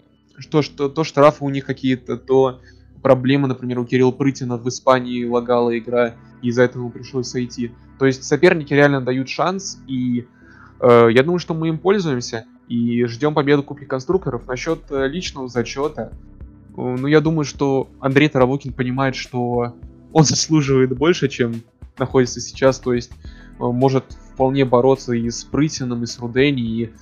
что, 0.61 0.91
то 0.91 1.05
штрафы 1.05 1.45
у 1.45 1.49
них 1.49 1.65
какие-то, 1.65 2.19
то 2.19 2.61
проблемы, 3.03 3.49
например, 3.49 3.79
у 3.79 3.87
Кирилла 3.87 4.13
Прытина 4.13 4.59
в 4.59 4.69
Испании 4.69 5.25
лагала 5.25 5.79
игра, 5.79 6.17
и 6.43 6.49
из-за 6.49 6.65
этого 6.65 6.83
ему 6.83 6.91
пришлось 6.91 7.29
сойти. 7.29 7.73
То 7.99 8.05
есть 8.05 8.25
соперники 8.25 8.75
реально 8.75 9.01
дают 9.01 9.31
шанс, 9.31 9.81
и 9.87 10.27
Э, 10.81 11.09
Я 11.11 11.23
думаю, 11.23 11.39
что 11.39 11.55
мы 11.55 11.69
им 11.69 11.79
пользуемся 11.79 12.45
и 12.69 13.05
ждем 13.05 13.35
победу 13.35 13.63
Кубки 13.63 13.85
конструкторов. 13.85 14.47
Насчет 14.47 14.81
личного 14.91 15.49
зачета, 15.49 16.13
ну, 16.77 17.07
я 17.07 17.21
думаю, 17.21 17.45
что 17.45 17.89
Андрей 17.99 18.29
Таравукин 18.29 18.73
понимает, 18.73 19.17
что 19.17 19.75
он 20.13 20.25
заслуживает 20.25 20.97
больше, 20.97 21.29
чем 21.29 21.63
находится 21.99 22.41
сейчас, 22.41 22.79
то 22.79 22.93
есть 22.93 23.11
э, 23.13 23.15
может 23.59 24.05
вполне 24.33 24.65
бороться 24.65 25.13
и 25.13 25.31
с 25.31 25.45
Прытиным, 25.45 26.05
и 26.05 26.07
с 26.07 26.19
Рудени, 26.19 26.63
и 26.63 26.93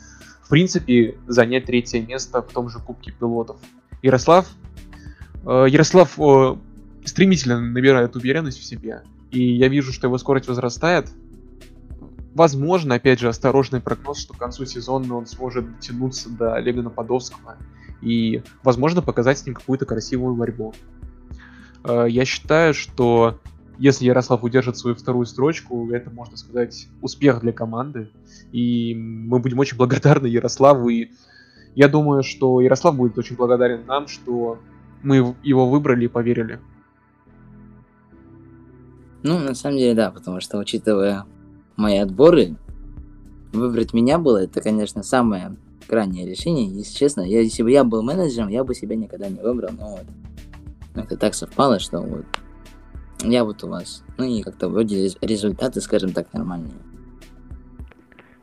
в 0.42 0.48
принципе 0.48 1.16
занять 1.26 1.66
третье 1.66 2.00
место 2.00 2.42
в 2.42 2.52
том 2.52 2.68
же 2.68 2.78
Кубке 2.78 3.12
пилотов. 3.12 3.58
Ярослав, 4.02 4.48
э, 5.44 5.66
Ярослав 5.68 6.18
э, 6.18 6.56
стремительно 7.04 7.60
набирает 7.60 8.16
уверенность 8.16 8.58
в 8.58 8.64
себе, 8.64 9.02
и 9.30 9.54
я 9.54 9.68
вижу, 9.68 9.92
что 9.92 10.06
его 10.06 10.18
скорость 10.18 10.48
возрастает, 10.48 11.08
Возможно, 12.36 12.96
опять 12.96 13.18
же, 13.18 13.30
осторожный 13.30 13.80
прогноз, 13.80 14.18
что 14.18 14.34
к 14.34 14.36
концу 14.36 14.66
сезона 14.66 15.16
он 15.16 15.24
сможет 15.24 15.74
дотянуться 15.74 16.28
до 16.28 16.52
Олега 16.52 16.82
Нападовского 16.82 17.56
и, 18.02 18.42
возможно, 18.62 19.00
показать 19.00 19.38
с 19.38 19.46
ним 19.46 19.54
какую-то 19.54 19.86
красивую 19.86 20.34
борьбу. 20.34 20.74
Э, 21.86 22.06
Я 22.08 22.24
считаю, 22.24 22.74
что 22.74 23.38
если 23.78 24.06
Ярослав 24.06 24.42
удержит 24.42 24.76
свою 24.76 24.96
вторую 24.96 25.26
строчку, 25.26 25.90
это, 25.90 26.10
можно 26.10 26.36
сказать, 26.36 26.88
успех 27.02 27.40
для 27.40 27.52
команды. 27.52 28.10
И 28.52 28.94
мы 28.94 29.38
будем 29.38 29.58
очень 29.58 29.76
благодарны 29.76 30.26
Ярославу. 30.26 30.88
И 30.88 31.10
я 31.74 31.88
думаю, 31.88 32.22
что 32.22 32.60
Ярослав 32.60 32.96
будет 32.96 33.18
очень 33.18 33.36
благодарен 33.36 33.84
нам, 33.86 34.08
что 34.08 34.58
мы 35.02 35.36
его 35.42 35.68
выбрали 35.68 36.06
и 36.06 36.08
поверили. 36.08 36.58
Ну, 39.22 39.38
на 39.38 39.54
самом 39.54 39.78
деле, 39.78 39.94
да, 39.94 40.10
потому 40.10 40.40
что, 40.40 40.58
учитывая 40.58 41.24
мои 41.76 41.98
отборы, 41.98 42.56
выбрать 43.52 43.92
меня 43.92 44.18
было, 44.18 44.44
это, 44.44 44.60
конечно, 44.60 45.02
самое 45.02 45.56
крайнее 45.86 46.28
решение. 46.28 46.66
Если 46.68 46.96
честно, 46.96 47.22
я, 47.22 47.40
если 47.40 47.62
бы 47.62 47.70
я 47.70 47.84
был 47.84 48.02
менеджером, 48.02 48.48
я 48.48 48.64
бы 48.64 48.74
себя 48.74 48.96
никогда 48.96 49.28
не 49.28 49.40
выбрал, 49.40 49.70
но 49.78 49.90
вот 49.96 50.06
это 51.00 51.16
так 51.16 51.34
совпало, 51.34 51.78
что 51.78 52.00
вот 52.00 52.24
я 53.22 53.44
вот 53.44 53.64
у 53.64 53.68
вас. 53.68 54.02
Ну 54.18 54.24
и 54.24 54.42
как-то 54.42 54.68
вроде 54.68 55.04
рез- 55.04 55.18
результаты, 55.20 55.80
скажем 55.80 56.12
так, 56.12 56.32
нормальные. 56.32 56.72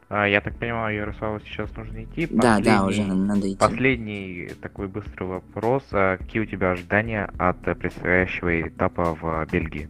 А, 0.10 0.28
я 0.28 0.41
так 0.41 0.58
понимаю, 0.60 0.95
Ярославу 0.95 1.39
сейчас 1.39 1.76
нужно 1.76 2.04
идти. 2.04 2.28
Да, 2.30 2.60
да, 2.60 2.86
уже 2.86 2.97
Последний- 3.01 3.26
надо 3.26 3.47
идти. 3.49 3.58
Последний 3.58 4.51
такой 4.62 4.88
быстрый 4.88 5.24
вопрос. 5.28 5.84
А 5.91 6.18
какие 6.18 6.43
у 6.43 6.45
тебя 6.45 6.72
ожидания 6.72 7.32
от 7.39 7.60
предстоящего 7.80 8.62
этапа 8.62 9.18
в 9.20 9.47
Бельгии? 9.51 9.89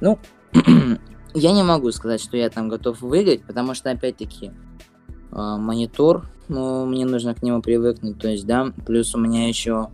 Ну, 0.00 0.18
я 1.34 1.52
не 1.52 1.62
могу 1.62 1.90
сказать, 1.92 2.20
что 2.22 2.36
я 2.36 2.48
там 2.48 2.68
готов 2.68 3.02
выиграть, 3.02 3.42
потому 3.44 3.74
что, 3.74 3.90
опять-таки, 3.90 4.52
а, 5.32 5.58
монитор, 5.58 6.24
ну, 6.48 6.86
мне 6.86 7.04
нужно 7.04 7.34
к 7.34 7.42
нему 7.42 7.60
привыкнуть, 7.60 8.18
то 8.18 8.28
есть, 8.28 8.46
да, 8.46 8.72
плюс 8.86 9.14
у 9.14 9.18
меня 9.18 9.48
еще 9.48 9.88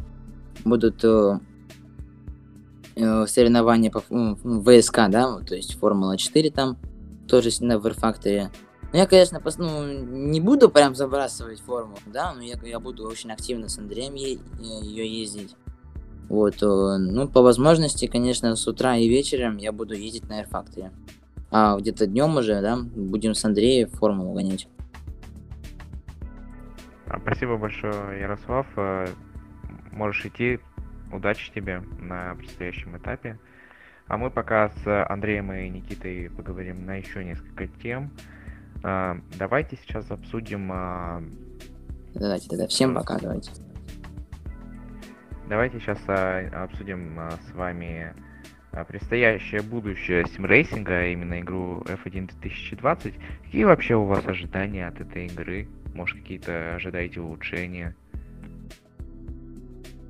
будут 0.64 1.04
э, 1.04 1.38
э, 2.96 3.26
соревнования 3.26 3.90
по 3.90 4.02
м, 4.10 4.36
ВСК, 4.64 5.08
да, 5.08 5.38
то 5.40 5.54
есть 5.54 5.78
Формула 5.78 6.16
4 6.16 6.50
там, 6.50 6.76
тоже 7.28 7.50
на 7.60 7.74
Верфакторе, 7.78 8.50
Ну, 8.92 8.98
я, 8.98 9.06
конечно, 9.06 9.38
пос- 9.38 9.54
ну, 9.58 9.86
не 9.86 10.40
буду 10.40 10.68
прям 10.68 10.94
забрасывать 10.94 11.60
форму, 11.60 11.96
да, 12.06 12.34
но 12.34 12.42
я, 12.42 12.56
я 12.64 12.80
буду 12.80 13.06
очень 13.06 13.30
активно 13.32 13.68
с 13.68 13.78
Андреем 13.78 14.14
ее 14.14 15.20
ездить. 15.20 15.54
Вот, 16.28 16.62
э, 16.62 16.96
ну, 16.98 17.28
по 17.28 17.42
возможности, 17.42 18.06
конечно, 18.06 18.54
с 18.56 18.66
утра 18.66 18.96
и 18.96 19.08
вечером 19.08 19.56
я 19.58 19.72
буду 19.72 19.94
ездить 19.94 20.28
на 20.28 20.40
Air 20.42 20.48
Factory. 20.50 20.90
А 21.52 21.76
где-то 21.76 22.06
днем 22.06 22.36
уже, 22.36 22.60
да, 22.60 22.78
будем 22.78 23.34
с 23.34 23.44
Андреем 23.44 23.88
формулу 23.90 24.32
гонять. 24.34 24.68
А, 27.06 27.18
Спасибо 27.20 27.56
большое, 27.56 28.20
Ярослав. 28.20 28.66
Можешь 29.92 30.26
идти. 30.26 30.60
Удачи 31.12 31.52
тебе 31.52 31.80
на 31.98 32.34
предстоящем 32.36 32.96
этапе. 32.96 33.38
А 34.06 34.16
мы 34.16 34.30
пока 34.30 34.70
с 34.70 35.06
Андреем 35.08 35.52
и 35.52 35.68
Никитой 35.68 36.30
поговорим 36.30 36.84
на 36.84 36.96
еще 36.96 37.24
несколько 37.24 37.66
тем. 37.66 38.10
А, 38.82 39.18
Давайте 39.38 39.76
сейчас 39.76 40.10
обсудим 40.10 40.70
а, 40.72 41.22
Давайте 42.14 42.48
тогда, 42.48 42.66
всем 42.66 42.94
пока, 42.94 43.18
давайте. 43.18 43.52
Давайте 45.48 45.78
сейчас 45.78 45.98
а, 46.08 46.64
обсудим 46.64 47.20
с 47.48 47.54
вами 47.54 48.12
предстоящее 48.88 49.62
будущее 49.62 50.24
симрейсинга, 50.26 51.00
а 51.00 51.06
именно 51.06 51.40
игру 51.40 51.82
F1 51.82 52.32
2020. 52.40 53.14
Какие 53.44 53.64
вообще 53.64 53.94
у 53.94 54.04
вас 54.04 54.26
ожидания 54.26 54.88
от 54.88 55.00
этой 55.00 55.26
игры? 55.26 55.68
Может, 55.94 56.18
какие-то 56.18 56.74
ожидаете 56.74 57.20
улучшения? 57.20 57.94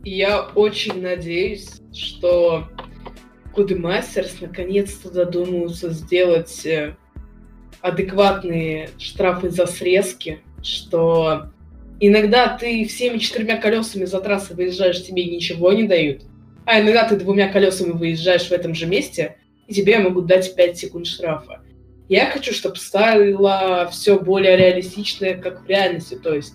Я 0.04 0.42
очень 0.54 1.02
надеюсь, 1.02 1.80
что 1.92 2.68
Codemasters 3.54 4.32
наконец-то 4.40 5.10
додумаются 5.10 5.90
сделать 5.90 6.64
э, 6.64 6.96
адекватные 7.82 8.90
штрафы 8.98 9.50
за 9.50 9.66
срезки, 9.66 10.40
что 10.62 11.50
иногда 12.00 12.56
ты 12.56 12.86
всеми 12.86 13.18
четырьмя 13.18 13.58
колесами 13.58 14.06
за 14.06 14.20
трассой 14.20 14.56
выезжаешь, 14.56 15.04
тебе 15.04 15.24
ничего 15.24 15.72
не 15.72 15.84
дают, 15.84 16.22
а 16.64 16.80
иногда 16.80 17.06
ты 17.06 17.16
двумя 17.16 17.48
колесами 17.48 17.92
выезжаешь 17.92 18.48
в 18.48 18.52
этом 18.52 18.74
же 18.74 18.86
месте, 18.86 19.36
и 19.66 19.74
тебе 19.74 19.98
могут 19.98 20.26
дать 20.26 20.54
5 20.54 20.78
секунд 20.78 21.06
штрафа. 21.06 21.62
Я 22.08 22.26
хочу, 22.26 22.52
чтобы 22.52 22.76
стало 22.76 23.88
все 23.92 24.18
более 24.18 24.56
реалистичное, 24.56 25.34
как 25.34 25.62
в 25.62 25.68
реальности. 25.68 26.16
То 26.16 26.34
есть 26.34 26.54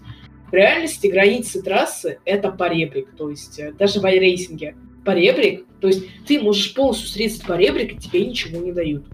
в 0.56 0.58
реальности 0.58 1.08
границы 1.08 1.62
трассы— 1.62 2.20
это 2.26 2.50
поребрик. 2.50 3.14
То 3.18 3.30
есть 3.30 3.60
э, 3.60 3.74
даже 3.74 4.00
в 4.00 4.06
айрейсинге 4.06 4.78
поребрик, 5.04 5.66
то 5.82 5.90
есть 5.90 6.06
ты 6.26 6.40
можешь 6.40 6.74
полностью 6.74 7.10
срезать 7.10 7.46
поребрик, 7.46 7.92
и 7.92 7.98
тебе 7.98 8.26
ничего 8.26 8.62
не 8.62 8.72
дают. 8.72 9.06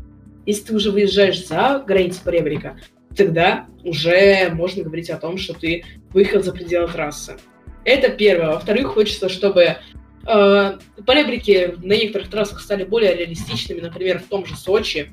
Если 0.45 0.65
ты 0.65 0.75
уже 0.75 0.91
выезжаешь 0.91 1.47
за 1.47 1.83
границы 1.85 2.23
поребрика, 2.23 2.79
тогда 3.17 3.65
уже 3.83 4.51
можно 4.53 4.83
говорить 4.83 5.09
о 5.09 5.17
том, 5.17 5.39
что 5.39 5.55
ты 5.55 5.83
выехал 6.13 6.43
за 6.43 6.51
пределы 6.51 6.87
трассы. 6.87 7.37
Это 7.85 8.09
первое. 8.09 8.51
Во-вторых, 8.51 8.89
хочется, 8.89 9.27
чтобы 9.27 9.77
э, 10.27 10.77
поребрики 11.07 11.73
на 11.83 11.93
некоторых 11.93 12.29
трассах 12.29 12.61
стали 12.61 12.83
более 12.83 13.15
реалистичными, 13.15 13.79
например, 13.79 14.19
в 14.19 14.27
том 14.27 14.45
же 14.45 14.55
Сочи. 14.55 15.11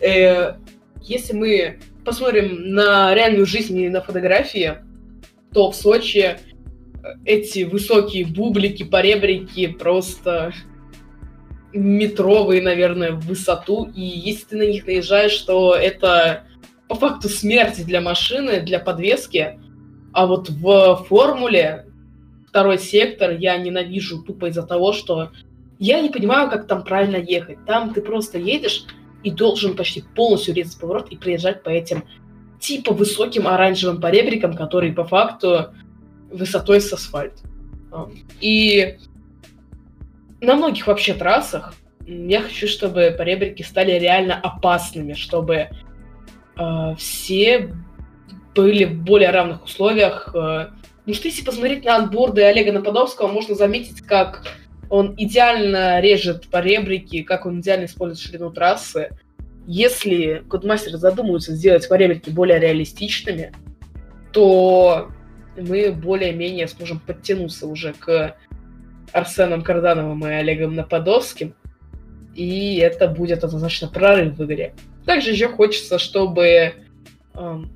Э, 0.00 0.54
если 1.02 1.32
мы 1.32 1.80
посмотрим 2.04 2.70
на 2.70 3.12
реальную 3.12 3.44
жизнь 3.44 3.76
и 3.76 3.88
на 3.88 4.00
фотографии, 4.00 4.76
то 5.52 5.70
в 5.70 5.76
Сочи 5.76 6.38
эти 7.24 7.64
высокие 7.64 8.26
бублики, 8.26 8.82
поребрики 8.82 9.66
просто 9.66 10.52
метровые, 11.72 12.62
наверное, 12.62 13.12
в 13.12 13.20
высоту. 13.20 13.90
И 13.94 14.00
если 14.00 14.46
ты 14.46 14.56
на 14.56 14.62
них 14.66 14.86
наезжаешь, 14.86 15.38
то 15.42 15.74
это 15.74 16.44
по 16.88 16.94
факту 16.94 17.28
смерти 17.28 17.82
для 17.82 18.00
машины, 18.00 18.60
для 18.60 18.78
подвески. 18.78 19.60
А 20.12 20.26
вот 20.26 20.48
в 20.48 21.04
формуле 21.08 21.86
второй 22.48 22.78
сектор 22.78 23.30
я 23.32 23.56
ненавижу 23.58 24.22
тупо 24.22 24.46
из-за 24.46 24.62
того, 24.62 24.92
что 24.92 25.30
я 25.78 26.00
не 26.00 26.08
понимаю, 26.08 26.50
как 26.50 26.66
там 26.66 26.82
правильно 26.82 27.16
ехать. 27.16 27.58
Там 27.66 27.92
ты 27.92 28.00
просто 28.00 28.38
едешь 28.38 28.84
и 29.22 29.30
должен 29.30 29.76
почти 29.76 30.02
полностью 30.14 30.54
резать 30.54 30.80
поворот 30.80 31.08
и 31.10 31.16
приезжать 31.16 31.62
по 31.62 31.68
этим 31.68 32.04
типа 32.60 32.92
высоким 32.92 33.46
оранжевым 33.46 34.00
поребрикам, 34.00 34.54
которые 34.54 34.92
по 34.92 35.04
факту 35.04 35.72
высотой 36.30 36.80
с 36.80 36.92
асфальт. 36.92 37.34
И 38.40 38.98
на 40.40 40.54
многих 40.54 40.86
вообще 40.86 41.14
трассах 41.14 41.74
я 42.06 42.42
хочу, 42.42 42.66
чтобы 42.68 43.14
поребрики 43.16 43.62
стали 43.62 43.92
реально 43.92 44.34
опасными, 44.34 45.12
чтобы 45.12 45.68
э, 46.56 46.94
все 46.96 47.74
были 48.54 48.84
в 48.84 49.02
более 49.02 49.30
равных 49.30 49.64
условиях. 49.64 50.28
э. 50.34 50.70
Потому 50.98 51.14
что 51.14 51.28
если 51.28 51.44
посмотреть 51.44 51.84
на 51.84 51.96
анборды 51.96 52.42
Олега 52.42 52.72
Нападовского, 52.72 53.28
можно 53.28 53.54
заметить, 53.54 54.02
как 54.02 54.44
он 54.90 55.14
идеально 55.16 56.00
режет 56.00 56.48
поребрики, 56.48 57.22
как 57.22 57.46
он 57.46 57.60
идеально 57.60 57.86
использует 57.86 58.20
ширину 58.20 58.50
трассы. 58.50 59.10
Если 59.70 60.44
Кодмастер 60.48 60.96
задумывается 60.96 61.54
сделать 61.54 61.86
поребрики 61.90 62.30
более 62.30 62.58
реалистичными, 62.58 63.52
то 64.32 65.10
мы 65.58 65.92
более-менее 65.92 66.68
сможем 66.68 66.98
подтянуться 67.00 67.66
уже 67.66 67.92
к 67.92 68.34
Арсеном 69.12 69.62
Кардановым 69.62 70.26
и 70.26 70.30
Олегом 70.30 70.74
Нападовским, 70.74 71.54
и 72.34 72.76
это 72.76 73.08
будет 73.08 73.44
однозначно 73.44 73.88
прорыв 73.88 74.38
в 74.38 74.44
игре. 74.46 74.74
Также 75.04 75.32
еще 75.32 75.48
хочется, 75.48 75.98
чтобы 75.98 76.72
эм, 77.34 77.70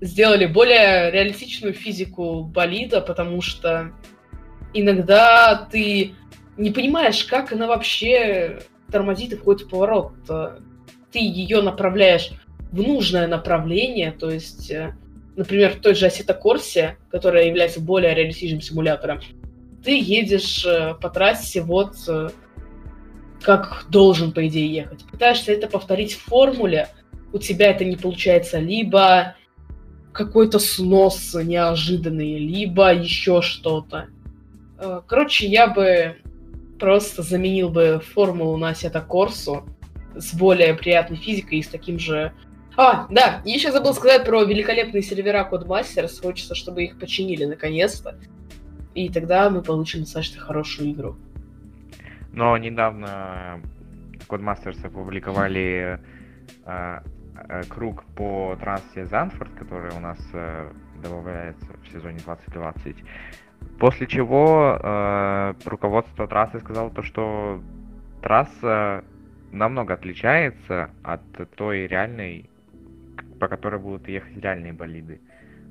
сделали 0.00 0.46
более 0.46 1.10
реалистичную 1.10 1.74
физику 1.74 2.42
болида, 2.42 3.02
потому 3.02 3.42
что 3.42 3.92
иногда 4.72 5.68
ты 5.70 6.14
не 6.56 6.70
понимаешь, 6.70 7.22
как 7.24 7.52
она 7.52 7.66
вообще 7.66 8.60
тормозит 8.90 9.34
и 9.34 9.36
входит 9.36 9.66
в 9.66 9.68
поворот. 9.68 10.14
Ты 11.16 11.20
ее 11.20 11.62
направляешь 11.62 12.32
в 12.70 12.82
нужное 12.82 13.26
направление, 13.26 14.12
то 14.12 14.28
есть, 14.28 14.70
э, 14.70 14.94
например, 15.34 15.72
в 15.72 15.80
той 15.80 15.94
же 15.94 16.08
Assetto 16.08 16.38
Corsa, 16.38 16.96
которая 17.10 17.46
является 17.46 17.80
более 17.80 18.14
реалистичным 18.14 18.60
симулятором, 18.60 19.20
ты 19.82 19.98
едешь 19.98 20.66
э, 20.66 20.92
по 21.00 21.08
трассе 21.08 21.62
вот 21.62 21.94
э, 22.06 22.28
как 23.40 23.86
должен, 23.88 24.32
по 24.32 24.46
идее, 24.46 24.70
ехать. 24.70 25.06
Пытаешься 25.10 25.52
это 25.52 25.68
повторить 25.68 26.12
в 26.12 26.20
формуле, 26.20 26.90
у 27.32 27.38
тебя 27.38 27.70
это 27.70 27.86
не 27.86 27.96
получается, 27.96 28.58
либо 28.58 29.36
какой-то 30.12 30.58
снос 30.58 31.32
неожиданный, 31.32 32.36
либо 32.36 32.92
еще 32.92 33.40
что-то. 33.40 34.08
Короче, 35.06 35.46
я 35.46 35.68
бы 35.68 36.16
просто 36.78 37.22
заменил 37.22 37.70
бы 37.70 38.02
формулу 38.04 38.58
на 38.58 38.72
Assetto 38.72 39.02
Corsa 39.08 39.66
с 40.16 40.34
более 40.34 40.74
приятной 40.74 41.16
физикой 41.16 41.58
и 41.58 41.62
с 41.62 41.68
таким 41.68 41.98
же... 41.98 42.32
А, 42.76 43.06
да, 43.08 43.40
я 43.44 43.54
еще 43.54 43.72
забыл 43.72 43.94
сказать 43.94 44.24
про 44.24 44.44
великолепные 44.44 45.02
сервера 45.02 45.48
Codemasters. 45.50 46.20
Хочется, 46.20 46.54
чтобы 46.54 46.84
их 46.84 46.98
починили 46.98 47.44
наконец-то. 47.44 48.18
И 48.94 49.08
тогда 49.08 49.48
мы 49.50 49.62
получим 49.62 50.00
достаточно 50.00 50.40
хорошую 50.40 50.92
игру. 50.92 51.16
Но 52.32 52.56
недавно 52.58 53.60
Codemasters 54.28 54.84
опубликовали 54.84 56.00
э, 56.64 57.00
э, 57.48 57.62
круг 57.68 58.04
по 58.14 58.56
трассе 58.60 59.06
Занфорд, 59.06 59.50
который 59.58 59.90
у 59.96 60.00
нас 60.00 60.18
э, 60.32 60.70
добавляется 61.02 61.66
в 61.82 61.92
сезоне 61.92 62.18
2020. 62.18 62.96
После 63.78 64.06
чего 64.06 64.78
э, 64.82 65.54
руководство 65.64 66.26
трассы 66.26 66.60
сказало 66.60 66.90
то, 66.90 67.02
что 67.02 67.62
трасса 68.22 69.04
намного 69.56 69.94
отличается 69.94 70.90
от 71.02 71.22
той 71.56 71.86
реальной, 71.86 72.48
по 73.40 73.48
которой 73.48 73.80
будут 73.80 74.08
ехать 74.08 74.36
реальные 74.36 74.72
болиды. 74.72 75.20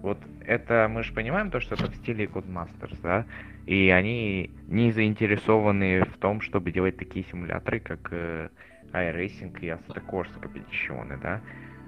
Вот 0.02 0.20
это 0.46 0.88
мы 0.90 1.04
же 1.04 1.14
понимаем 1.14 1.50
то, 1.50 1.60
что 1.60 1.76
это 1.76 1.90
в 1.90 1.96
стиле 1.96 2.26
Codemasters, 2.26 2.98
да? 3.02 3.26
И 3.66 3.90
они 3.90 4.52
не 4.68 4.92
заинтересованы 4.92 6.04
в 6.04 6.18
том, 6.18 6.42
чтобы 6.42 6.72
делать 6.72 6.98
такие 6.98 7.26
симуляторы, 7.26 7.80
как 7.80 8.10
э, 8.12 8.50
iRacing 8.92 9.60
и 9.62 9.68
Assetto 9.68 10.06
Corsa 10.06 10.40
Competition, 10.40 11.20
да? 11.20 11.42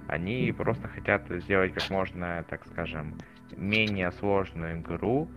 Они 0.08 0.52
просто 0.56 0.88
хотят 0.88 1.28
сделать 1.28 1.74
как 1.74 1.90
можно, 1.90 2.44
так 2.48 2.66
скажем, 2.66 3.14
менее 3.56 4.10
сложную 4.12 4.80
игру, 4.80 5.28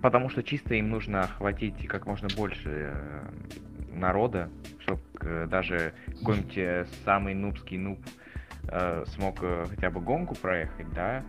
потому 0.00 0.30
что 0.30 0.42
чисто 0.42 0.74
им 0.74 0.90
нужно 0.90 1.22
охватить 1.22 1.86
как 1.86 2.06
можно 2.06 2.28
больше 2.36 2.92
э, 2.92 3.24
народа, 3.94 4.50
чтобы 4.80 5.00
даже 5.48 5.94
какой-нибудь 6.18 6.58
э, 6.58 6.86
самый 7.04 7.34
нубский 7.34 7.78
нуб 7.78 7.98
э, 8.68 9.04
смог 9.14 9.38
э, 9.42 9.66
хотя 9.68 9.90
бы 9.90 10.00
гонку 10.00 10.34
проехать, 10.34 10.92
да, 10.94 11.24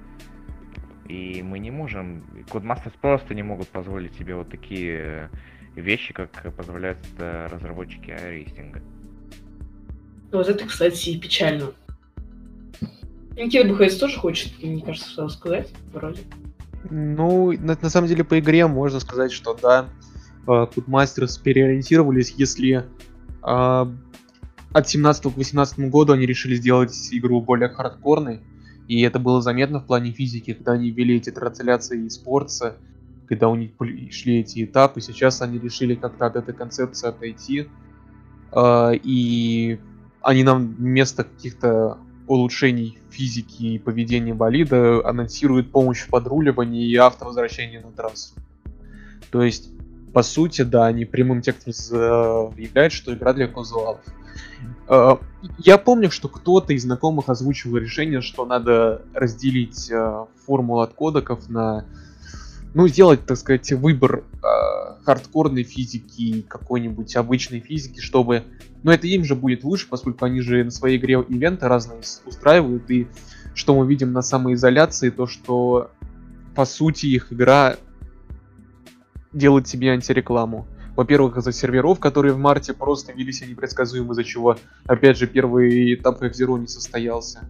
и 1.08 1.42
мы 1.44 1.60
не 1.60 1.72
можем, 1.72 2.24
Codemasters 2.50 2.94
просто 3.02 3.34
не 3.34 3.44
могут 3.44 3.68
позволить 3.68 4.16
себе 4.16 4.36
вот 4.36 4.50
такие 4.50 5.30
э, 5.76 5.80
вещи, 5.80 6.14
как 6.14 6.32
позволяют 6.56 7.00
э, 7.18 7.48
разработчики 7.52 8.10
iRacing. 8.10 8.82
Вот 10.32 10.48
это, 10.48 10.66
кстати, 10.66 11.10
и 11.10 11.20
печально. 11.20 11.74
Никита 13.36 13.68
Бухайс 13.68 13.98
тоже 13.98 14.18
хочет, 14.18 14.62
мне 14.62 14.84
кажется, 14.84 15.10
что 15.10 15.28
сказать, 15.30 15.70
вроде. 15.92 16.22
Ну, 16.90 17.52
на, 17.52 17.78
на 17.82 17.90
самом 17.90 18.08
деле 18.08 18.24
по 18.24 18.40
игре 18.40 18.68
можно 18.68 19.00
сказать, 19.00 19.32
что 19.32 19.54
да, 19.56 19.90
Codemasters 20.46 21.42
переориентировались, 21.42 22.34
если 22.38 22.86
э, 23.44 23.86
от 24.74 24.90
17 24.90 25.34
к 25.34 25.38
18 25.38 25.80
году 25.90 26.14
они 26.14 26.26
решили 26.26 26.56
сделать 26.56 27.10
игру 27.12 27.42
более 27.42 27.70
хардкорной, 27.70 28.42
и 28.88 29.02
это 29.02 29.20
было 29.20 29.42
заметно 29.42 29.80
в 29.80 29.86
плане 29.86 30.12
физики, 30.12 30.54
когда 30.54 30.74
они 30.74 30.92
ввели 30.92 31.18
эти 31.18 31.30
трансляции 31.30 32.08
спорта, 32.10 32.78
когда 33.28 33.50
у 33.50 33.56
них 33.56 33.72
шли 34.12 34.40
эти 34.40 34.66
этапы, 34.66 35.00
сейчас 35.02 35.42
они 35.42 35.60
решили 35.60 35.96
как-то 35.96 36.26
от 36.26 36.36
этой 36.36 36.54
концепции 36.54 37.08
отойти, 37.08 37.70
э, 38.52 38.92
и 39.04 39.80
они 40.22 40.44
нам 40.44 40.74
вместо 40.76 41.24
каких-то 41.24 41.98
улучшений 42.28 42.98
физики 43.10 43.64
и 43.64 43.80
поведения 43.80 44.34
болида 44.34 45.08
анонсируют 45.08 45.72
помощь 45.72 46.02
в 46.02 46.10
подруливании 46.10 46.90
и 46.90 46.96
автовозвращении 46.96 47.78
на 47.78 47.92
трассу. 47.92 48.36
То 49.30 49.44
есть, 49.44 49.70
по 50.14 50.22
сути, 50.22 50.62
да, 50.62 50.86
они 50.86 51.06
прямым 51.06 51.42
текстом 51.42 51.74
заявляют, 51.74 52.94
что 52.94 53.14
игра 53.14 53.34
для 53.34 53.48
казуалов. 53.48 54.00
А, 54.88 55.20
я 55.58 55.78
помню, 55.78 56.12
что 56.12 56.30
кто-то 56.30 56.74
из 56.74 56.84
знакомых 56.84 57.30
озвучивал 57.30 57.78
решение, 57.78 58.22
что 58.22 58.46
надо 58.46 59.02
разделить 59.14 59.92
а, 59.92 60.28
формулу 60.46 60.82
от 60.82 60.94
кодеков 60.94 61.50
на 61.50 61.86
ну, 62.74 62.88
сделать, 62.88 63.26
так 63.26 63.38
сказать, 63.38 63.72
выбор 63.72 64.24
э, 64.42 65.04
хардкорной 65.04 65.64
физики 65.64 66.22
и 66.22 66.42
какой-нибудь 66.42 67.16
обычной 67.16 67.60
физики, 67.60 68.00
чтобы... 68.00 68.46
Но 68.82 68.92
это 68.92 69.06
им 69.06 69.24
же 69.24 69.36
будет 69.36 69.64
лучше, 69.64 69.88
поскольку 69.88 70.26
они 70.26 70.42
же 70.42 70.64
на 70.64 70.72
своей 70.72 70.98
игре 70.98 71.24
ивенты 71.30 71.68
разные 71.68 72.02
устраивают, 72.26 72.90
и 72.90 73.08
что 73.54 73.76
мы 73.76 73.88
видим 73.88 74.12
на 74.12 74.24
самоизоляции, 74.24 75.12
то 75.12 75.28
что, 75.28 75.92
по 76.56 76.66
сути, 76.66 77.06
их 77.06 77.32
игра 77.32 77.76
делает 79.34 79.68
себе 79.68 79.92
антирекламу. 79.92 80.66
Во-первых, 80.96 81.38
из-за 81.38 81.52
серверов, 81.52 82.00
которые 82.00 82.34
в 82.34 82.38
марте 82.38 82.74
просто 82.74 83.14
вели 83.14 83.32
себя 83.32 83.50
непредсказуемо, 83.50 84.14
из-за 84.14 84.24
чего, 84.24 84.58
опять 84.86 85.18
же, 85.18 85.26
первый 85.26 85.96
этап 85.96 86.22
F-Zero 86.22 86.60
не 86.60 86.68
состоялся. 86.68 87.50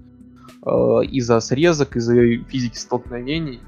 Э, 0.66 1.02
из-за 1.04 1.40
срезок, 1.42 1.98
из-за 1.98 2.16
физики 2.50 2.78
столкновений. 2.78 3.60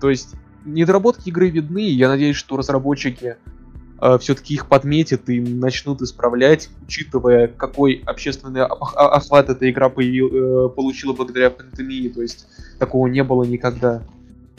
То 0.00 0.08
есть 0.08 0.34
недоработки 0.64 1.28
игры 1.28 1.50
видны, 1.50 1.82
и 1.82 1.92
я 1.92 2.08
надеюсь, 2.08 2.36
что 2.36 2.56
разработчики 2.56 3.36
э, 4.00 4.18
все-таки 4.18 4.54
их 4.54 4.66
подметят 4.66 5.28
и 5.28 5.40
начнут 5.40 6.00
исправлять, 6.00 6.70
учитывая, 6.86 7.48
какой 7.48 8.02
общественный 8.06 8.64
охват 8.64 9.50
эта 9.50 9.70
игра 9.70 9.90
появил, 9.90 10.28
э, 10.28 10.68
получила 10.70 11.12
благодаря 11.12 11.50
пандемии, 11.50 12.08
то 12.08 12.22
есть 12.22 12.46
такого 12.78 13.08
не 13.08 13.22
было 13.22 13.44
никогда. 13.44 14.02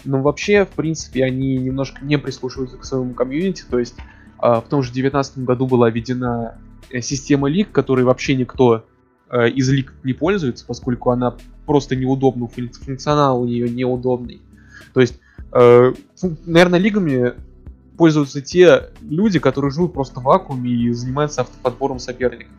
Но 0.06 0.22
вообще, 0.22 0.66
в 0.66 0.70
принципе, 0.70 1.24
они 1.24 1.58
немножко 1.58 2.04
не 2.04 2.18
прислушиваются 2.18 2.78
к 2.78 2.86
своему 2.86 3.14
комьюнити, 3.14 3.64
то 3.70 3.80
есть 3.80 3.96
э, 3.98 4.02
в 4.42 4.66
том 4.70 4.84
же 4.84 4.92
2019 4.92 5.40
году 5.40 5.68
была 5.68 5.90
введена 5.90 6.58
э, 6.90 7.02
система 7.02 7.50
лик, 7.50 7.72
которой 7.72 8.04
вообще 8.06 8.36
никто 8.36 8.86
э, 9.30 9.50
из 9.50 9.70
лик 9.70 9.94
не 10.04 10.14
пользуется, 10.14 10.66
поскольку 10.66 11.12
она 11.12 11.36
просто 11.66 11.96
неудобна, 11.96 12.48
функционал 12.48 13.42
у 13.42 13.46
нее 13.46 13.70
неудобный. 13.70 14.42
То 14.94 15.02
есть 15.02 15.20
Э, 15.52 15.94
наверное, 16.46 16.80
лигами 16.80 17.34
пользуются 17.98 18.42
те 18.42 18.92
люди, 19.02 19.40
которые 19.40 19.72
живут 19.72 19.94
просто 19.94 20.20
в 20.20 20.24
вакууме 20.24 20.70
и 20.70 20.92
занимаются 20.92 21.42
автоподбором 21.42 22.00
соперников. 22.00 22.54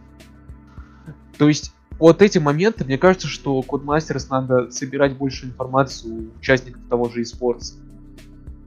То 1.38 1.49
есть 1.49 1.72
вот 2.01 2.22
эти 2.22 2.38
моменты, 2.38 2.84
мне 2.84 2.98
кажется, 2.98 3.28
что 3.28 3.61
Codemasters 3.61 4.26
надо 4.30 4.70
собирать 4.70 5.16
больше 5.16 5.46
информации 5.46 6.09
у 6.09 6.38
участников 6.38 6.82
того 6.88 7.11
же 7.11 7.20
eSports. 7.20 7.74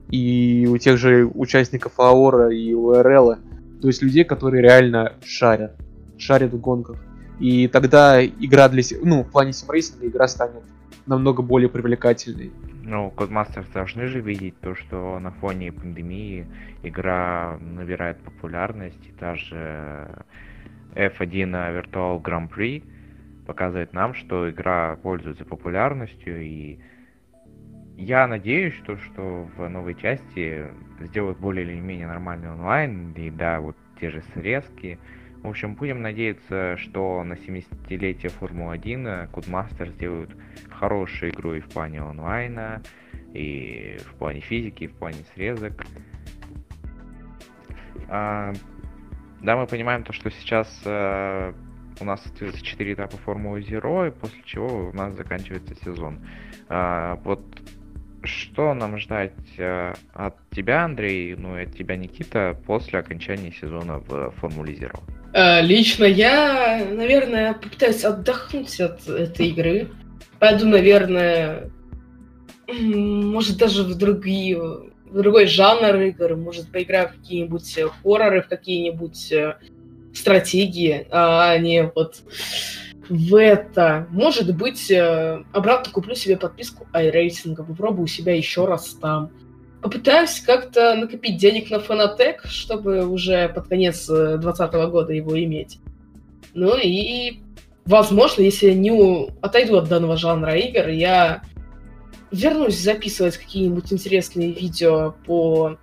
И 0.08 0.68
у 0.70 0.78
тех 0.78 0.96
же 0.96 1.26
участников 1.26 1.98
Аора 1.98 2.54
и 2.54 2.72
УРЛ. 2.72 3.36
То 3.82 3.88
есть 3.88 4.02
людей, 4.02 4.24
которые 4.24 4.62
реально 4.62 5.14
шарят. 5.24 5.72
Шарят 6.16 6.52
в 6.52 6.60
гонках. 6.60 6.96
И 7.40 7.66
тогда 7.66 8.24
игра 8.24 8.68
для... 8.68 8.84
Ну, 9.02 9.24
в 9.24 9.30
плане 9.30 9.52
симрейсинга 9.52 10.06
игра 10.06 10.28
станет 10.28 10.62
намного 11.06 11.42
более 11.42 11.68
привлекательной. 11.68 12.52
Ну, 12.84 13.12
Codemasters 13.16 13.66
должны 13.74 14.06
же 14.06 14.20
видеть 14.20 14.60
то, 14.60 14.76
что 14.76 15.18
на 15.18 15.32
фоне 15.32 15.72
пандемии 15.72 16.46
игра 16.84 17.58
набирает 17.60 18.18
популярность, 18.18 19.00
и 19.08 19.12
даже 19.18 20.24
F1 20.94 21.50
Virtual 21.50 22.22
Grand 22.22 22.48
Prix 22.48 22.84
показывает 23.46 23.92
нам, 23.92 24.14
что 24.14 24.50
игра 24.50 24.96
пользуется 24.96 25.44
популярностью, 25.44 26.42
и 26.42 26.78
я 27.96 28.26
надеюсь, 28.26 28.74
что, 28.74 28.96
что 28.96 29.48
в 29.56 29.68
новой 29.68 29.94
части 29.94 30.66
сделают 31.00 31.38
более 31.38 31.64
или 31.64 31.78
менее 31.80 32.06
нормальный 32.06 32.50
онлайн, 32.50 33.12
и 33.12 33.30
да, 33.30 33.60
вот 33.60 33.76
те 34.00 34.10
же 34.10 34.22
срезки, 34.34 34.98
в 35.44 35.48
общем, 35.48 35.74
будем 35.74 36.00
надеяться, 36.00 36.78
что 36.78 37.22
на 37.22 37.34
70-летие 37.34 38.30
Формулы-1 38.30 39.30
Codemasters 39.30 39.92
сделают 39.92 40.34
хорошую 40.70 41.32
игру 41.32 41.52
и 41.52 41.60
в 41.60 41.68
плане 41.68 42.00
онлайна, 42.00 42.82
и 43.34 43.98
в 44.06 44.14
плане 44.14 44.40
физики, 44.40 44.84
и 44.84 44.86
в 44.86 44.94
плане 44.94 45.18
срезок. 45.34 45.84
А, 48.08 48.54
да, 49.42 49.56
мы 49.56 49.66
понимаем 49.66 50.02
то, 50.02 50.14
что 50.14 50.30
сейчас 50.30 50.82
а, 50.86 51.54
у 52.00 52.04
нас 52.04 52.24
остается 52.24 52.62
4 52.62 52.92
этапа 52.94 53.16
Формулы 53.18 53.60
Zero, 53.60 54.08
и 54.08 54.10
после 54.10 54.40
чего 54.44 54.90
у 54.90 54.92
нас 54.92 55.14
заканчивается 55.14 55.74
сезон. 55.84 56.18
А, 56.68 57.16
вот 57.24 57.42
что 58.22 58.74
нам 58.74 58.98
ждать 58.98 59.32
а, 59.58 59.94
от 60.12 60.36
тебя, 60.50 60.84
Андрей, 60.84 61.34
ну 61.36 61.58
и 61.58 61.64
от 61.64 61.76
тебя, 61.76 61.96
Никита, 61.96 62.56
после 62.66 62.98
окончания 62.98 63.52
сезона 63.52 63.98
в 63.98 64.30
Формуле 64.40 64.74
Zero? 64.74 65.00
Э, 65.32 65.60
лично 65.62 66.04
я, 66.04 66.86
наверное, 66.90 67.54
попытаюсь 67.54 68.04
отдохнуть 68.04 68.80
от 68.80 69.06
этой 69.08 69.48
игры. 69.48 69.90
Пойду, 70.38 70.66
наверное, 70.66 71.70
может 72.68 73.58
даже 73.58 73.82
в 73.82 73.96
другие, 73.96 74.58
в 74.58 75.22
другой 75.22 75.46
жанр 75.46 75.96
игр, 76.02 76.36
может 76.36 76.70
поиграю 76.70 77.08
в 77.08 77.12
какие-нибудь 77.12 77.78
хорроры, 78.02 78.42
в 78.42 78.48
какие-нибудь 78.48 79.32
э, 79.32 79.56
стратегии, 80.14 81.06
а 81.10 81.58
не 81.58 81.90
вот 81.94 82.22
в 83.08 83.38
это. 83.38 84.06
Может 84.10 84.56
быть, 84.56 84.90
э, 84.90 85.42
обратно 85.52 85.92
куплю 85.92 86.14
себе 86.14 86.36
подписку 86.36 86.86
iRacing, 86.92 87.56
попробую 87.56 88.06
себя 88.06 88.34
еще 88.34 88.64
раз 88.64 88.96
там 89.00 89.30
попытаюсь 89.84 90.40
как-то 90.40 90.94
накопить 90.94 91.36
денег 91.36 91.70
на 91.70 91.78
фанатек, 91.78 92.46
чтобы 92.46 93.06
уже 93.06 93.50
под 93.50 93.68
конец 93.68 94.06
2020 94.06 94.72
года 94.90 95.12
его 95.12 95.38
иметь. 95.38 95.78
Ну 96.54 96.74
и, 96.82 97.40
возможно, 97.84 98.40
если 98.40 98.72
не 98.72 99.28
отойду 99.42 99.76
от 99.76 99.90
данного 99.90 100.16
жанра 100.16 100.56
игр, 100.56 100.88
я 100.88 101.42
вернусь 102.30 102.80
записывать 102.80 103.36
какие-нибудь 103.36 103.92
интересные 103.92 104.52
видео 104.52 105.16
по 105.26 105.76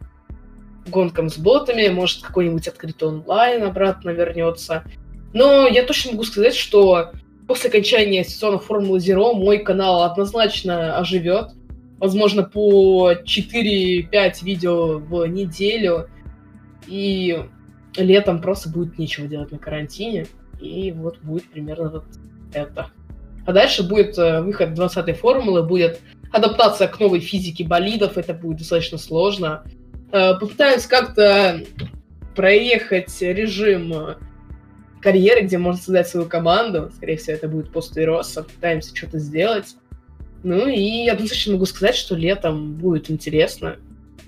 гонкам 0.87 1.29
с 1.29 1.37
ботами, 1.37 1.89
может, 1.89 2.21
какой-нибудь 2.21 2.67
открытый 2.67 3.07
онлайн 3.07 3.63
обратно 3.63 4.09
вернется. 4.09 4.83
Но 5.33 5.67
я 5.67 5.83
точно 5.83 6.11
могу 6.11 6.23
сказать, 6.23 6.55
что 6.55 7.11
после 7.47 7.69
окончания 7.69 8.23
сезона 8.23 8.59
Формулы 8.59 8.99
Zero 8.99 9.33
мой 9.33 9.59
канал 9.59 10.03
однозначно 10.03 10.97
оживет 10.97 11.51
возможно, 12.01 12.43
по 12.43 13.11
4-5 13.13 14.43
видео 14.43 14.97
в 14.97 15.25
неделю, 15.27 16.09
и 16.87 17.45
летом 17.95 18.41
просто 18.41 18.69
будет 18.69 18.97
нечего 18.97 19.27
делать 19.27 19.51
на 19.51 19.59
карантине, 19.59 20.25
и 20.59 20.91
вот 20.91 21.19
будет 21.19 21.45
примерно 21.45 21.91
вот 21.91 22.05
это. 22.53 22.89
А 23.45 23.53
дальше 23.53 23.87
будет 23.87 24.17
э, 24.17 24.41
выход 24.41 24.69
20-й 24.69 25.13
формулы, 25.13 25.61
будет 25.61 25.99
адаптация 26.31 26.87
к 26.87 26.99
новой 26.99 27.19
физике 27.19 27.65
болидов, 27.65 28.17
это 28.17 28.33
будет 28.33 28.57
достаточно 28.57 28.97
сложно. 28.97 29.63
Э, 30.11 30.33
попытаюсь 30.39 30.85
как-то 30.87 31.63
проехать 32.35 33.21
режим 33.21 34.17
карьеры, 35.01 35.41
где 35.41 35.57
можно 35.57 35.81
создать 35.81 36.07
свою 36.07 36.27
команду. 36.27 36.91
Скорее 36.95 37.17
всего, 37.17 37.33
это 37.33 37.47
будет 37.47 37.71
после 37.71 38.05
Росса. 38.05 38.43
Пытаемся 38.43 38.95
что-то 38.95 39.19
сделать. 39.19 39.75
Ну 40.43 40.67
и 40.67 41.05
я 41.05 41.13
достаточно 41.13 41.53
могу 41.53 41.65
сказать, 41.65 41.95
что 41.95 42.15
летом 42.15 42.73
будет 42.75 43.11
интересно 43.11 43.77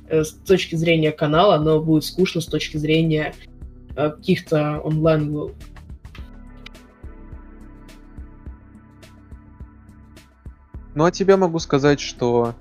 э, 0.09 0.23
с 0.23 0.31
точки 0.31 0.75
зрения 0.75 1.11
канала, 1.11 1.57
но 1.61 1.81
будет 1.81 2.05
скучно 2.05 2.41
с 2.41 2.45
точки 2.45 2.77
зрения 2.77 3.34
э, 3.95 4.11
каких-то 4.11 4.79
онлайн 4.79 5.53
Ну, 10.95 11.05
а 11.05 11.11
тебе 11.11 11.36
могу 11.38 11.57
сказать, 11.57 11.99
что, 11.99 12.53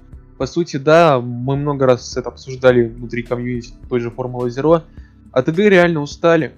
по 0.42 0.46
сути, 0.46 0.76
да, 0.76 1.20
мы 1.20 1.54
много 1.54 1.86
раз 1.86 2.16
это 2.16 2.30
обсуждали 2.30 2.88
внутри 2.88 3.22
комьюнити 3.22 3.74
той 3.88 4.00
же 4.00 4.10
Формулы 4.10 4.48
Zero. 4.48 4.82
От 5.30 5.48
игры 5.48 5.68
реально 5.68 6.00
устали. 6.00 6.56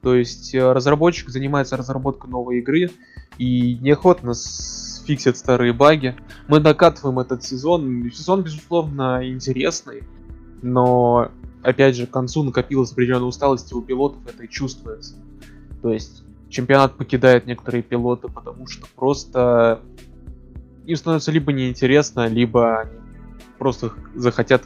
То 0.00 0.14
есть 0.14 0.54
э, 0.54 0.72
разработчик 0.72 1.28
занимается 1.28 1.76
разработкой 1.76 2.30
новой 2.30 2.60
игры 2.60 2.90
и 3.36 3.76
неохотно 3.82 4.32
с 4.32 5.04
фиксят 5.06 5.36
старые 5.36 5.74
баги. 5.74 6.16
Мы 6.48 6.60
докатываем 6.60 7.18
этот 7.18 7.44
сезон. 7.44 8.10
Сезон, 8.10 8.42
безусловно, 8.42 9.20
интересный, 9.28 10.04
но, 10.62 11.30
опять 11.62 11.96
же, 11.96 12.06
к 12.06 12.10
концу 12.10 12.42
накопилась 12.42 12.92
определенная 12.92 13.28
усталость 13.28 13.70
у 13.74 13.82
пилотов, 13.82 14.26
это 14.26 14.44
и 14.44 14.48
чувствуется. 14.48 15.16
То 15.82 15.92
есть, 15.92 16.24
чемпионат 16.48 16.96
покидает 16.96 17.44
некоторые 17.44 17.82
пилоты, 17.82 18.28
потому 18.28 18.66
что 18.66 18.86
просто 18.96 19.82
им 20.86 20.96
становится 20.96 21.32
либо 21.32 21.52
неинтересно, 21.52 22.26
либо 22.26 22.80
они 22.80 22.99
просто 23.60 23.92
захотят... 24.16 24.62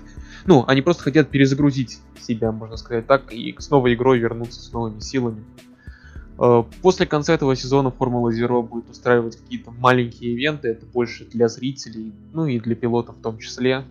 Ну, 0.47 0.64
они 0.68 0.80
просто 0.80 1.03
хотят 1.03 1.28
перезагрузить 1.28 1.99
себя, 2.20 2.53
можно 2.53 2.76
сказать 2.76 3.07
так, 3.07 3.32
и 3.32 3.55
с 3.59 3.68
новой 3.68 3.95
игрой 3.95 4.18
вернуться 4.18 4.61
с 4.61 4.72
новыми 4.72 5.01
силами. 5.01 5.45
Э, 6.38 6.62
после 6.80 7.05
конца 7.05 7.34
этого 7.34 7.57
сезона 7.57 7.90
Формула 7.90 8.30
Zero 8.30 8.62
будет 8.62 8.88
устраивать 8.88 9.36
какие-то 9.36 9.72
маленькие 9.72 10.32
ивенты, 10.32 10.68
это 10.68 10.86
больше 10.86 11.26
для 11.26 11.49
зрителей, 11.49 12.12
ну 12.32 12.47
и 12.47 12.61
для 12.61 12.76
пилотов 12.76 13.16
в 13.16 13.20
том 13.20 13.38
числе. 13.38 13.84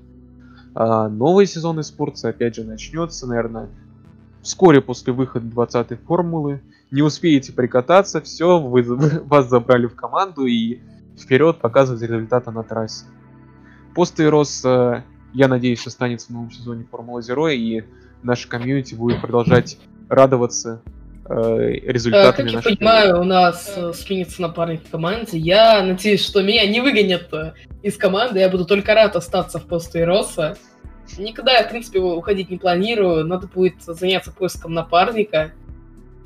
А 0.73 1.09
новый 1.09 1.47
сезон 1.47 1.79
eSports 1.79 2.25
опять 2.27 2.55
же 2.55 2.63
начнется, 2.63 3.27
наверное, 3.27 3.67
вскоре 4.41 4.79
после 4.79 5.11
выхода 5.11 5.45
20-й 5.45 5.97
формулы. 5.97 6.61
Не 6.91 7.01
успеете 7.01 7.51
прикататься, 7.51 8.21
все, 8.21 8.57
вы, 8.57 8.83
вас 9.25 9.49
забрали 9.49 9.87
в 9.87 9.95
команду 9.95 10.45
и 10.45 10.79
вперед 11.19 11.57
показывать 11.59 12.01
результаты 12.01 12.51
на 12.51 12.63
трассе. 12.63 13.05
Постерос, 13.93 14.63
э, 14.65 15.03
я 15.33 15.47
надеюсь, 15.47 15.85
останется 15.85 16.27
в 16.27 16.29
новом 16.31 16.51
сезоне 16.51 16.85
Формулы 16.89 17.21
Zero, 17.21 17.53
и 17.53 17.83
наша 18.23 18.47
комьюнити 18.47 18.95
будет 18.95 19.21
продолжать 19.21 19.77
радоваться 20.09 20.81
э, 21.27 21.69
результатами. 21.85 22.51
Как 22.51 22.65
я 22.65 22.75
понимаю, 22.75 23.21
у 23.21 23.23
нас 23.23 23.73
э, 23.75 23.93
сменится 23.93 24.41
напарник 24.41 24.83
в 24.83 24.89
команде. 24.89 25.37
Я 25.37 25.83
надеюсь, 25.83 26.23
что 26.23 26.41
меня 26.41 26.67
не 26.67 26.81
выгонят 26.81 27.31
из 27.81 27.97
команды. 27.97 28.39
Я 28.39 28.49
буду 28.49 28.65
только 28.65 28.93
рад 28.93 29.15
остаться 29.15 29.59
в 29.59 29.65
посте 29.65 30.05
Роса. 30.05 30.55
Никогда 31.17 31.53
я, 31.53 31.63
в 31.63 31.69
принципе, 31.69 31.99
уходить 31.99 32.49
не 32.49 32.57
планирую. 32.57 33.25
Надо 33.25 33.47
будет 33.47 33.83
заняться 33.83 34.31
поиском 34.31 34.73
напарника. 34.73 35.51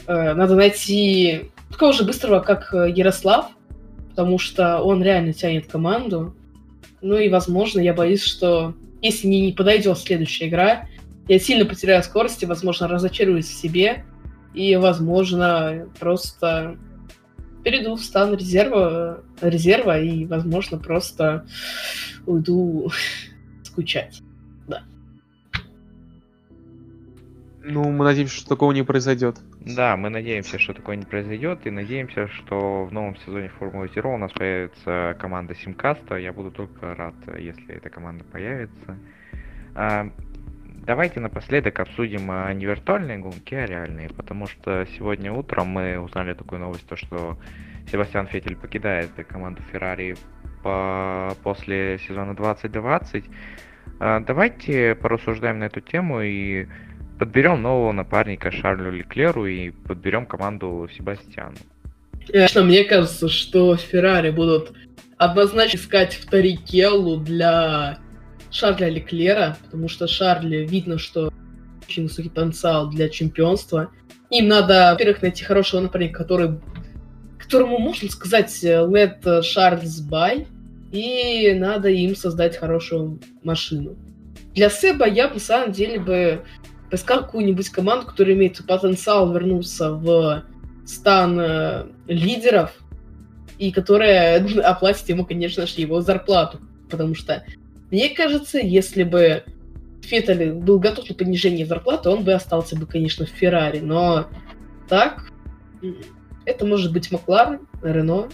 Надо 0.08 0.56
найти 0.56 1.52
такого 1.70 1.92
же 1.92 2.06
быстрого, 2.06 2.40
как 2.40 2.72
Ярослав, 2.72 3.48
потому 4.12 4.40
что 4.40 4.80
он 4.80 5.04
реально 5.04 5.34
тянет 5.34 5.68
команду. 5.68 6.36
Ну 7.02 7.18
и, 7.18 7.30
возможно, 7.30 7.80
я 7.80 7.94
боюсь, 7.94 8.24
что 8.24 8.74
если 9.02 9.28
не 9.28 9.54
подойдет 9.54 9.98
следующая 9.98 10.48
игра, 10.48 10.88
я 11.28 11.40
сильно 11.40 11.66
потеряю 11.66 12.04
скорость 12.04 12.44
и, 12.44 12.46
возможно, 12.46 12.88
разочаруюсь 12.88 13.48
в 13.48 13.54
себе 13.54 14.06
и, 14.54 14.76
возможно, 14.76 15.88
просто 16.00 16.78
перейду 17.64 17.96
в 17.96 18.02
стан 18.02 18.34
резерва, 18.34 19.24
резерва 19.42 20.00
и, 20.00 20.26
возможно, 20.26 20.78
просто 20.78 21.46
уйду 22.26 22.92
скучать. 23.64 24.22
Да. 24.68 24.84
Ну, 27.64 27.92
мы 27.92 28.06
надеемся, 28.06 28.36
что 28.36 28.50
такого 28.50 28.72
не 28.72 28.84
произойдет. 28.84 29.38
Да, 29.76 29.98
мы 29.98 30.10
надеемся, 30.10 30.60
что 30.60 30.74
такое 30.74 30.96
не 30.96 31.06
произойдет, 31.06 31.66
и 31.66 31.72
надеемся, 31.72 32.28
что 32.28 32.86
в 32.86 32.94
новом 32.94 33.16
сезоне 33.18 33.50
Формулы 33.50 33.88
Zero 33.88 34.14
у 34.14 34.18
нас 34.18 34.32
появится 34.32 35.16
команда 35.20 35.56
Симкаста. 35.56 36.16
Я 36.16 36.34
буду 36.34 36.52
только 36.52 36.96
рад, 36.96 37.16
если 37.38 37.76
эта 37.76 37.90
команда 37.90 38.24
появится. 38.24 38.98
А, 39.76 40.10
Давайте 40.88 41.20
напоследок 41.20 41.82
обсудим 41.82 42.32
а, 42.32 42.54
не 42.54 42.66
виртуальные 42.66 43.18
гонки, 43.18 43.54
а 43.54 43.66
реальные, 43.66 44.08
потому 44.08 44.48
что 44.48 44.86
сегодня 44.96 45.34
утром 45.34 45.68
мы 45.68 46.00
узнали 46.00 46.34
такую 46.34 46.62
новость, 46.62 46.88
то 46.88 46.96
что 46.96 47.38
Себастьян 47.92 48.26
Феттель 48.28 48.56
покидает 48.56 49.10
команду 49.28 49.62
Феррари 49.70 50.16
по... 50.64 51.36
после 51.44 52.00
сезона 52.08 52.38
2020. 52.38 53.26
А, 54.00 54.22
давайте 54.22 54.96
порассуждаем 54.96 55.60
на 55.60 55.66
эту 55.66 55.82
тему 55.82 56.22
и 56.22 56.68
подберем 57.18 57.62
нового 57.62 57.92
напарника 57.92 58.52
Шарлю 58.52 58.92
Леклеру 58.92 59.46
и 59.46 59.72
подберем 59.72 60.26
команду 60.26 60.90
Себастьяну. 60.96 61.56
Конечно, 62.28 62.64
мне 62.64 62.84
кажется, 62.84 63.30
что 63.30 63.76
Феррари 63.76 64.32
будут 64.32 64.74
однозначно 65.18 65.78
искать 65.78 66.14
вторикеллу 66.14 67.18
для 67.18 68.00
Шарля 68.52 68.90
Леклера, 68.90 69.58
потому 69.64 69.88
что 69.88 70.08
Шарль 70.08 70.66
видно, 70.66 70.98
что 70.98 71.32
очень 71.88 72.04
высокий 72.04 72.30
потенциал 72.30 72.90
для 72.90 73.10
чемпионства. 73.10 73.92
Им 74.30 74.48
надо, 74.48 74.90
во-первых, 74.92 75.22
найти 75.22 75.44
хорошего 75.44 75.82
напарника, 75.82 76.24
который, 76.24 76.60
которому, 77.40 77.80
можно 77.80 78.10
сказать, 78.10 78.52
let 78.64 79.24
Charles 79.24 80.02
by, 80.10 80.48
и 80.92 81.54
надо 81.54 81.90
им 81.90 82.16
создать 82.16 82.58
хорошую 82.58 83.20
машину. 83.44 83.96
Для 84.54 84.70
Себа 84.70 85.08
я 85.08 85.28
бы, 85.30 85.36
на 85.36 85.40
самом 85.40 85.72
деле, 85.72 86.00
бы 86.00 86.44
поискал 86.90 87.22
какую-нибудь 87.22 87.70
команду, 87.70 88.08
которая 88.08 88.36
имеет 88.36 88.66
потенциал 88.66 89.32
вернуться 89.32 89.94
в 89.94 90.44
стан 90.86 91.40
э, 91.40 91.86
лидеров, 92.08 92.72
и 93.58 93.72
которая 93.72 94.46
оплатит 94.64 95.10
ему, 95.10 95.26
конечно 95.26 95.66
же, 95.68 95.82
его 95.82 96.02
зарплату. 96.02 96.60
Потому 96.90 97.16
что 97.16 97.44
мне 97.92 98.10
кажется, 98.10 98.60
если 98.60 99.04
бы 99.04 99.44
Феттель 100.02 100.54
был 100.54 100.80
готов 100.80 101.10
на 101.10 101.16
понижение 101.16 101.66
зарплаты, 101.66 102.10
он 102.10 102.24
бы 102.24 102.34
остался 102.34 102.78
бы, 102.78 102.86
конечно, 102.86 103.26
в 103.26 103.30
Феррари. 103.30 103.80
Но 103.80 104.28
так, 104.88 105.32
это 106.46 106.66
может 106.66 106.94
быть 106.94 107.12
Макларен, 107.12 107.60
Рено. 107.82 108.30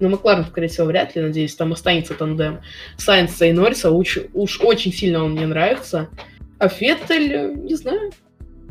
Но 0.00 0.10
Макларен, 0.10 0.44
скорее 0.44 0.68
всего, 0.68 0.86
вряд 0.86 1.16
ли, 1.16 1.22
надеюсь, 1.22 1.54
там 1.54 1.72
останется 1.72 2.12
тандем 2.12 2.60
Сайнса 2.98 3.46
и 3.46 3.52
Норриса. 3.52 3.90
Уж, 3.90 4.18
уж 4.34 4.60
очень 4.60 4.92
сильно 4.92 5.24
он 5.24 5.32
мне 5.32 5.46
нравится. 5.46 6.10
А 6.58 6.68
Феттель, 6.68 7.54
не 7.64 7.74
знаю. 7.74 8.12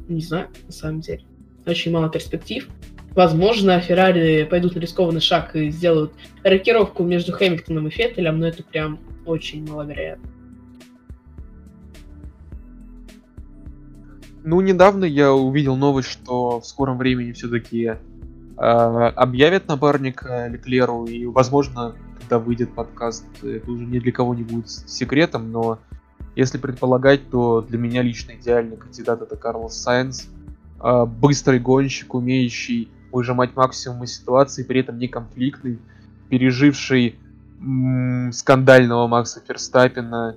Не 0.08 0.22
знаю, 0.22 0.50
на 0.66 0.72
самом 0.72 1.02
деле. 1.02 1.24
Очень 1.66 1.92
мало 1.92 2.10
перспектив. 2.10 2.68
Возможно, 3.16 3.80
Феррари 3.80 4.44
пойдут 4.44 4.76
на 4.76 4.80
рискованный 4.80 5.22
шаг 5.22 5.56
и 5.56 5.70
сделают 5.70 6.12
рокировку 6.44 7.04
между 7.04 7.32
Хэмилтоном 7.32 7.88
и 7.88 7.90
Феттелем, 7.90 8.40
но 8.40 8.48
это 8.48 8.62
прям 8.64 9.00
очень 9.26 9.68
маловероятно. 9.68 10.30
Ну, 14.44 14.62
недавно 14.62 15.06
я 15.06 15.34
увидел 15.34 15.76
новость, 15.76 16.10
что 16.10 16.60
в 16.60 16.68
скором 16.68 16.98
времени 16.98 17.32
все-таки 17.32 17.84
э, 17.86 17.96
объявят 18.58 19.68
напарника 19.68 20.48
Леклеру, 20.48 21.06
и, 21.06 21.26
возможно, 21.26 21.96
когда 22.20 22.38
выйдет 22.38 22.76
подкаст, 22.76 23.26
это 23.44 23.72
уже 23.72 23.86
ни 23.86 23.98
для 23.98 24.12
кого 24.12 24.36
не 24.36 24.44
будет 24.44 24.70
секретом, 24.70 25.52
но 25.52 25.80
если 26.36 26.58
предполагать, 26.58 27.30
то 27.30 27.62
для 27.62 27.78
меня 27.78 28.02
лично 28.02 28.34
идеальный 28.34 28.78
кандидат 28.78 29.22
это 29.22 29.36
Карлос 29.36 29.78
Сайенс. 29.78 30.28
Э, 30.82 31.06
быстрый 31.06 31.60
гонщик, 31.60 32.14
умеющий 32.14 32.90
выжимать 33.12 33.56
максимум 33.56 34.04
из 34.04 34.18
ситуации, 34.18 34.64
при 34.64 34.82
этом 34.82 34.98
не 34.98 35.08
конфликтный, 35.08 35.80
переживший 36.30 37.18
скандального 38.32 39.08
Макса 39.08 39.42
Ферстаппина 39.48 40.36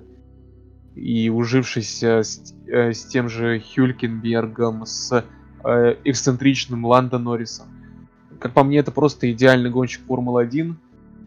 и 0.95 1.29
ужившийся 1.29 2.23
с, 2.23 2.53
э, 2.67 2.93
с 2.93 3.05
тем 3.05 3.29
же 3.29 3.59
Хюлькенбергом, 3.59 4.85
с 4.85 5.25
э, 5.63 5.95
эксцентричным 6.05 6.85
Ландо 6.85 7.19
Норрисом. 7.19 7.67
Как 8.39 8.53
по 8.53 8.63
мне, 8.63 8.77
это 8.77 8.91
просто 8.91 9.29
идеальный 9.31 9.69
гонщик 9.69 10.01
Формулы-1. 10.07 10.75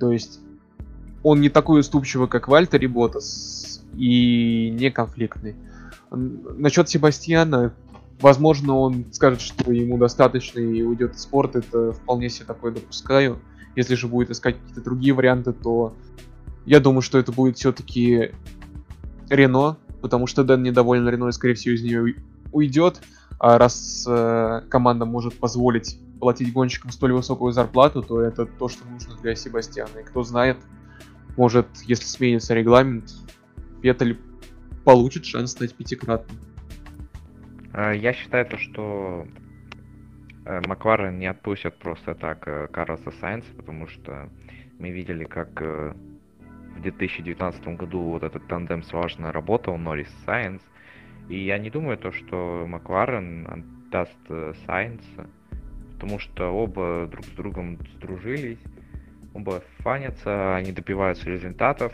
То 0.01 0.13
есть 0.13 0.41
он 1.23 1.41
не 1.41 1.51
такой 1.51 1.81
уступчивый, 1.81 2.29
как 2.29 2.49
Вальтер 2.49 2.89
Ботас, 2.89 3.82
и 3.95 4.71
не 4.71 4.91
конфликтный. 4.91 5.57
Насчет 6.11 6.89
Себастьяна, 6.89 7.75
возможно, 8.21 8.77
он 8.77 9.07
скажет, 9.13 9.41
что 9.41 9.73
ему 9.73 9.99
достаточно 9.99 10.61
и 10.61 10.83
уйдет 10.83 11.15
в 11.15 11.21
спорт, 11.21 11.57
это 11.57 11.93
вполне 11.93 12.29
себе 12.29 12.47
такое 12.47 12.73
допускаю. 12.73 13.39
Если 13.75 13.95
же 13.95 14.09
будет 14.09 14.31
искать 14.31 14.59
какие-то 14.59 14.83
другие 14.83 15.15
варианты, 15.15 15.53
то 15.53 15.95
я 16.67 16.81
думаю, 16.81 17.03
что 17.03 17.19
это 17.19 17.33
будет 17.33 17.57
все-таки 17.57 18.33
Рено, 19.31 19.79
потому 20.03 20.27
что 20.27 20.45
Дэн 20.45 20.63
недоволен 20.63 21.09
Рено 21.09 21.29
и, 21.29 21.33
скорее 21.33 21.55
всего, 21.55 21.75
из 21.75 21.83
нее 21.83 22.17
уйдет. 22.53 23.01
А 23.39 23.59
раз 23.59 24.05
э, 24.09 24.63
команда 24.69 25.05
может 25.05 25.35
позволить 25.35 25.99
платить 26.21 26.53
гонщикам 26.53 26.93
столь 26.93 27.15
высокую 27.15 27.53
зарплату, 27.53 28.03
то 28.03 28.21
это 28.21 28.47
то, 28.47 28.69
что 28.69 28.87
нужно 28.87 29.17
для 29.21 29.35
Себастьяна. 29.35 29.99
И 30.01 30.05
кто 30.05 30.23
знает, 30.23 30.59
может, 31.37 31.67
если 31.85 32.05
сменится 32.05 32.55
регламент, 32.55 33.13
Петель 33.83 34.19
получит 34.85 35.27
шанс 35.27 35.51
стать 35.51 35.75
пятикратным. 35.75 36.39
А, 37.73 37.93
я 37.93 38.13
считаю 38.13 38.47
то, 38.47 38.57
что 38.57 39.27
Э, 40.45 40.61
Макларен 40.67 41.19
не 41.19 41.27
отпустят 41.27 41.79
просто 41.79 42.15
так 42.15 42.47
э, 42.49 42.67
Карлоса 42.69 43.11
Сайнса, 43.13 43.53
потому 43.55 43.87
что 43.87 44.29
мы 44.79 44.91
видели, 44.91 45.25
как 45.25 45.51
э, 45.63 45.93
в 46.77 46.83
2019 46.83 47.65
году 47.77 48.01
вот 48.01 48.23
этот 48.25 48.47
тандем 48.49 48.83
слаженно 48.83 49.31
работал, 49.31 49.77
Норрис 49.77 50.11
Сайенс. 50.25 50.63
И 51.29 51.39
я 51.39 51.59
не 51.59 51.71
думаю 51.71 51.97
то, 51.97 52.11
что 52.11 52.65
Макларен 52.67 53.47
отдаст 53.47 54.19
Сайенса, 54.67 55.31
потому 55.95 56.19
что 56.19 56.51
оба 56.51 57.07
друг 57.09 57.25
с 57.25 57.31
другом 57.31 57.79
сдружились. 57.95 58.59
оба 59.35 59.63
фанятся, 59.79 60.57
они 60.57 60.73
добиваются 60.73 61.31
результатов. 61.31 61.93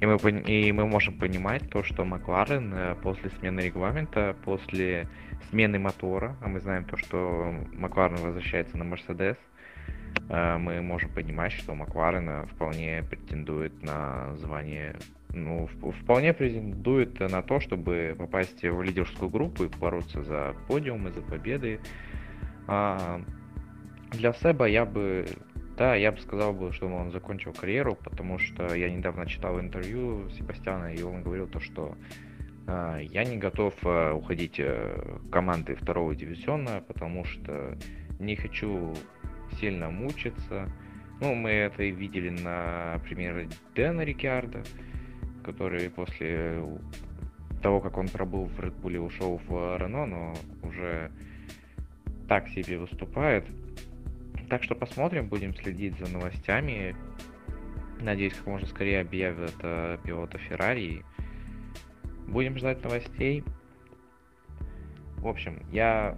И 0.00 0.06
мы, 0.06 0.16
и 0.16 0.72
мы 0.72 0.86
можем 0.86 1.18
понимать 1.18 1.68
то, 1.70 1.82
что 1.82 2.04
Макларен 2.04 2.72
э, 2.72 2.94
после 3.02 3.30
смены 3.30 3.60
регламента, 3.60 4.36
после 4.44 5.08
смены 5.50 5.80
мотора, 5.80 6.36
а 6.40 6.48
мы 6.48 6.60
знаем 6.60 6.84
то, 6.84 6.96
что 6.96 7.52
Макларен 7.72 8.16
возвращается 8.16 8.78
на 8.78 8.84
Мерседес, 8.84 9.36
э, 10.28 10.56
мы 10.58 10.80
можем 10.82 11.10
понимать, 11.10 11.52
что 11.52 11.74
Макларен 11.74 12.46
вполне 12.46 13.02
претендует 13.02 13.82
на 13.82 14.36
звание, 14.36 14.94
ну, 15.34 15.68
вполне 16.02 16.32
претендует 16.32 17.18
на 17.18 17.42
то, 17.42 17.58
чтобы 17.58 18.14
попасть 18.16 18.62
в 18.62 18.82
лидерскую 18.82 19.28
группу 19.28 19.64
и 19.64 19.68
бороться 19.68 20.22
за 20.22 20.54
подиумы, 20.68 21.10
за 21.10 21.22
победы. 21.22 21.80
А, 22.68 23.20
для 24.12 24.32
Себа 24.32 24.66
я 24.66 24.84
бы 24.84 25.26
да, 25.78 25.94
я 25.94 26.10
бы 26.10 26.18
сказал, 26.20 26.72
что 26.72 26.88
он 26.88 27.12
закончил 27.12 27.52
карьеру, 27.52 27.94
потому 27.94 28.38
что 28.40 28.74
я 28.74 28.90
недавно 28.90 29.26
читал 29.26 29.60
интервью 29.60 30.28
Себастьяна, 30.30 30.92
и 30.92 31.02
он 31.02 31.22
говорил 31.22 31.46
то, 31.46 31.60
что 31.60 31.94
э, 32.66 33.02
я 33.10 33.24
не 33.24 33.36
готов 33.36 33.74
э, 33.84 34.12
уходить 34.12 34.58
э, 34.58 35.18
команды 35.30 35.76
второго 35.76 36.16
дивизиона, 36.16 36.82
потому 36.88 37.24
что 37.24 37.78
не 38.18 38.34
хочу 38.34 38.92
сильно 39.60 39.88
мучиться. 39.88 40.68
Ну, 41.20 41.34
мы 41.34 41.50
это 41.50 41.84
и 41.84 41.92
видели 41.92 42.30
на 42.30 43.00
примере 43.04 43.48
Дэна 43.76 44.02
Рикиарда, 44.02 44.64
который 45.44 45.90
после 45.90 46.60
того, 47.62 47.80
как 47.80 47.98
он 47.98 48.08
пробыл 48.08 48.46
в 48.46 48.58
Red 48.58 48.98
ушел 48.98 49.40
в 49.46 49.78
Рено, 49.78 50.06
но 50.06 50.34
уже 50.62 51.12
так 52.28 52.48
себе 52.48 52.78
выступает. 52.78 53.44
Так 54.48 54.62
что 54.62 54.74
посмотрим, 54.74 55.28
будем 55.28 55.54
следить 55.54 55.98
за 55.98 56.10
новостями. 56.10 56.96
Надеюсь, 58.00 58.32
как 58.32 58.46
можно 58.46 58.66
скорее 58.66 59.00
объявят 59.00 59.54
э, 59.62 59.98
пилота 60.02 60.38
Феррари. 60.38 61.04
Будем 62.26 62.56
ждать 62.56 62.82
новостей. 62.82 63.44
В 65.18 65.26
общем, 65.26 65.62
я 65.70 66.16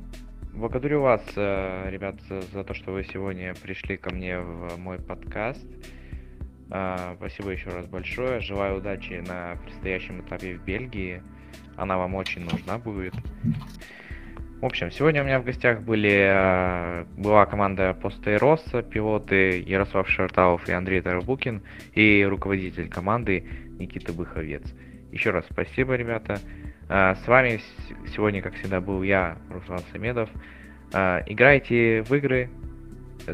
благодарю 0.52 1.00
вас, 1.00 1.22
э, 1.34 1.90
ребят, 1.90 2.20
за 2.52 2.62
то, 2.62 2.72
что 2.72 2.92
вы 2.92 3.02
сегодня 3.02 3.54
пришли 3.54 3.96
ко 3.96 4.14
мне 4.14 4.38
в 4.38 4.76
мой 4.78 5.00
подкаст. 5.00 5.66
Э, 6.70 7.14
спасибо 7.16 7.50
еще 7.50 7.70
раз 7.70 7.86
большое. 7.86 8.40
Желаю 8.40 8.78
удачи 8.78 9.24
на 9.26 9.56
предстоящем 9.64 10.20
этапе 10.20 10.56
в 10.56 10.64
Бельгии. 10.64 11.20
Она 11.76 11.96
вам 11.98 12.14
очень 12.14 12.44
нужна 12.44 12.78
будет. 12.78 13.14
В 14.60 14.66
общем, 14.66 14.90
сегодня 14.90 15.22
у 15.22 15.24
меня 15.24 15.40
в 15.40 15.44
гостях 15.44 15.80
были, 15.80 16.28
э, 16.28 17.04
была 17.16 17.46
команда 17.46 17.94
Постейрос, 17.94 18.62
пилоты 18.90 19.58
Ярослав 19.66 20.06
Шарталов 20.06 20.68
и 20.68 20.72
Андрей 20.72 21.00
Тарабукин 21.00 21.62
и 21.94 22.26
руководитель 22.28 22.90
команды 22.90 23.42
Никита 23.78 24.12
Быховец. 24.12 24.62
Еще 25.12 25.30
раз 25.30 25.46
спасибо, 25.50 25.94
ребята. 25.94 26.40
Э, 26.90 27.14
с 27.14 27.26
вами 27.26 27.62
сегодня, 28.14 28.42
как 28.42 28.52
всегда, 28.52 28.82
был 28.82 29.02
я, 29.02 29.38
Руслан 29.48 29.80
Самедов. 29.92 30.28
Э, 30.92 31.22
играйте 31.26 32.02
в 32.02 32.14
игры, 32.14 32.50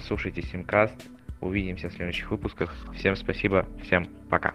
слушайте 0.02 0.42
Симкаст. 0.42 0.94
Увидимся 1.40 1.88
в 1.88 1.92
следующих 1.92 2.30
выпусках. 2.30 2.72
Всем 2.94 3.16
спасибо, 3.16 3.66
всем 3.82 4.06
пока. 4.30 4.54